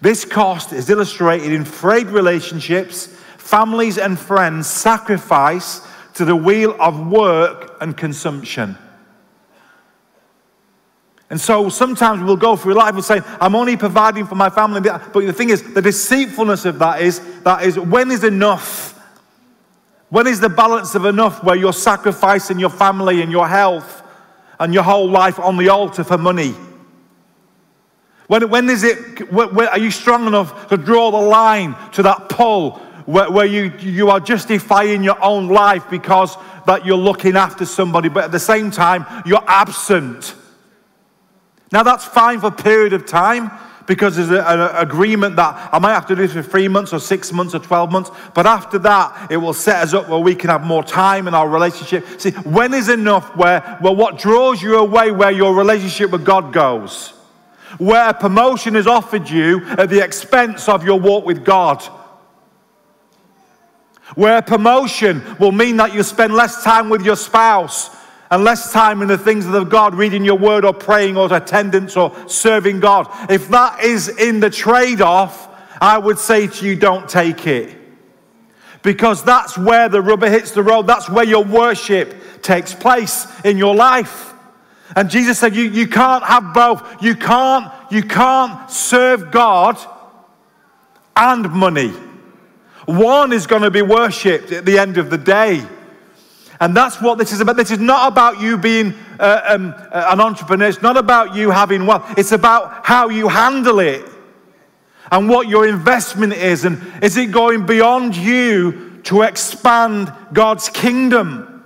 This 0.02 0.26
cost 0.26 0.74
is 0.74 0.90
illustrated 0.90 1.52
in 1.52 1.66
frayed 1.66 2.08
relationships, 2.08 3.06
families 3.38 4.00
and 4.00 4.18
friends 4.18 4.66
sacrifice 4.66 5.82
to 6.16 6.26
the 6.26 6.36
wheel 6.36 6.76
of 6.80 7.06
work 7.06 7.78
and 7.80 7.96
consumption. 7.96 8.76
And 11.30 11.42
so 11.42 11.70
sometimes 11.70 12.24
we'll 12.24 12.38
go 12.38 12.56
through 12.56 12.76
life 12.76 12.94
and 12.94 13.04
say, 13.04 13.22
I'm 13.42 13.56
only 13.56 13.78
providing 13.78 14.28
for 14.28 14.36
my 14.36 14.50
family. 14.50 14.82
But 14.82 15.14
the 15.14 15.34
thing 15.34 15.50
is, 15.50 15.74
the 15.74 15.82
deceitfulness 15.82 16.66
of 16.66 16.80
that 16.80 17.02
is, 17.02 17.20
that 17.42 17.64
is 17.64 17.80
when 17.80 18.12
is 18.12 18.24
enough? 18.24 18.92
When 20.10 20.28
is 20.28 20.40
the 20.40 20.50
balance 20.50 20.94
of 20.94 21.06
enough 21.06 21.44
where 21.44 21.56
you're 21.56 21.74
sacrificing 21.74 22.60
your 22.60 22.70
family 22.70 23.22
and 23.22 23.32
your 23.32 23.48
health 23.48 24.04
and 24.60 24.74
your 24.74 24.84
whole 24.84 25.10
life 25.10 25.40
on 25.40 25.58
the 25.58 25.70
altar 25.70 26.04
for 26.04 26.18
money? 26.18 26.54
When, 28.28 28.50
when 28.50 28.70
is 28.70 28.84
it, 28.84 29.32
where, 29.32 29.48
where, 29.48 29.70
are 29.70 29.80
you 29.80 29.92
strong 29.92 30.28
enough 30.28 30.68
to 30.70 30.78
draw 30.78 31.12
the 31.12 31.18
line 31.18 31.76
to 31.94 32.04
that 32.04 32.30
pull 32.30 32.72
where, 33.06 33.30
where 33.30 33.46
you, 33.46 33.72
you 33.80 34.10
are 34.10 34.20
justifying 34.20 35.04
your 35.04 35.22
own 35.24 35.48
life 35.48 35.90
because 35.90 36.38
that 36.66 36.86
you're 36.86 36.98
looking 36.98 37.36
after 37.36 37.66
somebody, 37.66 38.10
but 38.10 38.24
at 38.24 38.32
the 38.32 38.40
same 38.40 38.72
time, 38.72 39.06
you're 39.26 39.44
absent? 39.48 40.36
Now, 41.72 41.84
that's 41.84 42.06
fine 42.06 42.40
for 42.40 42.48
a 42.48 42.52
period 42.52 42.94
of 42.94 43.06
time 43.06 43.52
because 43.88 44.16
there's 44.16 44.32
an 44.32 44.60
agreement 44.76 45.36
that 45.36 45.70
I 45.72 45.80
might 45.80 45.94
have 45.94 46.08
to 46.08 46.16
do 46.16 46.22
this 46.22 46.34
for 46.34 46.42
three 46.42 46.68
months 46.68 46.94
or 46.94 47.00
six 47.00 47.32
months 47.32 47.54
or 47.54 47.60
12 47.60 47.92
months. 47.92 48.12
But 48.34 48.46
after 48.46 48.80
that, 48.80 49.32
it 49.32 49.38
will 49.38 49.54
set 49.54 49.84
us 49.84 49.94
up 49.94 50.10
where 50.10 50.20
we 50.20 50.36
can 50.36 50.50
have 50.50 50.64
more 50.64 50.84
time 50.84 51.28
in 51.28 51.34
our 51.34 51.48
relationship. 51.48 52.06
See, 52.20 52.32
when 52.32 52.74
is 52.74 52.90
enough 52.90 53.36
where, 53.36 53.78
well, 53.82 53.96
what 53.96 54.18
draws 54.18 54.62
you 54.62 54.78
away 54.78 55.12
where 55.12 55.32
your 55.32 55.56
relationship 55.56 56.12
with 56.12 56.26
God 56.26 56.52
goes? 56.52 57.10
Where 57.78 58.14
promotion 58.14 58.76
is 58.76 58.88
offered 58.88 59.30
you 59.30 59.66
at 59.66 59.90
the 59.90 60.04
expense 60.04 60.70
of 60.70 60.86
your 60.86 61.00
walk 61.00 61.26
with 61.26 61.44
God. 61.44 61.84
Where 64.16 64.42
promotion 64.42 65.24
will 65.40 65.52
mean 65.52 65.78
that 65.78 65.94
you 65.94 66.04
spend 66.04 66.34
less 66.34 66.64
time 66.64 66.90
with 66.90 67.04
your 67.04 67.16
spouse 67.16 67.90
and 68.36 68.44
less 68.44 68.74
time 68.74 69.02
in 69.02 69.08
the 69.08 69.18
things 69.18 69.46
of 69.46 69.70
God, 69.70 69.96
reading 69.96 70.26
your 70.26 70.38
word 70.38 70.66
or 70.66 70.74
praying 70.74 71.16
or 71.16 71.34
attendance 71.34 71.96
or 71.96 72.14
serving 72.28 72.82
God. 72.82 73.08
If 73.32 73.48
that 73.48 73.82
is 73.82 74.10
in 74.10 74.42
the 74.42 74.50
trade 74.50 75.00
off, 75.00 75.48
I 75.80 75.98
would 75.98 76.20
say 76.20 76.48
to 76.48 76.66
you, 76.66 76.76
don't 76.76 77.08
take 77.08 77.48
it. 77.48 77.74
Because 78.84 79.24
that's 79.24 79.58
where 79.58 79.88
the 79.88 80.02
rubber 80.02 80.30
hits 80.30 80.52
the 80.52 80.64
road. 80.64 80.86
That's 80.86 81.10
where 81.10 81.24
your 81.24 81.46
worship 81.46 82.42
takes 82.42 82.74
place 82.74 83.26
in 83.46 83.58
your 83.58 83.74
life. 83.74 84.34
And 84.98 85.10
Jesus 85.10 85.40
said, 85.40 85.56
you, 85.56 85.64
you 85.64 85.88
can't 85.88 86.26
have 86.26 86.54
both. 86.54 87.02
You 87.02 87.16
can't, 87.16 87.72
you 87.90 88.04
can't 88.04 88.70
serve 88.70 89.32
God 89.32 89.78
and 91.16 91.50
money. 91.52 91.94
One 92.86 93.32
is 93.32 93.48
going 93.48 93.62
to 93.62 93.72
be 93.72 93.82
worshipped 93.82 94.52
at 94.52 94.66
the 94.66 94.78
end 94.78 94.98
of 94.98 95.10
the 95.10 95.18
day. 95.18 95.66
And 96.60 96.76
that's 96.76 97.02
what 97.02 97.18
this 97.18 97.32
is 97.32 97.42
about. 97.42 97.58
This 97.58 97.72
is 97.72 97.80
not 97.80 98.12
about 98.12 98.40
you 98.40 98.58
being 98.58 98.94
uh, 99.20 99.42
um, 99.48 99.76
uh, 99.92 100.10
an 100.12 100.22
entrepreneur. 100.22 100.68
It's 100.68 100.82
not 100.82 100.98
about 100.98 101.36
you 101.36 101.52
having 101.52 101.86
wealth. 101.86 102.18
It's 102.18 102.32
about 102.32 102.86
how 102.86 103.10
you 103.10 103.28
handle 103.28 103.80
it 103.80 104.06
and 105.12 105.30
what 105.30 105.48
your 105.48 105.68
investment 105.68 106.34
is. 106.34 106.66
And 106.66 106.82
is 107.04 107.18
it 107.18 107.32
going 107.32 107.66
beyond 107.66 108.16
you 108.16 109.02
to 109.04 109.24
expand 109.24 110.12
God's 110.34 110.70
kingdom? 110.70 111.64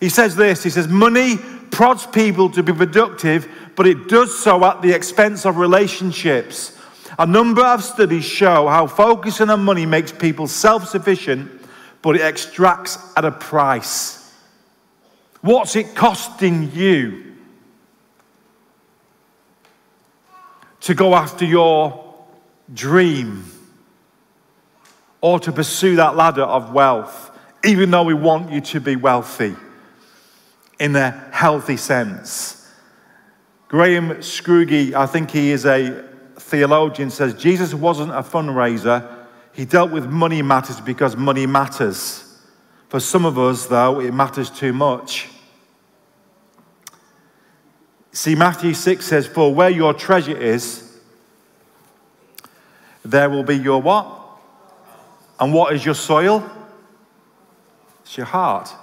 He 0.00 0.08
says 0.08 0.34
this 0.34 0.62
He 0.62 0.70
says, 0.70 0.88
Money 0.88 1.36
prods 1.70 2.06
people 2.06 2.50
to 2.50 2.62
be 2.62 2.72
productive, 2.72 3.48
but 3.76 3.86
it 3.86 4.08
does 4.08 4.36
so 4.38 4.64
at 4.64 4.80
the 4.82 4.92
expense 4.92 5.44
of 5.44 5.58
relationships. 5.58 6.76
A 7.18 7.26
number 7.26 7.62
of 7.62 7.84
studies 7.84 8.24
show 8.24 8.66
how 8.66 8.86
focusing 8.86 9.50
on 9.50 9.62
money 9.62 9.84
makes 9.84 10.10
people 10.10 10.46
self 10.46 10.88
sufficient 10.88 11.59
but 12.02 12.16
it 12.16 12.22
extracts 12.22 12.98
at 13.16 13.24
a 13.24 13.30
price. 13.30 14.32
What's 15.42 15.76
it 15.76 15.94
costing 15.94 16.72
you 16.72 17.36
to 20.80 20.94
go 20.94 21.14
after 21.14 21.44
your 21.44 22.14
dream 22.72 23.44
or 25.20 25.38
to 25.40 25.52
pursue 25.52 25.96
that 25.96 26.16
ladder 26.16 26.42
of 26.42 26.72
wealth, 26.72 27.30
even 27.64 27.90
though 27.90 28.04
we 28.04 28.14
want 28.14 28.50
you 28.50 28.60
to 28.60 28.80
be 28.80 28.96
wealthy 28.96 29.54
in 30.78 30.96
a 30.96 31.10
healthy 31.32 31.76
sense? 31.76 32.56
Graham 33.68 34.16
Scroggie, 34.16 34.94
I 34.94 35.06
think 35.06 35.30
he 35.30 35.50
is 35.52 35.64
a 35.64 36.04
theologian, 36.36 37.10
says 37.10 37.34
Jesus 37.34 37.72
wasn't 37.72 38.10
a 38.10 38.22
fundraiser 38.22 39.19
he 39.52 39.64
dealt 39.64 39.90
with 39.90 40.06
money 40.06 40.42
matters 40.42 40.80
because 40.80 41.16
money 41.16 41.46
matters. 41.46 42.24
For 42.88 43.00
some 43.00 43.24
of 43.24 43.38
us, 43.38 43.66
though, 43.66 44.00
it 44.00 44.12
matters 44.12 44.50
too 44.50 44.72
much. 44.72 45.28
See, 48.12 48.34
Matthew 48.34 48.74
6 48.74 49.04
says, 49.04 49.26
For 49.26 49.54
where 49.54 49.70
your 49.70 49.94
treasure 49.94 50.36
is, 50.36 50.98
there 53.04 53.30
will 53.30 53.44
be 53.44 53.56
your 53.56 53.80
what? 53.80 54.18
And 55.38 55.54
what 55.54 55.72
is 55.74 55.84
your 55.84 55.94
soil? 55.94 56.48
It's 58.02 58.16
your 58.16 58.26
heart. 58.26 58.74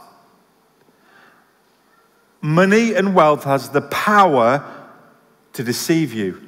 Money 2.42 2.94
and 2.94 3.14
wealth 3.14 3.44
has 3.44 3.70
the 3.70 3.82
power 3.82 4.64
to 5.54 5.64
deceive 5.64 6.14
you. 6.14 6.47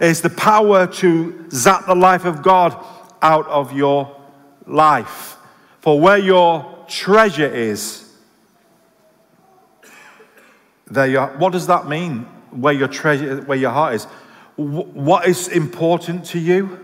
It's 0.00 0.20
the 0.20 0.30
power 0.30 0.86
to 0.86 1.48
zap 1.50 1.86
the 1.86 1.94
life 1.94 2.24
of 2.24 2.42
God 2.42 2.76
out 3.22 3.46
of 3.46 3.72
your 3.72 4.14
life. 4.66 5.36
For 5.80 6.00
where 6.00 6.18
your 6.18 6.84
treasure 6.88 7.46
is, 7.46 8.04
there. 10.86 11.26
What 11.38 11.52
does 11.52 11.66
that 11.66 11.88
mean? 11.88 12.20
Where 12.50 12.72
your 12.72 12.88
treasure, 12.88 13.42
where 13.42 13.58
your 13.58 13.70
heart 13.70 13.94
is. 13.94 14.04
What 14.56 15.26
is 15.26 15.48
important 15.48 16.26
to 16.26 16.38
you? 16.38 16.78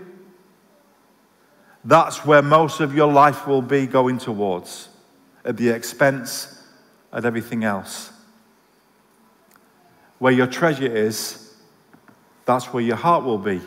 That's 1.83 2.25
where 2.25 2.41
most 2.41 2.79
of 2.79 2.93
your 2.93 3.11
life 3.11 3.47
will 3.47 3.61
be 3.61 3.87
going 3.87 4.17
towards, 4.17 4.89
at 5.43 5.57
the 5.57 5.69
expense 5.69 6.63
of 7.11 7.25
everything 7.25 7.63
else. 7.63 8.11
Where 10.19 10.33
your 10.33 10.47
treasure 10.47 10.93
is, 10.93 11.50
that's 12.53 12.73
where 12.73 12.83
your 12.83 12.95
heart 12.95 13.23
will 13.23 13.37
be. 13.37 13.61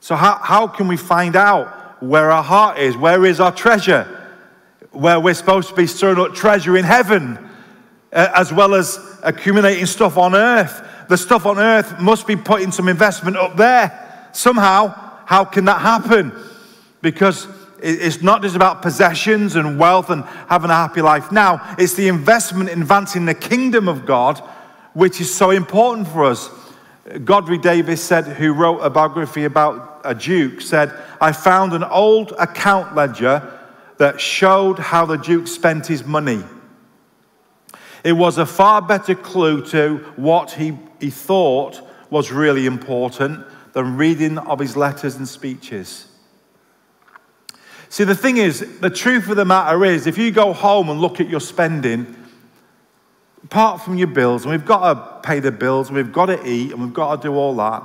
So, 0.00 0.16
how, 0.16 0.36
how 0.36 0.66
can 0.66 0.88
we 0.88 0.96
find 0.96 1.36
out 1.36 2.02
where 2.02 2.30
our 2.30 2.42
heart 2.42 2.78
is? 2.78 2.96
Where 2.96 3.24
is 3.26 3.38
our 3.38 3.52
treasure? 3.52 4.16
Where 4.92 5.20
we're 5.20 5.34
supposed 5.34 5.68
to 5.68 5.74
be 5.74 5.86
storing 5.86 6.18
up 6.18 6.34
treasure 6.34 6.76
in 6.76 6.84
heaven, 6.84 7.38
uh, 8.12 8.28
as 8.34 8.52
well 8.52 8.74
as 8.74 8.98
accumulating 9.22 9.86
stuff 9.86 10.16
on 10.16 10.34
earth. 10.34 10.86
The 11.08 11.18
stuff 11.18 11.44
on 11.44 11.58
earth 11.58 12.00
must 12.00 12.26
be 12.26 12.36
putting 12.36 12.72
some 12.72 12.88
investment 12.88 13.36
up 13.36 13.56
there. 13.56 14.28
Somehow, 14.32 14.94
how 15.26 15.44
can 15.44 15.66
that 15.66 15.80
happen? 15.80 16.32
Because 17.02 17.46
it's 17.82 18.22
not 18.22 18.42
just 18.42 18.56
about 18.56 18.82
possessions 18.82 19.56
and 19.56 19.78
wealth 19.78 20.10
and 20.10 20.24
having 20.48 20.70
a 20.70 20.74
happy 20.74 21.02
life 21.02 21.32
now, 21.32 21.74
it's 21.78 21.94
the 21.94 22.08
investment 22.08 22.70
in 22.70 22.82
advancing 22.82 23.26
the 23.26 23.34
kingdom 23.34 23.88
of 23.88 24.06
God, 24.06 24.38
which 24.92 25.20
is 25.20 25.32
so 25.32 25.50
important 25.50 26.08
for 26.08 26.24
us. 26.24 26.50
Godfrey 27.18 27.58
Davies 27.58 28.00
said, 28.00 28.24
who 28.24 28.52
wrote 28.52 28.78
a 28.78 28.90
biography 28.90 29.44
about 29.44 30.00
a 30.04 30.14
duke, 30.14 30.60
said, 30.60 30.92
I 31.20 31.32
found 31.32 31.72
an 31.72 31.84
old 31.84 32.32
account 32.38 32.94
ledger 32.94 33.58
that 33.98 34.20
showed 34.20 34.78
how 34.78 35.06
the 35.06 35.16
Duke 35.16 35.46
spent 35.46 35.86
his 35.86 36.04
money. 36.04 36.42
It 38.02 38.12
was 38.12 38.38
a 38.38 38.46
far 38.46 38.80
better 38.80 39.14
clue 39.14 39.64
to 39.66 39.98
what 40.16 40.52
he, 40.52 40.78
he 41.00 41.10
thought 41.10 41.82
was 42.08 42.32
really 42.32 42.66
important 42.66 43.44
than 43.72 43.96
reading 43.96 44.38
of 44.38 44.58
his 44.58 44.76
letters 44.76 45.16
and 45.16 45.28
speeches. 45.28 46.06
See, 47.88 48.04
the 48.04 48.14
thing 48.14 48.36
is, 48.36 48.78
the 48.80 48.88
truth 48.88 49.28
of 49.28 49.36
the 49.36 49.44
matter 49.44 49.84
is, 49.84 50.06
if 50.06 50.16
you 50.16 50.30
go 50.30 50.52
home 50.52 50.88
and 50.88 51.00
look 51.00 51.20
at 51.20 51.28
your 51.28 51.40
spending, 51.40 52.16
apart 53.44 53.82
from 53.82 53.96
your 53.96 54.08
bills, 54.08 54.44
and 54.44 54.52
we've 54.52 54.66
got 54.66 54.94
to 54.94 55.28
pay 55.28 55.40
the 55.40 55.52
bills, 55.52 55.88
and 55.88 55.96
we've 55.96 56.12
got 56.12 56.26
to 56.26 56.46
eat, 56.46 56.72
and 56.72 56.82
we've 56.82 56.94
got 56.94 57.20
to 57.20 57.28
do 57.28 57.34
all 57.34 57.54
that. 57.56 57.82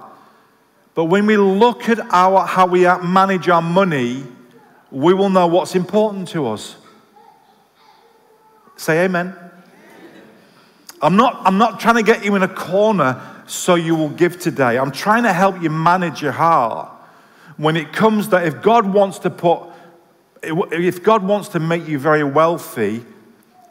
But 0.94 1.06
when 1.06 1.26
we 1.26 1.38
look 1.38 1.90
at 1.90 2.00
our, 2.12 2.46
how 2.46 2.66
we 2.68 2.84
manage 2.84 3.50
our 3.50 3.62
money, 3.62 4.24
we 4.92 5.14
will 5.14 5.30
know 5.30 5.48
what's 5.48 5.76
important 5.76 6.30
to 6.30 6.48
us. 6.48 6.78
Say 8.78 9.04
amen. 9.04 9.36
I'm 11.02 11.16
not, 11.16 11.42
I'm 11.46 11.58
not 11.58 11.80
trying 11.80 11.96
to 11.96 12.04
get 12.04 12.24
you 12.24 12.36
in 12.36 12.44
a 12.44 12.48
corner 12.48 13.22
so 13.46 13.76
you 13.76 13.96
will 13.96 14.10
give 14.10 14.40
today. 14.40 14.78
I'm 14.78 14.92
trying 14.92 15.24
to 15.24 15.34
help 15.34 15.62
you 15.62 15.70
manage 15.70 16.22
your 16.22 16.32
heart 16.32 16.90
when 17.58 17.76
it 17.76 17.94
comes 17.94 18.30
that 18.30 18.46
if 18.46 18.62
God 18.62 18.92
wants 18.92 19.20
to 19.20 19.30
put, 19.30 19.64
if 20.42 21.04
God 21.04 21.24
wants 21.24 21.50
to 21.50 21.60
make 21.60 21.88
you 21.88 22.00
very 22.00 22.24
wealthy, 22.24 23.04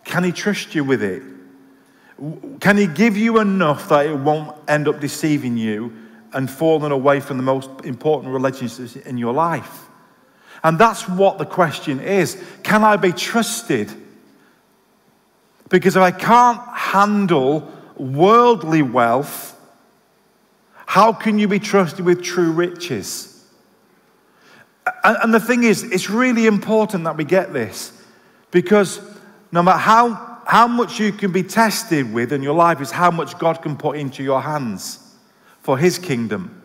can 0.05 0.25
He 0.25 0.33
trust 0.33 0.75
you 0.75 0.85
with 0.85 1.03
it? 1.03 1.23
Can 2.61 2.77
He 2.77 2.87
give 2.87 3.17
you 3.17 3.41
enough 3.41 3.89
that 3.89 4.07
it 4.07 4.15
won't 4.15 4.57
end 4.69 4.89
up 4.89 5.01
deceiving 5.01 5.57
you 5.57 5.93
and 6.33 6.51
falling 6.51 6.93
away 6.93 7.21
from 7.21 7.37
the 7.37 7.43
most 7.43 7.71
important 7.85 8.33
relationships 8.33 8.97
in 8.97 9.19
your 9.19 9.33
life? 9.33 9.87
And 10.63 10.79
that's 10.79 11.09
what 11.09 11.39
the 11.39 11.45
question 11.45 12.01
is. 12.01 12.43
Can 12.63 12.85
I 12.85 12.97
be 12.97 13.13
trusted? 13.13 13.93
Because 15.69 15.97
if 15.97 16.03
I 16.03 16.11
can't 16.11 16.61
handle 16.75 17.71
worldly 17.97 18.83
wealth, 18.83 19.59
how 20.87 21.13
can 21.13 21.39
you 21.39 21.49
be 21.49 21.59
trusted 21.59 22.05
with 22.05 22.23
true 22.23 22.53
riches? 22.53 23.31
And, 25.03 25.33
the 25.33 25.41
thing 25.41 25.65
is, 25.65 25.83
it's 25.83 26.11
really 26.11 26.47
important 26.47 27.05
that 27.05 27.17
we 27.17 27.25
get 27.25 27.53
this 27.53 27.93
because 28.51 29.01
no 29.51 29.63
matter 29.63 29.79
how, 29.79 30.34
how 30.47 30.67
much 30.67 31.01
you 31.01 31.13
can 31.13 31.33
be 31.33 31.43
tested 31.43 32.13
with 32.13 32.33
in 32.33 32.43
your 32.43 32.55
life 32.55 32.81
is 32.81 32.91
how 32.91 33.11
much 33.11 33.39
God 33.39 33.63
can 33.63 33.77
put 33.77 33.97
into 33.97 34.23
your 34.23 34.41
hands 34.41 34.99
for 35.61 35.79
His 35.79 35.99
kingdom. 35.99 36.63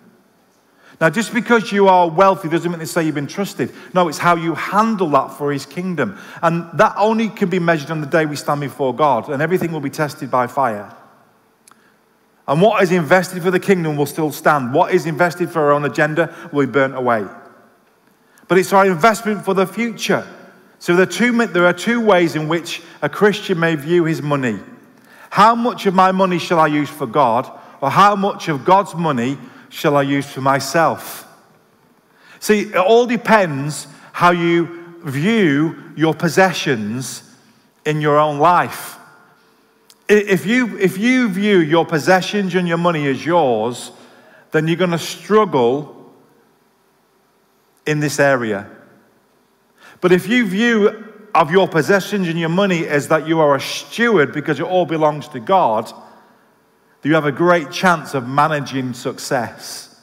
Now, 0.99 1.09
just 1.09 1.33
because 1.33 1.71
you 1.71 1.87
are 1.87 2.09
wealthy 2.09 2.49
doesn't 2.49 2.69
mean 2.69 2.81
to 2.81 2.85
say 2.85 3.05
you've 3.05 3.15
been 3.15 3.25
trusted. 3.25 3.73
No, 3.93 4.09
it's 4.09 4.17
how 4.17 4.35
you 4.35 4.53
handle 4.53 5.09
that 5.11 5.29
for 5.29 5.51
His 5.51 5.65
kingdom. 5.65 6.17
And 6.41 6.65
that 6.77 6.93
only 6.97 7.29
can 7.29 7.49
be 7.49 7.59
measured 7.59 7.89
on 7.89 8.01
the 8.01 8.07
day 8.07 8.25
we 8.25 8.35
stand 8.35 8.59
before 8.59 8.93
God, 8.93 9.29
and 9.29 9.41
everything 9.41 9.71
will 9.71 9.79
be 9.79 9.89
tested 9.89 10.29
by 10.29 10.47
fire. 10.47 10.93
And 12.47 12.61
what 12.61 12.83
is 12.83 12.91
invested 12.91 13.43
for 13.43 13.51
the 13.51 13.59
kingdom 13.59 13.95
will 13.95 14.07
still 14.07 14.31
stand. 14.31 14.73
What 14.73 14.93
is 14.93 15.05
invested 15.05 15.51
for 15.51 15.61
our 15.61 15.71
own 15.71 15.85
agenda 15.85 16.35
will 16.51 16.65
be 16.65 16.71
burnt 16.71 16.95
away. 16.95 17.25
But 18.47 18.57
it's 18.57 18.73
our 18.73 18.87
investment 18.87 19.45
for 19.45 19.53
the 19.53 19.67
future. 19.67 20.27
So 20.79 20.95
there 20.95 21.03
are, 21.03 21.11
two, 21.11 21.45
there 21.47 21.65
are 21.65 21.73
two 21.73 21.99
ways 21.99 22.35
in 22.35 22.47
which 22.47 22.81
a 23.01 23.09
Christian 23.09 23.59
may 23.59 23.75
view 23.75 24.05
his 24.05 24.21
money. 24.21 24.59
How 25.29 25.53
much 25.53 25.85
of 25.85 25.93
my 25.93 26.11
money 26.11 26.39
shall 26.39 26.59
I 26.59 26.67
use 26.67 26.89
for 26.89 27.05
God, 27.05 27.51
or 27.81 27.89
how 27.89 28.15
much 28.15 28.47
of 28.47 28.65
God's 28.65 28.95
money 28.95 29.37
shall 29.69 29.97
I 29.97 30.03
use 30.03 30.25
for 30.25 30.41
myself? 30.41 31.27
See, 32.39 32.61
it 32.61 32.75
all 32.77 33.05
depends 33.05 33.87
how 34.13 34.31
you 34.31 34.95
view 35.03 35.75
your 35.95 36.13
possessions 36.13 37.23
in 37.85 37.99
your 38.01 38.17
own 38.17 38.39
life. 38.39 38.97
If 40.07 40.45
you, 40.45 40.77
if 40.79 40.97
you 40.97 41.29
view 41.29 41.59
your 41.59 41.85
possessions 41.85 42.55
and 42.55 42.67
your 42.67 42.77
money 42.77 43.05
as 43.07 43.25
yours, 43.25 43.91
then 44.51 44.67
you're 44.67 44.77
going 44.77 44.91
to 44.91 44.97
struggle 44.97 46.13
in 47.85 47.99
this 47.99 48.19
area. 48.19 48.69
But 50.01 50.11
if 50.11 50.27
you 50.27 50.45
view 50.47 51.05
of 51.35 51.51
your 51.51 51.67
possessions 51.67 52.27
and 52.27 52.39
your 52.39 52.49
money 52.49 52.87
as 52.87 53.07
that 53.09 53.27
you 53.27 53.39
are 53.39 53.55
a 53.55 53.61
steward 53.61 54.33
because 54.33 54.59
it 54.59 54.65
all 54.65 54.85
belongs 54.85 55.27
to 55.29 55.39
God, 55.39 55.91
you 57.03 57.13
have 57.15 57.25
a 57.25 57.31
great 57.31 57.71
chance 57.71 58.13
of 58.13 58.27
managing 58.27 58.93
success. 58.93 60.01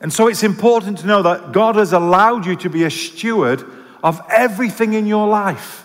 And 0.00 0.12
so 0.12 0.28
it's 0.28 0.42
important 0.42 0.98
to 0.98 1.06
know 1.06 1.22
that 1.22 1.52
God 1.52 1.76
has 1.76 1.92
allowed 1.92 2.46
you 2.46 2.56
to 2.56 2.70
be 2.70 2.84
a 2.84 2.90
steward 2.90 3.62
of 4.02 4.20
everything 4.30 4.94
in 4.94 5.06
your 5.06 5.28
life 5.28 5.84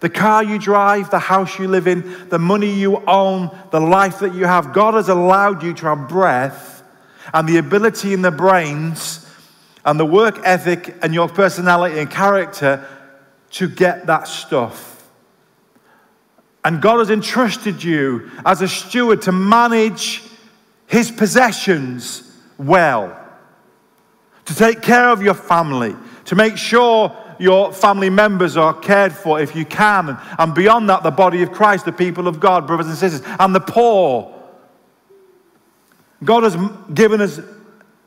the 0.00 0.08
car 0.08 0.42
you 0.42 0.58
drive, 0.58 1.10
the 1.10 1.18
house 1.18 1.58
you 1.58 1.68
live 1.68 1.86
in, 1.86 2.28
the 2.30 2.38
money 2.38 2.72
you 2.72 2.96
own, 3.06 3.54
the 3.70 3.80
life 3.80 4.20
that 4.20 4.34
you 4.34 4.46
have. 4.46 4.72
God 4.72 4.94
has 4.94 5.10
allowed 5.10 5.62
you 5.62 5.74
to 5.74 5.86
have 5.86 6.08
breath 6.08 6.82
and 7.34 7.46
the 7.46 7.58
ability 7.58 8.14
in 8.14 8.22
the 8.22 8.30
brains 8.30 9.29
and 9.84 9.98
the 9.98 10.04
work 10.04 10.40
ethic 10.44 10.96
and 11.02 11.14
your 11.14 11.28
personality 11.28 11.98
and 11.98 12.10
character 12.10 12.86
to 13.50 13.68
get 13.68 14.06
that 14.06 14.28
stuff. 14.28 15.08
And 16.64 16.82
God 16.82 16.98
has 16.98 17.10
entrusted 17.10 17.82
you 17.82 18.30
as 18.44 18.60
a 18.60 18.68
steward 18.68 19.22
to 19.22 19.32
manage 19.32 20.22
his 20.86 21.10
possessions 21.10 22.36
well, 22.58 23.16
to 24.44 24.54
take 24.54 24.82
care 24.82 25.08
of 25.08 25.22
your 25.22 25.34
family, 25.34 25.96
to 26.26 26.34
make 26.34 26.56
sure 26.58 27.16
your 27.38 27.72
family 27.72 28.10
members 28.10 28.58
are 28.58 28.74
cared 28.74 29.12
for 29.12 29.40
if 29.40 29.56
you 29.56 29.64
can. 29.64 30.18
And 30.38 30.54
beyond 30.54 30.90
that, 30.90 31.02
the 31.02 31.10
body 31.10 31.42
of 31.42 31.52
Christ, 31.52 31.86
the 31.86 31.92
people 31.92 32.28
of 32.28 32.38
God, 32.38 32.66
brothers 32.66 32.88
and 32.88 32.96
sisters, 32.96 33.22
and 33.38 33.54
the 33.54 33.60
poor. 33.60 34.36
God 36.22 36.42
has 36.42 36.56
given 36.92 37.22
us 37.22 37.40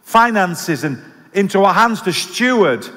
finances 0.03 0.83
and 0.83 1.01
into 1.33 1.63
our 1.63 1.73
hands 1.73 2.01
to 2.03 2.13
steward 2.13 2.87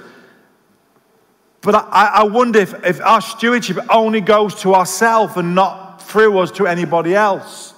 but 1.66 1.75
I, 1.75 2.07
I 2.07 2.22
wonder 2.22 2.61
if, 2.61 2.75
if 2.85 3.01
our 3.01 3.20
stewardship 3.20 3.79
only 3.90 4.20
goes 4.20 4.55
to 4.62 4.72
ourselves 4.72 5.37
and 5.37 5.57
not 5.57 6.01
through 6.01 6.38
us 6.38 6.53
to 6.53 6.68
anybody 6.68 7.12
else 7.12 7.75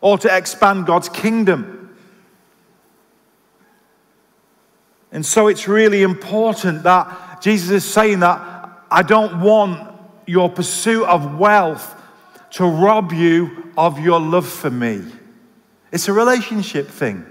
or 0.00 0.16
to 0.16 0.34
expand 0.34 0.86
God's 0.86 1.10
kingdom. 1.10 1.94
And 5.12 5.26
so 5.26 5.48
it's 5.48 5.68
really 5.68 6.02
important 6.02 6.84
that 6.84 7.42
Jesus 7.42 7.70
is 7.70 7.84
saying 7.84 8.20
that 8.20 8.40
I 8.90 9.02
don't 9.02 9.42
want 9.42 9.92
your 10.26 10.48
pursuit 10.48 11.04
of 11.04 11.38
wealth 11.38 11.94
to 12.52 12.64
rob 12.64 13.12
you 13.12 13.72
of 13.76 14.00
your 14.00 14.20
love 14.20 14.48
for 14.48 14.70
me. 14.70 15.04
It's 15.92 16.08
a 16.08 16.14
relationship 16.14 16.88
thing. 16.88 17.26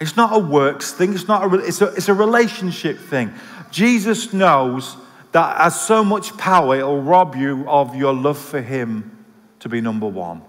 It's 0.00 0.16
not 0.16 0.34
a 0.34 0.38
works 0.38 0.92
thing, 0.92 1.14
it's, 1.14 1.26
not 1.26 1.52
a, 1.52 1.56
it's, 1.56 1.80
a, 1.80 1.86
it's 1.88 2.08
a 2.08 2.14
relationship 2.14 2.98
thing. 2.98 3.32
Jesus 3.70 4.32
knows 4.32 4.96
that 5.32 5.56
has 5.58 5.80
so 5.80 6.04
much 6.04 6.36
power, 6.36 6.76
it'll 6.76 7.02
rob 7.02 7.34
you 7.36 7.68
of 7.68 7.94
your 7.94 8.14
love 8.14 8.38
for 8.38 8.60
Him 8.60 9.26
to 9.60 9.68
be 9.68 9.80
number 9.80 10.06
one. 10.06 10.42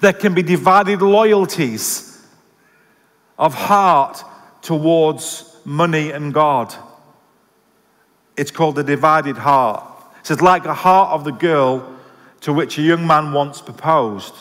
There 0.00 0.12
can 0.12 0.34
be 0.34 0.42
divided 0.42 1.02
loyalties 1.02 2.24
of 3.38 3.54
heart 3.54 4.22
towards 4.62 5.56
money 5.64 6.10
and 6.10 6.32
God. 6.32 6.74
It's 8.36 8.50
called 8.50 8.76
the 8.76 8.84
divided 8.84 9.36
heart. 9.36 9.84
It 10.20 10.26
says, 10.26 10.40
like 10.40 10.64
the 10.64 10.74
heart 10.74 11.10
of 11.10 11.24
the 11.24 11.32
girl 11.32 11.94
to 12.42 12.52
which 12.52 12.78
a 12.78 12.82
young 12.82 13.06
man 13.06 13.32
once 13.32 13.60
proposed. 13.60 14.34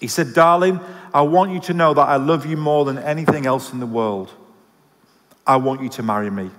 He 0.00 0.08
said, 0.08 0.34
Darling, 0.34 0.80
I 1.14 1.22
want 1.22 1.52
you 1.52 1.60
to 1.60 1.74
know 1.74 1.94
that 1.94 2.08
I 2.08 2.16
love 2.16 2.46
you 2.46 2.56
more 2.56 2.84
than 2.84 2.98
anything 2.98 3.46
else 3.46 3.72
in 3.72 3.80
the 3.80 3.86
world. 3.86 4.32
I 5.46 5.56
want 5.56 5.82
you 5.82 5.88
to 5.90 6.02
marry 6.02 6.30
me. 6.30 6.50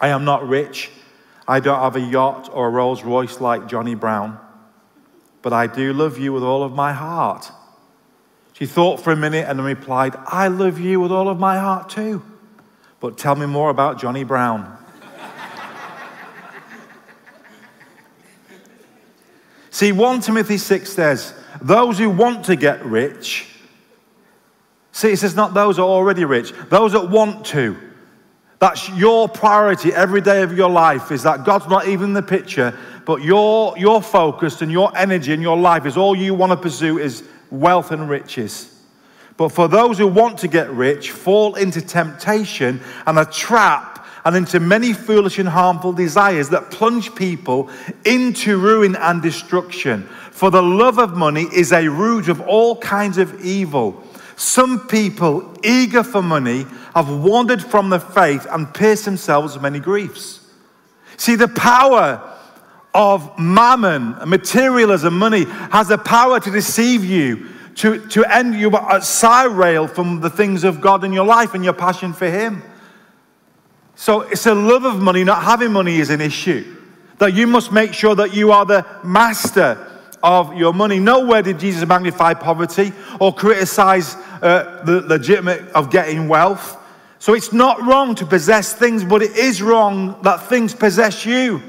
I 0.00 0.08
am 0.08 0.24
not 0.24 0.46
rich. 0.46 0.90
I 1.48 1.60
don't 1.60 1.80
have 1.80 1.96
a 1.96 2.00
yacht 2.00 2.50
or 2.52 2.68
a 2.68 2.70
Rolls 2.70 3.02
Royce 3.02 3.40
like 3.40 3.66
Johnny 3.66 3.94
Brown, 3.94 4.38
but 5.42 5.52
I 5.52 5.66
do 5.66 5.92
love 5.92 6.18
you 6.18 6.32
with 6.32 6.42
all 6.42 6.62
of 6.62 6.72
my 6.72 6.92
heart. 6.92 7.50
She 8.52 8.66
thought 8.66 9.00
for 9.00 9.10
a 9.10 9.16
minute 9.16 9.48
and 9.48 9.58
then 9.58 9.66
replied, 9.66 10.14
I 10.26 10.48
love 10.48 10.78
you 10.78 11.00
with 11.00 11.10
all 11.10 11.28
of 11.28 11.38
my 11.38 11.58
heart 11.58 11.88
too. 11.88 12.22
But 13.00 13.16
tell 13.16 13.34
me 13.34 13.46
more 13.46 13.70
about 13.70 13.98
Johnny 13.98 14.22
Brown. 14.22 14.76
See, 19.70 19.92
1 19.92 20.20
Timothy 20.20 20.58
6 20.58 20.92
says, 20.92 21.32
Those 21.62 21.98
who 21.98 22.10
want 22.10 22.46
to 22.46 22.56
get 22.56 22.84
rich 22.84 23.50
See, 24.92 25.12
it 25.12 25.18
says 25.18 25.36
not 25.36 25.54
those 25.54 25.76
who 25.76 25.82
are 25.82 25.88
already 25.88 26.24
rich, 26.24 26.52
those 26.68 26.92
that 26.92 27.08
want 27.08 27.46
to. 27.46 27.76
That's 28.58 28.88
your 28.90 29.28
priority 29.28 29.92
every 29.92 30.20
day 30.20 30.42
of 30.42 30.56
your 30.56 30.68
life, 30.68 31.10
is 31.10 31.22
that 31.22 31.44
God's 31.44 31.68
not 31.68 31.88
even 31.88 32.10
in 32.10 32.12
the 32.12 32.22
picture, 32.22 32.76
but 33.06 33.22
your, 33.22 33.76
your 33.78 34.02
focus 34.02 34.60
and 34.60 34.70
your 34.70 34.94
energy 34.96 35.32
and 35.32 35.42
your 35.42 35.56
life 35.56 35.86
is 35.86 35.96
all 35.96 36.14
you 36.14 36.34
want 36.34 36.52
to 36.52 36.56
pursue 36.56 36.98
is 36.98 37.22
wealth 37.50 37.90
and 37.92 38.10
riches. 38.10 38.76
But 39.36 39.50
for 39.50 39.68
those 39.68 39.96
who 39.96 40.06
want 40.06 40.38
to 40.40 40.48
get 40.48 40.70
rich, 40.70 41.12
fall 41.12 41.54
into 41.54 41.80
temptation 41.80 42.80
and 43.06 43.18
a 43.18 43.24
trap 43.24 43.89
and 44.24 44.36
into 44.36 44.60
many 44.60 44.92
foolish 44.92 45.38
and 45.38 45.48
harmful 45.48 45.92
desires 45.92 46.48
that 46.50 46.70
plunge 46.70 47.14
people 47.14 47.70
into 48.04 48.58
ruin 48.58 48.96
and 48.96 49.22
destruction. 49.22 50.02
For 50.30 50.50
the 50.50 50.62
love 50.62 50.98
of 50.98 51.16
money 51.16 51.46
is 51.52 51.72
a 51.72 51.88
root 51.88 52.28
of 52.28 52.40
all 52.40 52.76
kinds 52.76 53.18
of 53.18 53.44
evil. 53.44 54.02
Some 54.36 54.86
people, 54.88 55.54
eager 55.62 56.02
for 56.02 56.22
money, 56.22 56.64
have 56.94 57.10
wandered 57.10 57.62
from 57.62 57.90
the 57.90 58.00
faith 58.00 58.46
and 58.50 58.72
pierced 58.72 59.04
themselves 59.04 59.54
with 59.54 59.62
many 59.62 59.80
griefs. 59.80 60.40
See, 61.18 61.34
the 61.34 61.48
power 61.48 62.22
of 62.94 63.38
mammon, 63.38 64.16
materialism, 64.26 65.18
money, 65.18 65.44
has 65.44 65.88
the 65.88 65.98
power 65.98 66.40
to 66.40 66.50
deceive 66.50 67.04
you, 67.04 67.48
to, 67.76 68.06
to 68.08 68.24
end 68.24 68.54
you 68.54 68.74
at 68.74 69.04
side 69.04 69.50
rail 69.50 69.86
from 69.86 70.20
the 70.20 70.30
things 70.30 70.64
of 70.64 70.80
God 70.80 71.04
in 71.04 71.12
your 71.12 71.26
life 71.26 71.54
and 71.54 71.62
your 71.62 71.74
passion 71.74 72.12
for 72.12 72.28
Him. 72.30 72.62
So 74.00 74.22
it's 74.22 74.46
a 74.46 74.54
love 74.54 74.86
of 74.86 74.98
money, 74.98 75.24
not 75.24 75.42
having 75.42 75.72
money 75.72 75.98
is 75.98 76.08
an 76.08 76.22
issue. 76.22 76.74
That 77.18 77.34
you 77.34 77.46
must 77.46 77.70
make 77.70 77.92
sure 77.92 78.14
that 78.14 78.32
you 78.32 78.50
are 78.50 78.64
the 78.64 78.86
master 79.04 79.86
of 80.22 80.56
your 80.56 80.72
money. 80.72 80.98
Nowhere 80.98 81.42
did 81.42 81.58
Jesus 81.58 81.86
magnify 81.86 82.32
poverty 82.32 82.94
or 83.20 83.34
criticize 83.34 84.14
uh, 84.40 84.82
the 84.86 85.02
legitimate 85.02 85.68
of 85.72 85.90
getting 85.90 86.28
wealth. 86.28 86.78
So 87.18 87.34
it's 87.34 87.52
not 87.52 87.82
wrong 87.82 88.14
to 88.14 88.24
possess 88.24 88.72
things, 88.72 89.04
but 89.04 89.20
it 89.20 89.36
is 89.36 89.60
wrong 89.60 90.22
that 90.22 90.44
things 90.44 90.74
possess 90.74 91.26
you. 91.26 91.60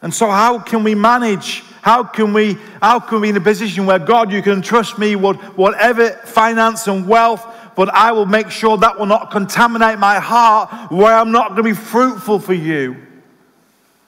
And 0.00 0.14
so, 0.14 0.30
how 0.30 0.60
can 0.60 0.82
we 0.82 0.94
manage? 0.94 1.62
How 1.82 2.04
can 2.04 2.32
we? 2.32 2.56
How 2.80 3.00
can 3.00 3.20
we 3.20 3.26
be 3.26 3.30
in 3.30 3.36
a 3.36 3.40
position 3.42 3.84
where 3.84 3.98
God, 3.98 4.32
you 4.32 4.40
can 4.40 4.62
trust 4.62 4.98
me 4.98 5.14
with 5.14 5.36
whatever 5.56 6.08
finance 6.10 6.86
and 6.86 7.06
wealth, 7.06 7.53
but 7.76 7.92
I 7.92 8.12
will 8.12 8.26
make 8.26 8.50
sure 8.50 8.76
that 8.78 8.98
will 8.98 9.06
not 9.06 9.30
contaminate 9.30 9.98
my 9.98 10.20
heart, 10.20 10.90
where 10.90 11.14
I'm 11.14 11.32
not 11.32 11.48
going 11.48 11.56
to 11.56 11.62
be 11.62 11.74
fruitful 11.74 12.38
for 12.38 12.54
you. 12.54 12.96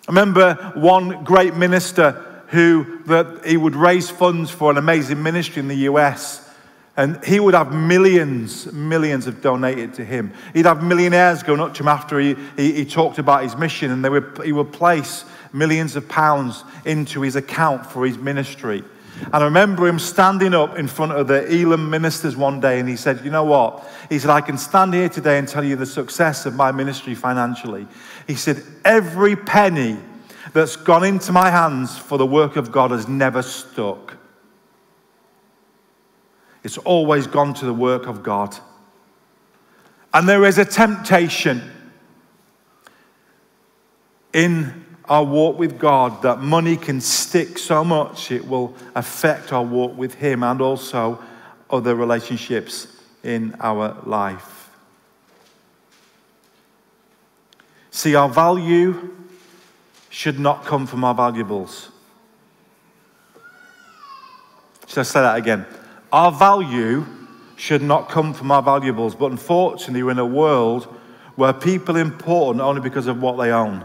I 0.09 0.13
remember 0.13 0.55
one 0.77 1.25
great 1.25 1.55
minister 1.55 2.23
who 2.49 3.03
that 3.07 3.45
he 3.45 3.57
would 3.57 3.75
raise 3.75 4.09
funds 4.09 4.51
for 4.51 4.71
an 4.71 4.77
amazing 4.77 5.23
ministry 5.23 5.61
in 5.61 5.69
the 5.69 5.89
US. 5.91 6.43
And 6.97 7.23
he 7.25 7.41
would 7.41 7.53
have 7.53 7.75
millions, 7.75 8.73
millions 8.73 9.27
of 9.27 9.43
donated 9.43 9.95
to 9.95 10.05
him. 10.05 10.33
He'd 10.55 10.65
have 10.65 10.83
millionaires 10.83 11.43
going 11.43 11.61
up 11.61 11.75
to 11.75 11.83
him 11.83 11.89
after 11.89 12.19
he, 12.19 12.37
he, 12.57 12.73
he 12.73 12.85
talked 12.87 13.19
about 13.19 13.43
his 13.43 13.55
mission, 13.55 13.91
and 13.91 14.03
they 14.03 14.09
would, 14.09 14.41
he 14.43 14.53
would 14.53 14.73
place 14.73 15.25
millions 15.53 15.95
of 15.97 16.09
pounds 16.09 16.65
into 16.87 17.21
his 17.21 17.37
account 17.37 17.85
for 17.85 18.07
his 18.07 18.17
ministry. 18.17 18.83
And 19.25 19.35
I 19.35 19.45
remember 19.45 19.87
him 19.87 19.99
standing 19.99 20.55
up 20.55 20.79
in 20.79 20.89
front 20.89 21.13
of 21.13 21.27
the 21.27 21.47
Elim 21.47 21.91
ministers 21.91 22.37
one 22.37 22.61
day, 22.61 22.79
and 22.79 22.89
he 22.89 22.97
said, 22.97 23.25
You 23.25 23.31
know 23.31 23.45
what? 23.45 23.87
He 24.09 24.19
said, 24.19 24.31
I 24.31 24.41
can 24.41 24.59
stand 24.59 24.95
here 24.95 25.09
today 25.09 25.39
and 25.39 25.49
tell 25.49 25.65
you 25.65 25.77
the 25.77 25.87
success 25.87 26.47
of 26.47 26.55
my 26.55 26.71
ministry 26.71 27.15
financially. 27.15 27.87
He 28.27 28.35
said, 28.35 28.63
Every 28.85 29.35
penny 29.37 29.99
that's 30.53 30.77
gone 30.77 31.05
into 31.05 31.33
my 31.33 31.51
hands 31.51 31.99
for 31.99 32.19
the 32.19 32.27
work 32.27 32.57
of 32.57 32.71
God 32.71 32.91
has 32.91 33.09
never 33.09 33.43
stuck. 33.43 34.17
It's 36.63 36.79
always 36.79 37.27
gone 37.27 37.55
to 37.55 37.65
the 37.65 37.75
work 37.75 38.07
of 38.07 38.23
God. 38.23 38.57
And 40.13 40.29
there 40.29 40.45
is 40.45 40.59
a 40.59 40.65
temptation 40.65 41.71
in 44.33 44.86
our 45.09 45.25
walk 45.25 45.59
with 45.59 45.79
God 45.79 46.23
that 46.23 46.41
money 46.41 46.77
can 46.77 47.01
stick 47.01 47.59
so 47.59 47.85
much 47.85 48.31
it 48.33 48.47
will 48.47 48.75
affect 48.95 49.53
our 49.53 49.63
walk 49.63 49.97
with 49.97 50.15
Him 50.15 50.43
and 50.43 50.61
also 50.61 51.23
other 51.71 51.95
relationships 51.95 52.89
in 53.23 53.55
our 53.61 53.97
life. 54.05 54.71
See, 57.91 58.15
our 58.15 58.29
value 58.29 59.15
should 60.11 60.39
not 60.39 60.65
come 60.65 60.87
from 60.87 61.05
our 61.05 61.15
valuables. 61.15 61.91
Should 64.87 65.01
I 65.01 65.03
say 65.03 65.21
that 65.21 65.37
again? 65.37 65.67
Our 66.13 66.31
value 66.31 67.05
should 67.57 67.83
not 67.83 68.09
come 68.09 68.35
from 68.35 68.51
our 68.51 68.63
valuables, 68.63 69.15
but 69.15 69.31
unfortunately, 69.31 70.03
we're 70.03 70.11
in 70.11 70.19
a 70.19 70.27
world 70.27 70.85
where 71.37 71.53
people 71.53 71.97
are 71.97 72.01
important 72.01 72.63
only 72.63 72.81
because 72.81 73.07
of 73.07 73.21
what 73.21 73.37
they 73.37 73.51
own 73.51 73.85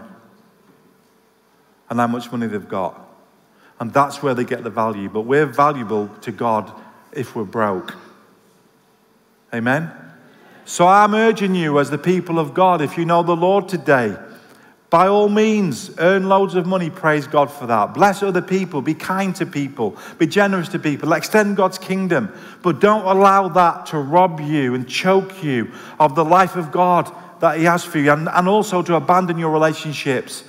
and 1.91 1.99
how 1.99 2.07
much 2.07 2.31
money 2.31 2.47
they've 2.47 2.69
got. 2.69 2.99
And 3.79 3.93
that's 3.93 4.23
where 4.23 4.33
they 4.33 4.45
get 4.45 4.63
the 4.63 4.69
value. 4.69 5.09
But 5.09 5.21
we're 5.21 5.45
valuable 5.45 6.07
to 6.21 6.31
God 6.31 6.71
if 7.11 7.35
we're 7.35 7.43
broke. 7.43 7.95
Amen? 9.53 9.91
So 10.63 10.87
I'm 10.87 11.13
urging 11.13 11.53
you, 11.53 11.79
as 11.79 11.89
the 11.89 11.97
people 11.97 12.39
of 12.39 12.53
God, 12.53 12.81
if 12.81 12.97
you 12.97 13.03
know 13.03 13.23
the 13.23 13.35
Lord 13.35 13.67
today, 13.67 14.15
by 14.89 15.07
all 15.07 15.27
means, 15.27 15.91
earn 15.99 16.29
loads 16.29 16.55
of 16.55 16.65
money. 16.65 16.89
Praise 16.89 17.27
God 17.27 17.51
for 17.51 17.65
that. 17.67 17.93
Bless 17.93 18.23
other 18.23 18.41
people. 18.41 18.81
Be 18.81 18.93
kind 18.93 19.35
to 19.35 19.45
people. 19.45 19.97
Be 20.17 20.27
generous 20.27 20.69
to 20.69 20.79
people. 20.79 21.11
Extend 21.11 21.57
God's 21.57 21.77
kingdom. 21.77 22.33
But 22.61 22.79
don't 22.79 23.05
allow 23.05 23.49
that 23.49 23.87
to 23.87 23.97
rob 23.99 24.39
you 24.39 24.75
and 24.75 24.87
choke 24.87 25.43
you 25.43 25.71
of 25.99 26.15
the 26.15 26.23
life 26.23 26.55
of 26.55 26.71
God 26.71 27.13
that 27.41 27.57
He 27.57 27.65
has 27.65 27.83
for 27.83 27.99
you, 27.99 28.11
and, 28.11 28.29
and 28.29 28.47
also 28.47 28.81
to 28.81 28.95
abandon 28.95 29.37
your 29.37 29.51
relationships. 29.51 30.45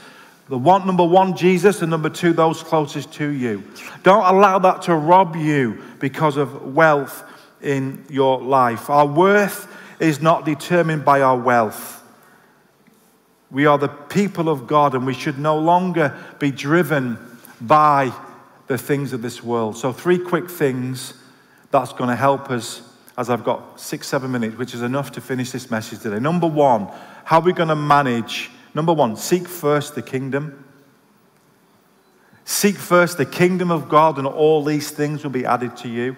The 0.53 0.59
one, 0.59 0.87
number 0.87 1.03
one, 1.03 1.35
Jesus, 1.35 1.81
and 1.81 1.91
number 1.91 2.11
two, 2.11 2.35
those 2.35 2.63
closest 2.63 3.11
to 3.15 3.27
you. 3.27 3.65
Don't 4.03 4.23
allow 4.23 4.59
that 4.59 4.83
to 4.83 4.95
rob 4.95 5.35
you 5.35 5.83
because 5.99 6.37
of 6.37 6.75
wealth 6.75 7.25
in 7.63 8.05
your 8.11 8.39
life. 8.39 8.91
Our 8.91 9.07
worth 9.07 9.67
is 9.99 10.21
not 10.21 10.45
determined 10.45 11.07
by 11.07 11.23
our 11.23 11.39
wealth. 11.39 12.05
We 13.51 13.65
are 13.65 13.79
the 13.79 13.89
people 13.89 14.51
of 14.51 14.67
God, 14.67 14.95
and 14.95 15.07
we 15.07 15.15
should 15.15 15.39
no 15.39 15.57
longer 15.57 16.15
be 16.39 16.51
driven 16.51 17.17
by 17.59 18.13
the 18.67 18.77
things 18.77 19.15
of 19.15 19.23
this 19.23 19.43
world. 19.43 19.79
So, 19.79 19.91
three 19.91 20.19
quick 20.19 20.51
things 20.51 21.15
that's 21.71 21.95
going 21.95 22.11
to 22.11 22.17
help 22.17 22.51
us 22.51 22.83
as 23.17 23.31
I've 23.31 23.43
got 23.43 23.81
six, 23.81 24.07
seven 24.07 24.31
minutes, 24.31 24.59
which 24.59 24.75
is 24.75 24.83
enough 24.83 25.13
to 25.13 25.23
finish 25.23 25.51
this 25.51 25.71
message 25.71 26.01
today. 26.01 26.19
Number 26.19 26.47
one, 26.47 26.91
how 27.25 27.39
are 27.39 27.43
we 27.43 27.55
going 27.55 27.71
to 27.71 27.75
manage? 27.75 28.51
Number 28.75 28.93
one, 28.93 29.17
seek 29.17 29.47
first 29.47 29.95
the 29.95 30.03
kingdom. 30.03 30.65
Seek 32.45 32.77
first 32.77 33.19
the 33.19 33.27
kingdom 33.27 33.71
of 33.71 33.89
God, 33.89 34.19
and 34.19 34.27
all 34.27 34.65
these 34.65 34.91
things 34.91 35.23
will 35.23 35.31
be 35.31 35.45
added 35.45 35.77
to 35.79 35.89
you. 35.89 36.17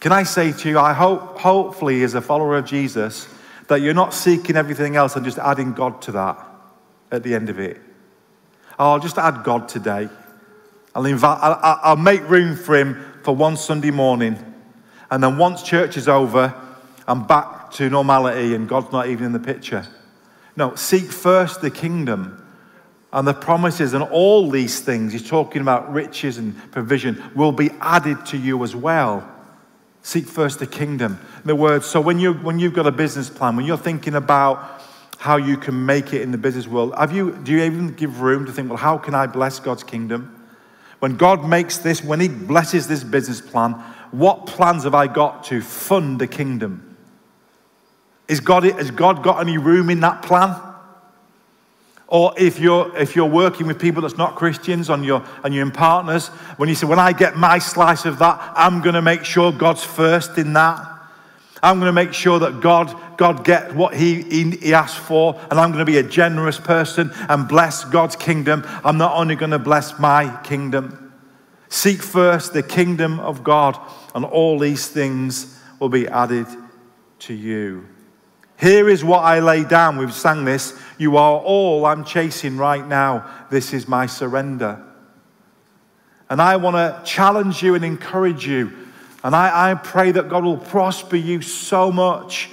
Can 0.00 0.12
I 0.12 0.24
say 0.24 0.52
to 0.52 0.68
you, 0.68 0.78
I 0.78 0.92
hope, 0.92 1.38
hopefully, 1.38 2.02
as 2.02 2.14
a 2.14 2.20
follower 2.20 2.56
of 2.56 2.66
Jesus, 2.66 3.28
that 3.68 3.80
you're 3.80 3.94
not 3.94 4.12
seeking 4.12 4.56
everything 4.56 4.96
else 4.96 5.16
and 5.16 5.24
just 5.24 5.38
adding 5.38 5.72
God 5.72 6.02
to 6.02 6.12
that 6.12 6.38
at 7.10 7.22
the 7.22 7.34
end 7.34 7.48
of 7.48 7.58
it. 7.58 7.80
Oh, 8.78 8.92
I'll 8.92 9.00
just 9.00 9.18
add 9.18 9.44
God 9.44 9.68
today. 9.68 10.08
I'll, 10.94 11.06
invite, 11.06 11.38
I'll, 11.40 11.80
I'll 11.82 11.96
make 11.96 12.28
room 12.28 12.56
for 12.56 12.76
Him 12.76 13.02
for 13.22 13.34
one 13.34 13.56
Sunday 13.56 13.90
morning. 13.90 14.36
And 15.10 15.22
then 15.22 15.38
once 15.38 15.62
church 15.62 15.96
is 15.96 16.08
over, 16.08 16.54
I'm 17.06 17.26
back 17.26 17.70
to 17.72 17.88
normality 17.88 18.54
and 18.54 18.68
God's 18.68 18.92
not 18.92 19.08
even 19.08 19.26
in 19.26 19.32
the 19.32 19.38
picture. 19.38 19.86
No, 20.56 20.74
seek 20.74 21.10
first 21.10 21.60
the 21.60 21.70
kingdom 21.70 22.38
and 23.12 23.28
the 23.28 23.34
promises 23.34 23.92
and 23.94 24.02
all 24.02 24.50
these 24.50 24.80
things. 24.80 25.12
He's 25.12 25.28
talking 25.28 25.62
about 25.62 25.92
riches 25.92 26.38
and 26.38 26.56
provision 26.72 27.22
will 27.34 27.52
be 27.52 27.70
added 27.80 28.24
to 28.26 28.38
you 28.38 28.62
as 28.64 28.74
well. 28.74 29.28
Seek 30.02 30.26
first 30.26 30.58
the 30.58 30.66
kingdom. 30.66 31.20
The 31.44 31.54
word. 31.54 31.84
So 31.84 32.00
when 32.00 32.18
you 32.18 32.34
when 32.34 32.58
you've 32.58 32.74
got 32.74 32.86
a 32.86 32.92
business 32.92 33.30
plan, 33.30 33.56
when 33.56 33.66
you're 33.66 33.76
thinking 33.76 34.14
about 34.14 34.82
how 35.18 35.36
you 35.36 35.56
can 35.56 35.86
make 35.86 36.12
it 36.12 36.22
in 36.22 36.32
the 36.32 36.38
business 36.38 36.66
world, 36.66 36.94
have 36.96 37.12
you 37.12 37.32
do 37.44 37.52
you 37.52 37.62
even 37.62 37.94
give 37.94 38.20
room 38.20 38.46
to 38.46 38.52
think, 38.52 38.68
well, 38.68 38.78
how 38.78 38.98
can 38.98 39.14
I 39.14 39.26
bless 39.26 39.60
God's 39.60 39.84
kingdom? 39.84 40.38
When 40.98 41.16
God 41.16 41.48
makes 41.48 41.78
this, 41.78 42.02
when 42.02 42.20
He 42.20 42.28
blesses 42.28 42.88
this 42.88 43.04
business 43.04 43.40
plan, 43.40 43.72
what 44.10 44.46
plans 44.46 44.84
have 44.84 44.94
I 44.94 45.06
got 45.06 45.44
to 45.44 45.60
fund 45.60 46.20
the 46.20 46.26
kingdom? 46.26 46.91
Is 48.28 48.40
God, 48.40 48.64
has 48.64 48.90
God 48.90 49.22
got 49.22 49.40
any 49.40 49.58
room 49.58 49.90
in 49.90 50.00
that 50.00 50.22
plan? 50.22 50.60
Or 52.12 52.34
if 52.36 52.60
you're, 52.60 52.94
if 52.96 53.16
you're 53.16 53.24
working 53.24 53.66
with 53.66 53.80
people 53.80 54.02
that's 54.02 54.18
not 54.18 54.36
Christians 54.36 54.90
on 54.90 55.02
your, 55.02 55.24
and 55.42 55.54
you're 55.54 55.64
in 55.64 55.70
partners, 55.70 56.28
when 56.58 56.68
you 56.68 56.74
say, 56.74 56.86
when 56.86 56.98
I 56.98 57.12
get 57.12 57.36
my 57.36 57.58
slice 57.58 58.04
of 58.04 58.18
that, 58.18 58.52
I'm 58.54 58.82
going 58.82 58.94
to 58.94 59.00
make 59.00 59.24
sure 59.24 59.50
God's 59.50 59.82
first 59.82 60.36
in 60.36 60.52
that. 60.52 60.86
I'm 61.62 61.78
going 61.78 61.88
to 61.88 61.92
make 61.92 62.12
sure 62.12 62.38
that 62.40 62.60
God, 62.60 62.94
God 63.16 63.44
get 63.46 63.74
what 63.74 63.94
he, 63.94 64.22
he, 64.24 64.50
he 64.50 64.74
asked 64.74 64.98
for, 64.98 65.40
and 65.50 65.58
I'm 65.58 65.72
going 65.72 65.86
to 65.86 65.90
be 65.90 65.96
a 65.96 66.02
generous 66.02 66.60
person 66.60 67.12
and 67.30 67.48
bless 67.48 67.84
God's 67.84 68.16
kingdom. 68.16 68.62
I'm 68.84 68.98
not 68.98 69.16
only 69.16 69.34
going 69.34 69.52
to 69.52 69.58
bless 69.58 69.98
my 69.98 70.38
kingdom. 70.42 71.14
Seek 71.70 72.02
first 72.02 72.52
the 72.52 72.62
kingdom 72.62 73.20
of 73.20 73.42
God, 73.42 73.78
and 74.14 74.26
all 74.26 74.58
these 74.58 74.86
things 74.86 75.58
will 75.78 75.88
be 75.88 76.06
added 76.08 76.46
to 77.20 77.32
you. 77.32 77.86
Here 78.62 78.88
is 78.88 79.02
what 79.02 79.24
I 79.24 79.40
lay 79.40 79.64
down. 79.64 79.96
We've 79.96 80.14
sang 80.14 80.44
this. 80.44 80.80
You 80.96 81.16
are 81.16 81.40
all 81.40 81.84
I'm 81.84 82.04
chasing 82.04 82.56
right 82.56 82.86
now. 82.86 83.28
This 83.50 83.72
is 83.72 83.88
my 83.88 84.06
surrender. 84.06 84.80
And 86.30 86.40
I 86.40 86.54
want 86.56 86.76
to 86.76 87.02
challenge 87.04 87.60
you 87.60 87.74
and 87.74 87.84
encourage 87.84 88.46
you. 88.46 88.72
And 89.24 89.34
I, 89.34 89.72
I 89.72 89.74
pray 89.74 90.12
that 90.12 90.28
God 90.28 90.44
will 90.44 90.58
prosper 90.58 91.16
you 91.16 91.42
so 91.42 91.90
much 91.90 92.50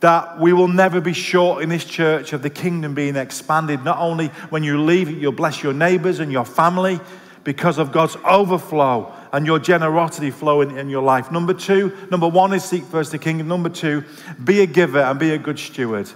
that 0.00 0.40
we 0.40 0.54
will 0.54 0.68
never 0.68 1.02
be 1.02 1.12
short 1.12 1.62
in 1.62 1.68
this 1.68 1.84
church 1.84 2.32
of 2.32 2.40
the 2.40 2.48
kingdom 2.48 2.94
being 2.94 3.16
expanded. 3.16 3.84
Not 3.84 3.98
only 3.98 4.28
when 4.48 4.64
you 4.64 4.82
leave, 4.82 5.10
it, 5.10 5.18
you'll 5.18 5.32
bless 5.32 5.62
your 5.62 5.74
neighbors 5.74 6.18
and 6.18 6.32
your 6.32 6.46
family 6.46 6.98
because 7.44 7.76
of 7.76 7.92
God's 7.92 8.16
overflow 8.24 9.12
and 9.32 9.46
your 9.46 9.58
generosity 9.58 10.30
flowing 10.30 10.76
in 10.76 10.88
your 10.88 11.02
life. 11.02 11.30
Number 11.30 11.54
two, 11.54 11.96
number 12.10 12.28
one 12.28 12.52
is 12.52 12.64
seek 12.64 12.84
first 12.84 13.12
the 13.12 13.18
kingdom. 13.18 13.48
Number 13.48 13.68
two, 13.68 14.04
be 14.42 14.60
a 14.60 14.66
giver 14.66 15.00
and 15.00 15.18
be 15.18 15.32
a 15.32 15.38
good 15.38 15.58
steward. 15.58 16.10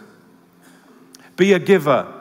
Be 1.36 1.52
a 1.52 1.58
giver. 1.58 2.20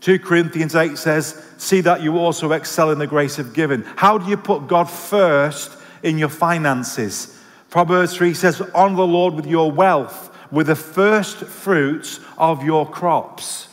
2 0.00 0.20
Corinthians 0.20 0.74
8 0.76 0.96
says, 0.96 1.42
See 1.58 1.80
that 1.80 2.02
you 2.02 2.18
also 2.18 2.52
excel 2.52 2.90
in 2.90 2.98
the 2.98 3.06
grace 3.06 3.38
of 3.38 3.54
giving. 3.54 3.82
How 3.96 4.18
do 4.18 4.28
you 4.30 4.36
put 4.36 4.68
God 4.68 4.84
first 4.84 5.72
in 6.02 6.18
your 6.18 6.28
finances? 6.28 7.36
Proverbs 7.70 8.16
3 8.16 8.34
says, 8.34 8.60
Honor 8.74 8.96
the 8.96 9.06
Lord 9.06 9.34
with 9.34 9.46
your 9.46 9.72
wealth, 9.72 10.30
with 10.52 10.68
the 10.68 10.76
first 10.76 11.38
fruits 11.38 12.20
of 12.38 12.62
your 12.62 12.88
crops. 12.88 13.68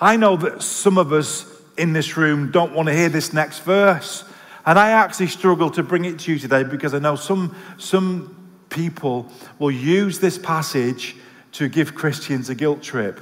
I 0.00 0.16
know 0.16 0.36
that 0.36 0.62
some 0.62 0.98
of 0.98 1.12
us 1.12 1.46
in 1.76 1.92
this 1.92 2.16
room 2.16 2.50
don't 2.50 2.74
want 2.74 2.88
to 2.88 2.94
hear 2.94 3.08
this 3.08 3.32
next 3.32 3.60
verse. 3.60 4.24
And 4.66 4.78
I 4.78 4.90
actually 4.90 5.26
struggle 5.26 5.70
to 5.70 5.82
bring 5.82 6.04
it 6.04 6.18
to 6.20 6.32
you 6.32 6.38
today 6.38 6.62
because 6.62 6.94
I 6.94 6.98
know 6.98 7.16
some, 7.16 7.54
some 7.76 8.34
people 8.70 9.30
will 9.58 9.70
use 9.70 10.20
this 10.20 10.38
passage 10.38 11.16
to 11.52 11.68
give 11.68 11.94
Christians 11.94 12.48
a 12.48 12.54
guilt 12.54 12.82
trip, 12.82 13.20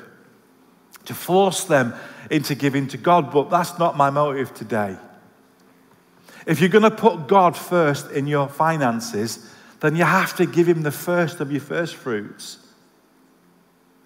to 1.05 1.14
force 1.14 1.64
them 1.64 1.95
into 2.30 2.55
giving 2.55 2.86
to 2.88 2.97
God, 2.97 3.30
but 3.32 3.51
that's 3.51 3.78
not 3.78 3.97
my 3.97 4.11
motive 4.11 4.55
today. 4.55 4.97
If 6.47 6.61
you're 6.61 6.68
going 6.68 6.82
to 6.82 6.90
put 6.90 7.28
God 7.28 7.57
first 7.57 8.11
in 8.11 8.26
your 8.26 8.49
finances, 8.49 9.49
then 9.80 9.97
you 9.97 10.05
have 10.05 10.36
to 10.36 10.47
give 10.47 10.68
Him 10.68 10.82
the 10.82 10.90
first 10.90 11.40
of 11.40 11.51
your 11.51 11.61
first 11.61 11.97
fruits. 11.97 12.59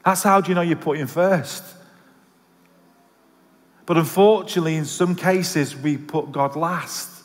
That's 0.05 0.23
how 0.23 0.41
do 0.41 0.49
you 0.49 0.55
know 0.55 0.63
you're 0.63 0.77
putting 0.77 1.07
first. 1.07 1.63
But 3.85 3.97
unfortunately, 3.97 4.77
in 4.77 4.85
some 4.85 5.15
cases, 5.15 5.77
we 5.77 5.97
put 5.97 6.33
God 6.33 6.57
last. 6.57 7.16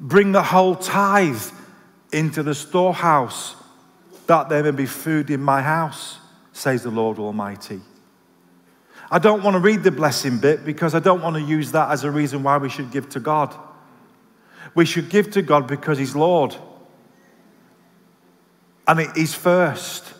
Bring 0.00 0.32
the 0.32 0.42
whole 0.42 0.74
tithe 0.74 1.42
into 2.12 2.42
the 2.42 2.54
storehouse, 2.54 3.56
that 4.26 4.48
there 4.48 4.62
may 4.62 4.70
be 4.70 4.86
food 4.86 5.30
in 5.30 5.40
my 5.40 5.62
house, 5.62 6.18
says 6.52 6.82
the 6.82 6.90
Lord 6.90 7.18
Almighty. 7.18 7.80
I 9.10 9.18
don't 9.18 9.42
want 9.42 9.54
to 9.54 9.60
read 9.60 9.82
the 9.82 9.90
blessing 9.90 10.38
bit 10.38 10.64
because 10.64 10.94
I 10.94 10.98
don't 10.98 11.20
want 11.20 11.36
to 11.36 11.42
use 11.42 11.72
that 11.72 11.90
as 11.90 12.02
a 12.02 12.10
reason 12.10 12.42
why 12.42 12.56
we 12.56 12.70
should 12.70 12.90
give 12.90 13.08
to 13.10 13.20
God. 13.20 13.54
We 14.74 14.86
should 14.86 15.10
give 15.10 15.30
to 15.32 15.42
God 15.42 15.66
because 15.66 15.98
He's 15.98 16.16
Lord. 16.16 16.56
And 18.88 19.00
He's 19.14 19.34
first. 19.34 20.14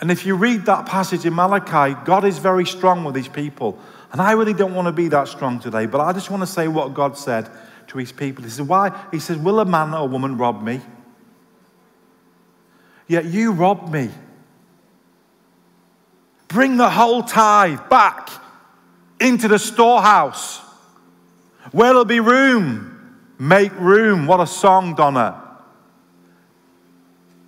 And 0.00 0.10
if 0.10 0.24
you 0.24 0.36
read 0.36 0.66
that 0.66 0.86
passage 0.86 1.24
in 1.26 1.34
Malachi, 1.34 1.98
God 2.04 2.24
is 2.24 2.38
very 2.38 2.66
strong 2.66 3.04
with 3.04 3.16
His 3.16 3.28
people. 3.28 3.78
And 4.14 4.22
I 4.22 4.30
really 4.30 4.54
don't 4.54 4.76
want 4.76 4.86
to 4.86 4.92
be 4.92 5.08
that 5.08 5.26
strong 5.26 5.58
today, 5.58 5.86
but 5.86 6.00
I 6.00 6.12
just 6.12 6.30
want 6.30 6.44
to 6.44 6.46
say 6.46 6.68
what 6.68 6.94
God 6.94 7.18
said 7.18 7.50
to 7.88 7.98
His 7.98 8.12
people. 8.12 8.44
He 8.44 8.50
said, 8.50 8.68
Why? 8.68 8.96
He 9.10 9.18
says, 9.18 9.38
Will 9.38 9.58
a 9.58 9.64
man 9.64 9.92
or 9.92 10.06
woman 10.06 10.36
rob 10.36 10.62
me? 10.62 10.80
Yet 13.08 13.24
you 13.24 13.50
rob 13.50 13.92
me. 13.92 14.10
Bring 16.46 16.76
the 16.76 16.88
whole 16.88 17.24
tithe 17.24 17.80
back 17.90 18.30
into 19.18 19.48
the 19.48 19.58
storehouse 19.58 20.60
where 21.72 21.88
there'll 21.88 22.04
be 22.04 22.20
room. 22.20 23.18
Make 23.40 23.76
room. 23.80 24.28
What 24.28 24.38
a 24.38 24.46
song, 24.46 24.94
Donna. 24.94 25.42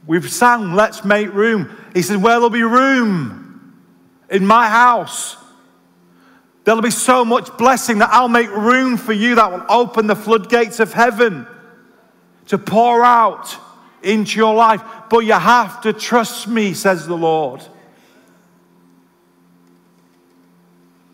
We've 0.04 0.28
sang, 0.28 0.72
Let's 0.72 1.04
Make 1.04 1.32
Room. 1.32 1.70
He 1.94 2.02
said, 2.02 2.20
Where 2.20 2.34
there'll 2.34 2.50
be 2.50 2.64
room 2.64 3.84
in 4.28 4.44
my 4.44 4.68
house. 4.68 5.36
There'll 6.66 6.82
be 6.82 6.90
so 6.90 7.24
much 7.24 7.56
blessing 7.56 7.98
that 7.98 8.10
I'll 8.10 8.28
make 8.28 8.50
room 8.50 8.96
for 8.96 9.12
you 9.12 9.36
that 9.36 9.52
will 9.52 9.64
open 9.68 10.08
the 10.08 10.16
floodgates 10.16 10.80
of 10.80 10.92
heaven 10.92 11.46
to 12.48 12.58
pour 12.58 13.04
out 13.04 13.56
into 14.02 14.36
your 14.36 14.52
life. 14.52 14.82
But 15.08 15.20
you 15.20 15.34
have 15.34 15.80
to 15.82 15.92
trust 15.92 16.48
me, 16.48 16.74
says 16.74 17.06
the 17.06 17.16
Lord. 17.16 17.62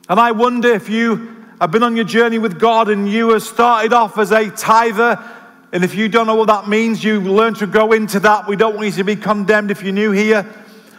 And 0.09 0.19
I 0.19 0.33
wonder 0.33 0.73
if 0.73 0.89
you 0.89 1.45
have 1.61 1.71
been 1.71 1.83
on 1.83 1.97
your 1.97 2.07
journey 2.07 2.39
with 2.39 2.59
God 2.59 2.89
and 2.89 3.07
you 3.07 3.33
have 3.33 3.43
started 3.43 3.93
off 3.93 4.17
as 4.17 4.33
a 4.33 4.49
tither. 4.49 5.23
And 5.71 5.85
if 5.85 5.95
you 5.95 6.09
don't 6.09 6.27
know 6.27 6.35
what 6.35 6.49
that 6.49 6.67
means, 6.67 7.05
you 7.05 7.21
learn 7.21 7.53
to 7.57 7.67
go 7.67 7.93
into 7.93 8.21
that. 8.21 8.49
We 8.49 8.57
don't 8.57 8.77
want 8.77 8.87
you 8.87 8.93
to 8.93 9.05
be 9.05 9.17
condemned 9.17 9.71
if 9.71 9.83
you're 9.83 9.93
new 9.93 10.13
here. 10.13 10.47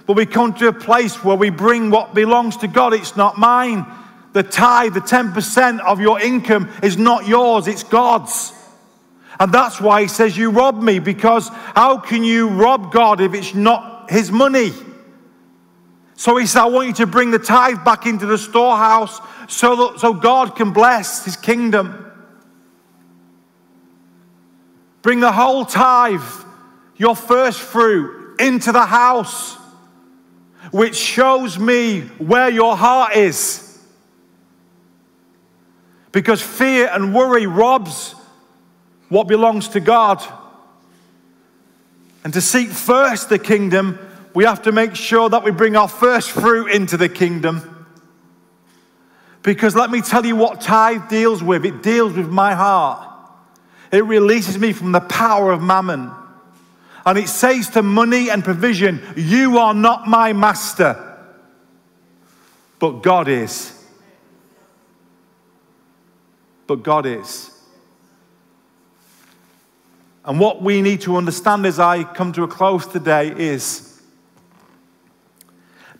But 0.05 0.15
we 0.15 0.27
come 0.27 0.53
to 0.55 0.67
a 0.67 0.73
place 0.73 1.23
where 1.23 1.35
we 1.35 1.49
bring 1.49 1.89
what 1.89 2.13
belongs 2.13 2.57
to 2.57 2.67
God. 2.67 2.93
It's 2.93 3.17
not 3.17 3.39
mine. 3.39 3.87
The 4.33 4.43
tithe, 4.43 4.95
the 4.95 4.99
10% 4.99 5.79
of 5.81 6.01
your 6.01 6.19
income 6.19 6.69
is 6.81 6.97
not 6.97 7.27
yours, 7.27 7.67
it's 7.67 7.83
God's. 7.83 8.51
And 9.39 9.51
that's 9.51 9.79
why 9.79 10.01
he 10.01 10.07
says, 10.07 10.35
You 10.35 10.49
rob 10.49 10.81
me, 10.81 10.99
because 10.99 11.49
how 11.49 11.97
can 11.97 12.23
you 12.23 12.49
rob 12.49 12.91
God 12.91 13.21
if 13.21 13.33
it's 13.33 13.53
not 13.53 14.09
his 14.09 14.31
money? 14.31 14.73
So 16.15 16.37
he 16.37 16.45
said, 16.45 16.61
I 16.61 16.65
want 16.65 16.87
you 16.87 16.93
to 16.95 17.07
bring 17.07 17.31
the 17.31 17.39
tithe 17.39 17.83
back 17.83 18.05
into 18.05 18.25
the 18.25 18.37
storehouse 18.37 19.19
so, 19.47 19.75
that, 19.75 19.99
so 19.99 20.13
God 20.13 20.55
can 20.55 20.71
bless 20.71 21.25
his 21.25 21.35
kingdom. 21.35 22.11
Bring 25.01 25.19
the 25.19 25.31
whole 25.31 25.65
tithe, 25.65 26.21
your 26.95 27.15
first 27.15 27.59
fruit, 27.59 28.39
into 28.39 28.71
the 28.71 28.85
house, 28.85 29.57
which 30.71 30.95
shows 30.95 31.59
me 31.59 32.01
where 32.19 32.49
your 32.49 32.77
heart 32.77 33.15
is. 33.15 33.72
Because 36.13 36.41
fear 36.41 36.89
and 36.93 37.13
worry 37.13 37.45
robs 37.45 38.15
what 39.09 39.27
belongs 39.27 39.67
to 39.69 39.81
God. 39.81 40.23
And 42.23 42.31
to 42.33 42.39
seek 42.39 42.69
first 42.69 43.27
the 43.27 43.39
kingdom 43.39 43.99
we 44.33 44.45
have 44.45 44.63
to 44.63 44.71
make 44.71 44.95
sure 44.95 45.29
that 45.29 45.43
we 45.43 45.51
bring 45.51 45.75
our 45.75 45.87
first 45.87 46.31
fruit 46.31 46.71
into 46.71 46.97
the 46.97 47.09
kingdom. 47.09 47.85
Because 49.43 49.75
let 49.75 49.91
me 49.91 50.01
tell 50.01 50.25
you 50.25 50.35
what 50.35 50.61
tithe 50.61 51.09
deals 51.09 51.43
with 51.43 51.65
it 51.65 51.83
deals 51.83 52.13
with 52.13 52.29
my 52.29 52.55
heart. 52.55 53.09
It 53.91 54.05
releases 54.05 54.57
me 54.57 54.73
from 54.73 54.91
the 54.91 55.01
power 55.01 55.51
of 55.51 55.61
mammon. 55.61 56.11
And 57.05 57.17
it 57.17 57.27
says 57.27 57.69
to 57.71 57.83
money 57.83 58.29
and 58.29 58.43
provision, 58.43 59.01
You 59.15 59.59
are 59.59 59.73
not 59.73 60.07
my 60.07 60.33
master, 60.33 61.19
but 62.79 63.03
God 63.03 63.27
is. 63.27 63.82
But 66.73 66.81
God 66.81 67.05
is. 67.05 67.51
And 70.25 70.39
what 70.39 70.63
we 70.63 70.81
need 70.81 71.01
to 71.01 71.17
understand 71.17 71.67
as 71.67 71.77
I 71.77 72.03
come 72.03 72.33
to 72.33 72.41
a 72.41 72.47
close 72.47 72.87
today 72.87 73.27
is 73.27 74.01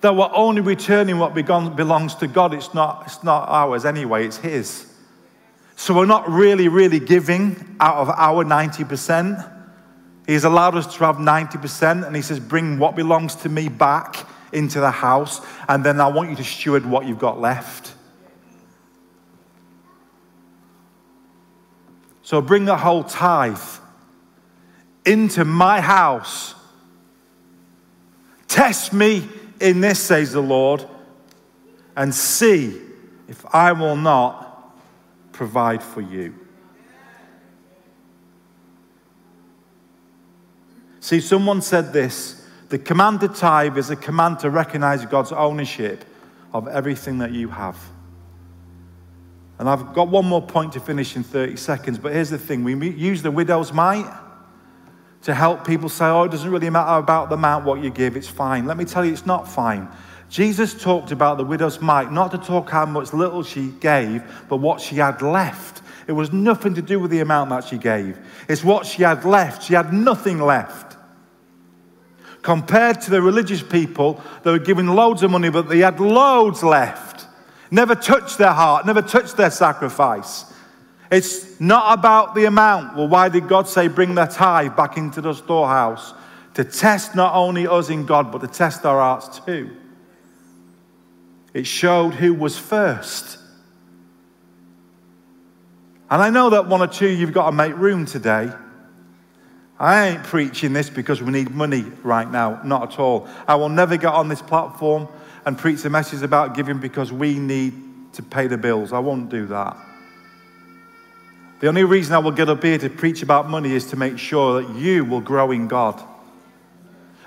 that 0.02 0.16
we're 0.16 0.34
only 0.34 0.62
returning 0.62 1.20
what 1.20 1.36
belongs 1.36 2.16
to 2.16 2.26
God. 2.26 2.56
It's 2.56 2.74
not, 2.74 3.04
it's 3.06 3.24
not 3.24 3.48
ours 3.50 3.86
anyway, 3.86 4.26
it's 4.26 4.38
His. 4.38 4.92
So 5.76 5.94
we're 5.94 6.08
not 6.08 6.28
really, 6.28 6.70
really 6.70 7.00
giving 7.00 7.78
out 7.80 7.98
of 7.98 8.10
our 8.10 8.44
90%. 8.44 9.48
He's 10.26 10.44
allowed 10.44 10.74
us 10.74 10.92
to 10.96 11.06
have 11.06 11.18
90%, 11.18 12.04
and 12.04 12.16
He 12.16 12.24
says, 12.24 12.40
Bring 12.40 12.80
what 12.80 12.96
belongs 12.96 13.36
to 13.36 13.50
me 13.50 13.70
back 13.70 14.28
into 14.52 14.80
the 14.80 14.90
house, 14.90 15.40
and 15.70 15.84
then 15.84 16.02
I 16.02 16.08
want 16.08 16.32
you 16.32 16.36
to 16.38 16.44
steward 16.44 16.84
what 16.84 17.06
you've 17.06 17.20
got 17.20 17.40
left. 17.40 17.94
So 22.24 22.42
bring 22.42 22.66
the 22.66 22.78
whole 22.78 23.04
tithe 23.04 23.60
into 25.06 25.46
my 25.46 25.82
house. 25.82 26.56
Test 28.48 28.94
me 28.94 29.28
in 29.60 29.82
this, 29.82 30.00
says 30.00 30.32
the 30.32 30.42
Lord, 30.42 30.86
and 31.96 32.16
see 32.16 32.80
if 33.28 33.46
I 33.54 33.74
will 33.74 33.98
not 33.98 34.74
provide 35.34 35.84
for 35.84 36.02
you. 36.02 36.34
See, 41.02 41.20
someone 41.20 41.62
said 41.62 41.92
this 41.92 42.48
the 42.70 42.80
command 42.80 43.20
to 43.20 43.28
tithe 43.28 43.78
is 43.78 43.90
a 43.90 43.96
command 43.96 44.40
to 44.40 44.50
recognize 44.50 45.06
God's 45.06 45.34
ownership 45.34 46.06
of 46.54 46.68
everything 46.70 47.18
that 47.18 47.32
you 47.32 47.50
have. 47.50 47.78
And 49.60 49.70
I've 49.70 49.94
got 49.94 50.08
one 50.08 50.26
more 50.26 50.42
point 50.42 50.74
to 50.74 50.80
finish 50.80 51.16
in 51.16 51.24
30 51.24 51.56
seconds, 51.58 52.00
but 52.00 52.14
here's 52.14 52.30
the 52.30 52.38
thing 52.38 52.64
we 52.64 52.90
use 52.90 53.22
the 53.22 53.32
widow's 53.32 53.72
mite 53.72 54.12
to 55.24 55.34
help 55.34 55.66
people 55.66 55.88
say, 55.90 56.06
oh, 56.06 56.24
it 56.24 56.32
doesn't 56.32 56.52
really 56.52 56.70
matter 56.70 57.00
about 57.00 57.30
the 57.30 57.36
amount 57.36 57.66
what 57.66 57.82
you 57.82 57.90
give, 57.90 58.18
it's 58.18 58.28
fine. 58.28 58.66
Let 58.66 58.78
me 58.78 58.84
tell 58.84 59.06
you, 59.06 59.14
it's 59.14 59.26
not 59.26 59.48
fine. 59.48 59.88
Jesus 60.30 60.74
talked 60.74 61.12
about 61.12 61.38
the 61.38 61.46
widow's 61.46 61.80
mite, 61.80 62.12
not 62.12 62.32
to 62.32 62.38
talk 62.38 62.70
how 62.70 62.86
much 62.86 63.14
little 63.14 63.44
she 63.44 63.68
gave, 63.80 64.24
but 64.50 64.58
what 64.58 64.82
she 64.82 64.96
had 64.96 65.22
left. 65.22 65.82
It 66.08 66.14
was 66.14 66.34
nothing 66.34 66.74
to 66.74 66.82
do 66.82 67.00
with 67.00 67.12
the 67.12 67.20
amount 67.20 67.52
that 67.52 67.64
she 67.66 67.78
gave. 67.78 68.18
It's 68.50 68.64
what 68.64 68.86
she 68.86 69.04
had 69.04 69.24
left. 69.24 69.64
She 69.64 69.76
had 69.76 69.94
nothing 69.94 70.40
left. 70.40 70.98
Compared 72.42 73.00
to 73.02 73.12
the 73.12 73.22
religious 73.22 73.62
people, 73.62 74.22
they 74.44 74.52
were 74.52 74.60
given 74.60 74.88
loads 74.88 75.24
of 75.24 75.32
money, 75.32 75.50
but 75.50 75.70
they 75.70 75.80
had 75.80 76.00
loads 76.00 76.64
left. 76.64 77.13
Never 77.74 77.96
touched 77.96 78.38
their 78.38 78.54
heart, 78.54 78.86
never 78.86 79.02
touched 79.02 79.36
their 79.36 79.50
sacrifice. 79.50 80.46
It's 81.12 81.60
not 81.60 81.98
about 81.98 82.36
the 82.36 82.46
amount. 82.46 82.96
Well, 82.96 83.08
why 83.08 83.30
did 83.30 83.48
God 83.48 83.68
say, 83.68 83.88
bring 83.88 84.14
the 84.14 84.28
tithe 84.28 84.76
back 84.76 84.96
into 84.96 85.22
the 85.22 85.34
storehouse? 85.34 86.14
To 86.54 86.64
test 86.64 87.16
not 87.16 87.34
only 87.34 87.66
us 87.66 87.90
in 87.90 88.06
God, 88.06 88.32
but 88.32 88.42
to 88.42 88.48
test 88.48 88.86
our 88.86 89.00
hearts 89.00 89.40
too. 89.40 89.76
It 91.56 91.66
showed 91.66 92.14
who 92.14 92.36
was 92.36 92.60
first. 92.60 93.40
And 96.12 96.22
I 96.22 96.30
know 96.30 96.52
that 96.52 96.68
one 96.68 96.82
or 96.82 96.88
two 96.88 97.10
you've 97.10 97.34
got 97.34 97.48
to 97.48 97.56
make 97.56 97.76
room 97.76 98.06
today. 98.06 98.52
I 99.80 100.10
ain't 100.10 100.24
preaching 100.26 100.74
this 100.74 100.92
because 100.92 101.24
we 101.24 101.32
need 101.32 101.50
money 101.50 101.86
right 102.04 102.30
now, 102.30 102.62
not 102.64 102.94
at 102.94 103.00
all. 103.00 103.28
I 103.48 103.56
will 103.56 103.70
never 103.70 103.98
get 103.98 104.14
on 104.14 104.28
this 104.28 104.44
platform 104.44 105.08
and 105.46 105.58
preach 105.58 105.84
a 105.86 105.90
message 105.90 106.22
about 106.22 106.56
giving 106.56 106.80
because 106.80 107.12
we 107.12 107.38
need 107.38 107.74
to 108.14 108.24
pay 108.24 108.48
the 108.48 108.58
bills. 108.58 108.94
I 108.94 109.00
won't 109.00 109.30
do 109.30 109.46
that. 109.48 109.78
The 111.60 111.68
only 111.68 111.84
reason 111.84 112.14
I 112.14 112.20
will 112.20 112.32
get 112.32 112.50
up 112.50 112.64
here 112.64 112.78
to 112.78 112.90
preach 112.90 113.24
about 113.24 113.50
money 113.50 113.72
is 113.72 113.86
to 113.88 113.96
make 113.96 114.18
sure 114.18 114.62
that 114.62 114.76
you 114.76 115.06
will 115.06 115.22
grow 115.22 115.52
in 115.52 115.68
God 115.68 116.02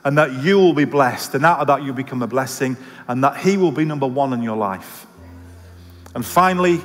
and 0.06 0.16
that 0.18 0.32
you 0.44 0.56
will 0.56 0.72
be 0.72 0.84
blessed, 0.84 1.34
and 1.34 1.44
out 1.44 1.58
of 1.58 1.66
that, 1.66 1.82
you'll 1.82 1.92
become 1.92 2.22
a 2.22 2.28
blessing, 2.28 2.76
and 3.08 3.24
that 3.24 3.38
He 3.38 3.56
will 3.56 3.72
be 3.72 3.84
number 3.84 4.06
one 4.06 4.32
in 4.32 4.40
your 4.40 4.56
life. 4.56 5.04
And 6.14 6.24
finally, 6.24 6.80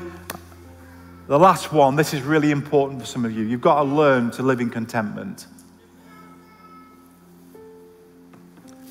the 1.28 1.38
last 1.38 1.72
one, 1.72 1.96
this 1.96 2.16
is 2.16 2.24
really 2.24 2.50
important 2.50 3.00
for 3.00 3.06
some 3.06 3.24
of 3.24 3.32
you. 3.32 3.44
You've 3.44 3.62
got 3.62 3.76
to 3.76 3.84
learn 3.84 4.32
to 4.32 4.42
live 4.42 4.60
in 4.60 4.72
contentment. 4.72 5.46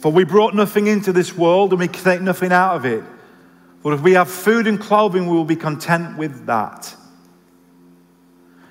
For 0.00 0.10
we 0.10 0.24
brought 0.24 0.54
nothing 0.54 0.86
into 0.86 1.12
this 1.12 1.36
world 1.36 1.72
and 1.72 1.80
we 1.80 1.88
can 1.88 2.02
take 2.02 2.20
nothing 2.22 2.52
out 2.52 2.76
of 2.76 2.86
it. 2.86 3.04
But 3.82 3.92
if 3.92 4.00
we 4.00 4.12
have 4.12 4.30
food 4.30 4.66
and 4.66 4.80
clothing, 4.80 5.26
we 5.26 5.36
will 5.36 5.44
be 5.44 5.56
content 5.56 6.16
with 6.16 6.46
that. 6.46 6.94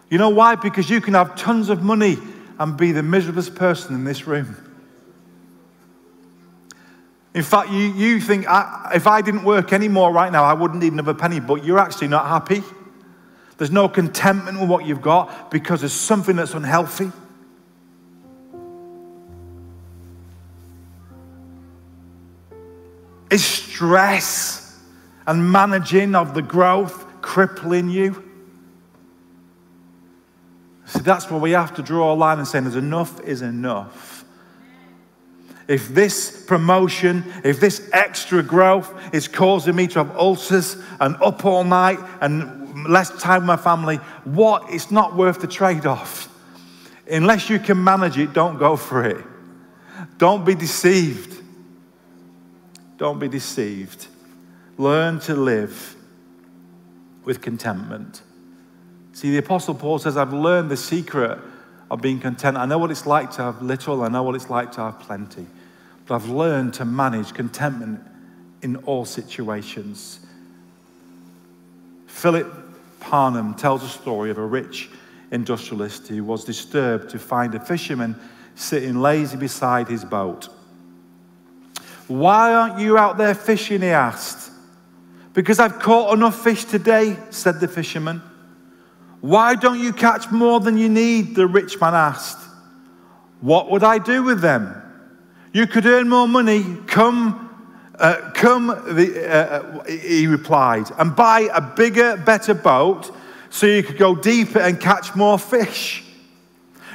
You 0.10 0.18
know 0.18 0.30
why? 0.30 0.56
Because 0.56 0.90
you 0.90 1.02
can 1.02 1.14
have 1.14 1.36
tons 1.36 1.70
of 1.70 1.84
money 1.84 2.18
and 2.58 2.76
be 2.76 2.92
the 2.92 3.02
miserablest 3.02 3.56
person 3.56 3.96
in 3.96 4.04
this 4.04 4.26
room. 4.26 4.56
In 7.36 7.44
fact, 7.44 7.70
you, 7.70 7.78
you 7.78 8.20
think, 8.20 8.48
I, 8.50 8.92
if 8.96 9.06
I 9.06 9.22
didn't 9.22 9.44
work 9.44 9.72
anymore 9.72 10.12
right 10.12 10.32
now, 10.32 10.44
I 10.44 10.54
wouldn't 10.54 10.82
need 10.82 10.94
another 10.94 11.14
penny, 11.14 11.40
but 11.40 11.64
you're 11.64 11.78
actually 11.78 12.08
not 12.08 12.28
happy. 12.28 12.64
There's 13.58 13.72
no 13.72 13.88
contentment 13.88 14.60
with 14.60 14.70
what 14.70 14.86
you've 14.86 15.02
got 15.02 15.52
because 15.52 15.82
there's 15.82 15.94
something 15.94 16.38
that's 16.38 16.56
unhealthy. 16.56 17.12
Is 23.30 23.46
stress 23.46 24.80
and 25.28 25.52
managing 25.52 26.16
of 26.16 26.34
the 26.34 26.42
growth 26.42 27.06
crippling 27.22 27.90
you? 27.90 28.24
See, 30.86 31.02
that's 31.02 31.30
where 31.30 31.40
we 31.40 31.52
have 31.52 31.76
to 31.76 31.84
draw 31.84 32.14
a 32.14 32.16
line 32.16 32.40
and 32.40 32.48
say, 32.48 32.60
there's 32.60 32.76
enough 32.76 33.22
is 33.22 33.42
enough 33.42 34.20
if 35.70 35.88
this 35.90 36.46
promotion, 36.48 37.24
if 37.44 37.60
this 37.60 37.88
extra 37.94 38.42
growth 38.42 38.92
is 39.14 39.28
causing 39.28 39.76
me 39.76 39.86
to 39.86 40.04
have 40.04 40.18
ulcers 40.18 40.78
and 41.00 41.16
up 41.22 41.46
all 41.46 41.64
night 41.64 42.00
and 42.22 42.88
less 42.90 43.12
time 43.22 43.44
with 43.44 43.48
my 43.48 43.56
family, 43.56 43.98
what? 44.26 44.64
It's 44.70 44.90
not 44.90 45.16
worth 45.16 45.42
the 45.42 45.48
trade 45.48 45.86
off. 45.86 46.28
Unless 47.10 47.52
you 47.52 47.60
can 47.60 47.84
manage 47.84 48.18
it, 48.18 48.34
don't 48.34 48.58
go 48.58 48.76
for 48.76 49.06
it. 49.06 49.24
Don't 50.18 50.44
be 50.44 50.56
deceived. 50.56 51.39
Don't 53.00 53.18
be 53.18 53.28
deceived. 53.28 54.06
Learn 54.78 55.20
to 55.22 55.34
live 55.34 55.95
with 57.26 57.41
contentment. 57.41 58.22
See, 59.14 59.32
the 59.32 59.39
Apostle 59.39 59.74
Paul 59.74 59.97
says, 59.97 60.16
I've 60.16 60.34
learned 60.34 60.70
the 60.70 60.78
secret 60.78 61.39
of 61.89 62.02
being 62.02 62.20
content. 62.20 62.56
I 62.58 62.68
know 62.68 62.78
what 62.78 62.91
it's 62.91 63.08
like 63.08 63.32
to 63.32 63.41
have 63.41 63.64
little, 63.64 64.04
I 64.04 64.10
know 64.10 64.22
what 64.22 64.36
it's 64.36 64.52
like 64.52 64.72
to 64.74 64.82
have 64.82 65.00
plenty 65.00 65.47
but 66.10 66.16
I've 66.16 66.30
learned 66.30 66.74
to 66.74 66.86
manage 66.86 67.36
contentment 67.36 68.02
in 68.64 68.78
all 68.78 69.06
situations. 69.06 70.20
Philip 72.08 72.52
Parham 73.00 73.54
tells 73.54 73.84
a 73.84 73.88
story 73.88 74.32
of 74.32 74.39
a 74.39 74.45
rich 74.45 74.89
industrialist 75.30 76.08
who 76.08 76.24
was 76.24 76.45
disturbed 76.45 77.12
to 77.12 77.20
find 77.20 77.54
a 77.54 77.60
fisherman 77.60 78.20
sitting 78.56 79.00
lazy 79.00 79.38
beside 79.38 79.88
his 79.88 80.04
boat. 80.04 80.50
Why 82.10 82.55
aren't 82.55 82.80
you 82.80 82.97
out 82.97 83.20
there 83.20 83.36
fishing? 83.36 83.82
He 83.82 83.89
asked. 83.89 84.51
Because 85.34 85.60
I've 85.60 85.78
caught 85.78 86.12
enough 86.12 86.43
fish 86.43 86.66
today, 86.66 87.16
said 87.30 87.60
the 87.60 87.68
fisherman. 87.68 88.24
Why 89.22 89.53
don't 89.53 89.80
you 89.80 89.93
catch 89.93 90.32
more 90.32 90.60
than 90.60 90.76
you 90.76 90.89
need? 90.89 91.36
The 91.36 91.45
rich 91.45 91.80
man 91.80 91.93
asked. 91.93 92.43
What 93.41 93.70
would 93.70 93.84
I 93.84 93.99
do 93.99 94.24
with 94.24 94.41
them? 94.41 94.82
You 95.53 95.68
could 95.68 95.86
earn 95.86 96.10
more 96.10 96.28
money. 96.28 96.78
Come, 96.88 97.47
uh, 97.99 98.32
come, 98.34 98.68
the, 98.68 99.30
uh, 99.30 99.32
uh, 99.32 99.84
he 99.84 100.26
replied, 100.26 100.88
and 100.97 101.16
buy 101.16 101.47
a 101.53 101.62
bigger, 101.62 102.18
better 102.18 102.55
boat 102.55 103.12
so 103.51 103.68
you 103.68 103.84
could 103.84 103.99
go 103.99 104.16
deeper 104.16 104.60
and 104.60 104.80
catch 104.80 105.16
more 105.16 105.38
fish. 105.38 106.03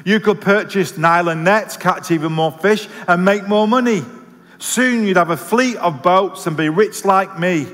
You 0.04 0.18
could 0.18 0.40
purchase 0.40 0.98
nylon 0.98 1.44
nets, 1.44 1.76
catch 1.76 2.10
even 2.10 2.32
more 2.32 2.50
fish, 2.50 2.88
and 3.06 3.24
make 3.24 3.46
more 3.46 3.68
money. 3.68 4.02
Soon 4.64 5.06
you'd 5.06 5.18
have 5.18 5.28
a 5.28 5.36
fleet 5.36 5.76
of 5.76 6.02
boats 6.02 6.46
and 6.46 6.56
be 6.56 6.70
rich 6.70 7.04
like 7.04 7.38
me. 7.38 7.68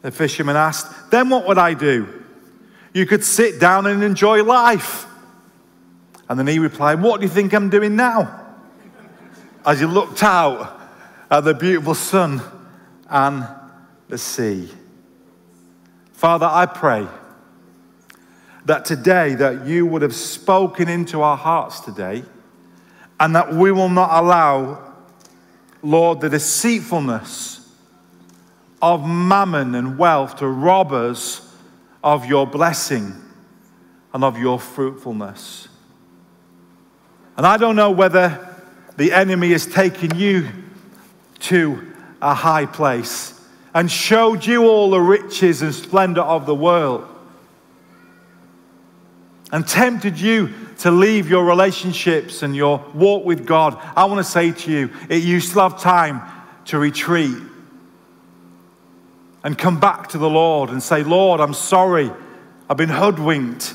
The 0.00 0.10
fisherman 0.10 0.56
asked, 0.56 1.12
Then 1.12 1.28
what 1.28 1.46
would 1.46 1.58
I 1.58 1.74
do? 1.74 2.08
You 2.92 3.06
could 3.06 3.22
sit 3.22 3.60
down 3.60 3.86
and 3.86 4.02
enjoy 4.02 4.42
life. 4.42 5.06
And 6.28 6.36
then 6.36 6.48
he 6.48 6.58
replied, 6.58 7.00
What 7.00 7.20
do 7.20 7.26
you 7.26 7.32
think 7.32 7.54
I'm 7.54 7.70
doing 7.70 7.94
now? 7.94 8.40
as 9.64 9.78
he 9.78 9.86
looked 9.86 10.24
out 10.24 10.76
at 11.30 11.44
the 11.44 11.54
beautiful 11.54 11.94
sun 11.94 12.42
and 13.08 13.46
the 14.08 14.18
sea. 14.18 14.68
Father, 16.14 16.48
I 16.50 16.66
pray 16.66 17.06
that 18.64 18.84
today 18.84 19.36
that 19.36 19.68
you 19.68 19.86
would 19.86 20.02
have 20.02 20.16
spoken 20.16 20.88
into 20.88 21.22
our 21.22 21.36
hearts 21.36 21.78
today 21.78 22.24
and 23.20 23.36
that 23.36 23.54
we 23.54 23.70
will 23.70 23.88
not 23.88 24.10
allow 24.20 24.91
Lord 25.82 26.20
the 26.20 26.28
deceitfulness 26.28 27.58
of 28.80 29.06
mammon 29.06 29.74
and 29.74 29.98
wealth 29.98 30.36
to 30.36 30.48
rob 30.48 30.92
us 30.92 31.54
of 32.02 32.26
your 32.26 32.46
blessing 32.46 33.14
and 34.12 34.24
of 34.24 34.38
your 34.38 34.58
fruitfulness. 34.58 35.68
And 37.36 37.46
I 37.46 37.56
don't 37.56 37.76
know 37.76 37.90
whether 37.90 38.48
the 38.96 39.12
enemy 39.12 39.52
has 39.52 39.66
taken 39.66 40.16
you 40.16 40.48
to 41.40 41.92
a 42.20 42.34
high 42.34 42.66
place 42.66 43.40
and 43.74 43.90
showed 43.90 44.44
you 44.44 44.68
all 44.68 44.90
the 44.90 45.00
riches 45.00 45.62
and 45.62 45.74
splendor 45.74 46.20
of 46.20 46.46
the 46.46 46.54
world 46.54 47.08
and 49.50 49.66
tempted 49.66 50.18
you 50.18 50.52
to 50.82 50.90
leave 50.90 51.30
your 51.30 51.44
relationships 51.44 52.42
and 52.42 52.56
your 52.56 52.84
walk 52.92 53.24
with 53.24 53.46
God, 53.46 53.80
I 53.96 54.04
want 54.06 54.18
to 54.18 54.24
say 54.24 54.50
to 54.50 54.70
you, 54.72 54.90
you 55.08 55.38
still 55.38 55.68
have 55.68 55.80
time 55.80 56.20
to 56.64 56.76
retreat 56.76 57.36
and 59.44 59.56
come 59.56 59.78
back 59.78 60.08
to 60.08 60.18
the 60.18 60.28
Lord 60.28 60.70
and 60.70 60.82
say, 60.82 61.04
Lord, 61.04 61.40
I'm 61.40 61.54
sorry. 61.54 62.10
I've 62.68 62.76
been 62.76 62.88
hoodwinked. 62.88 63.74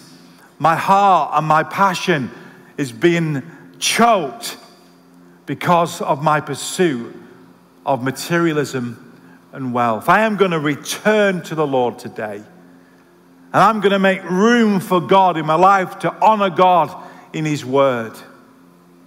My 0.60 0.76
heart 0.76 1.32
and 1.36 1.48
my 1.48 1.64
passion 1.64 2.30
is 2.78 2.92
being 2.92 3.42
choked 3.80 4.58
because 5.46 6.02
of 6.02 6.22
my 6.22 6.42
pursuit 6.42 7.16
of 7.86 8.04
materialism 8.04 9.18
and 9.54 9.74
wealth. 9.74 10.10
I 10.10 10.24
am 10.24 10.36
going 10.36 10.52
to 10.52 10.60
return 10.60 11.42
to 11.44 11.56
the 11.56 11.66
Lord 11.66 12.00
today. 12.00 12.44
And 13.58 13.64
I'm 13.64 13.80
going 13.80 13.92
to 13.92 13.98
make 13.98 14.22
room 14.24 14.80
for 14.80 15.02
God 15.02 15.36
in 15.36 15.48
my 15.48 15.56
life 15.56 15.98
to 16.00 16.14
honor 16.24 16.52
God 16.52 16.96
in 17.34 17.44
His 17.44 17.66
Word. 17.66 18.12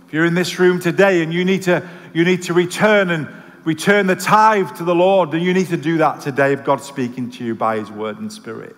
If 0.09 0.13
you're 0.13 0.25
in 0.25 0.35
this 0.35 0.59
room 0.59 0.81
today 0.81 1.23
and 1.23 1.33
you 1.33 1.45
need 1.45 1.63
to, 1.63 1.89
you 2.13 2.25
need 2.25 2.43
to 2.43 2.53
return 2.53 3.11
and 3.11 3.29
return 3.63 4.09
the 4.09 4.17
tithe 4.17 4.77
to 4.79 4.83
the 4.83 4.93
Lord, 4.93 5.31
then 5.31 5.43
you 5.43 5.55
need 5.55 5.69
to 5.69 5.77
do 5.77 5.99
that 5.99 6.21
today 6.21 6.53
if 6.53 6.65
God's 6.65 6.83
speaking 6.83 7.31
to 7.31 7.45
you 7.45 7.55
by 7.55 7.79
His 7.79 7.93
Word 7.93 8.19
and 8.19 8.33
Spirit. 8.33 8.75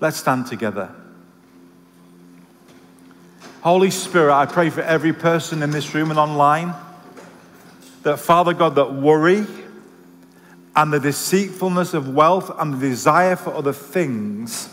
Let's 0.00 0.16
stand 0.16 0.46
together. 0.46 0.90
Holy 3.60 3.90
Spirit, 3.90 4.34
I 4.34 4.46
pray 4.46 4.70
for 4.70 4.80
every 4.80 5.12
person 5.12 5.62
in 5.62 5.70
this 5.70 5.94
room 5.94 6.08
and 6.08 6.18
online 6.18 6.72
that, 8.04 8.20
Father 8.20 8.54
God, 8.54 8.76
that 8.76 8.94
worry 8.94 9.46
and 10.76 10.92
the 10.92 11.00
deceitfulness 11.00 11.94
of 11.94 12.08
wealth 12.08 12.50
and 12.58 12.74
the 12.74 12.88
desire 12.88 13.36
for 13.36 13.54
other 13.54 13.72
things 13.72 14.68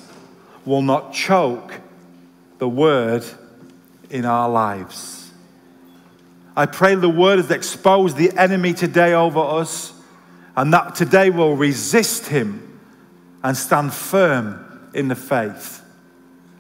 will 0.66 0.82
not 0.82 1.14
choke 1.14 1.80
the 2.58 2.68
word 2.68 3.24
in 4.10 4.26
our 4.26 4.50
lives. 4.50 5.32
I 6.56 6.66
pray 6.66 6.96
the 6.96 7.10
word 7.10 7.38
has 7.38 7.50
exposed 7.50 8.18
the 8.18 8.32
enemy 8.38 8.74
today 8.74 9.14
over 9.14 9.40
us, 9.40 9.94
and 10.56 10.74
that 10.74 10.96
today 10.96 11.30
we'll 11.30 11.56
resist 11.56 12.28
him 12.28 12.80
and 13.44 13.56
stand 13.56 13.94
firm 13.94 14.90
in 14.94 15.08
the 15.08 15.16
faith. 15.16 15.82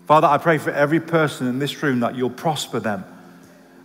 Father, 0.08 0.28
I 0.28 0.38
pray 0.38 0.58
for 0.58 0.72
every 0.72 1.00
person 1.00 1.48
in 1.48 1.60
this 1.60 1.84
room 1.84 2.00
that 2.00 2.16
you'll 2.16 2.30
prosper 2.30 2.80
them. 2.80 3.04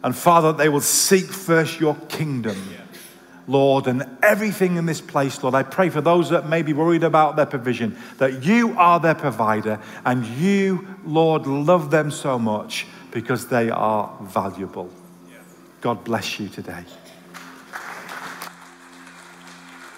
And 0.03 0.15
Father, 0.15 0.53
they 0.53 0.69
will 0.69 0.81
seek 0.81 1.27
first 1.27 1.81
your 1.81 1.97
kingdom. 2.09 2.57
Lord, 3.47 3.87
and 3.87 4.05
everything 4.23 4.77
in 4.77 4.87
this 4.87 5.01
place, 5.01 5.43
Lord. 5.43 5.55
I 5.55 5.63
pray 5.63 5.89
for 5.89 6.01
those 6.01 6.31
that 6.31 6.49
may 6.49 6.63
be 6.63 6.73
worried 6.73 7.05
about 7.05 7.37
their 7.37 7.47
provision, 7.47 7.97
that 8.19 8.45
you 8.45 8.75
are 8.77 8.99
their 8.99 9.15
provider, 9.15 9.81
and 10.05 10.27
you, 10.27 10.87
Lord, 11.05 11.47
love 11.47 11.91
them 11.91 12.11
so 12.11 12.39
much 12.39 12.87
because 13.11 13.47
they 13.49 13.71
are 13.71 14.15
valuable. 14.23 14.91
God 15.81 16.05
bless 16.05 16.41
you 16.41 16.49
today. 16.49 16.85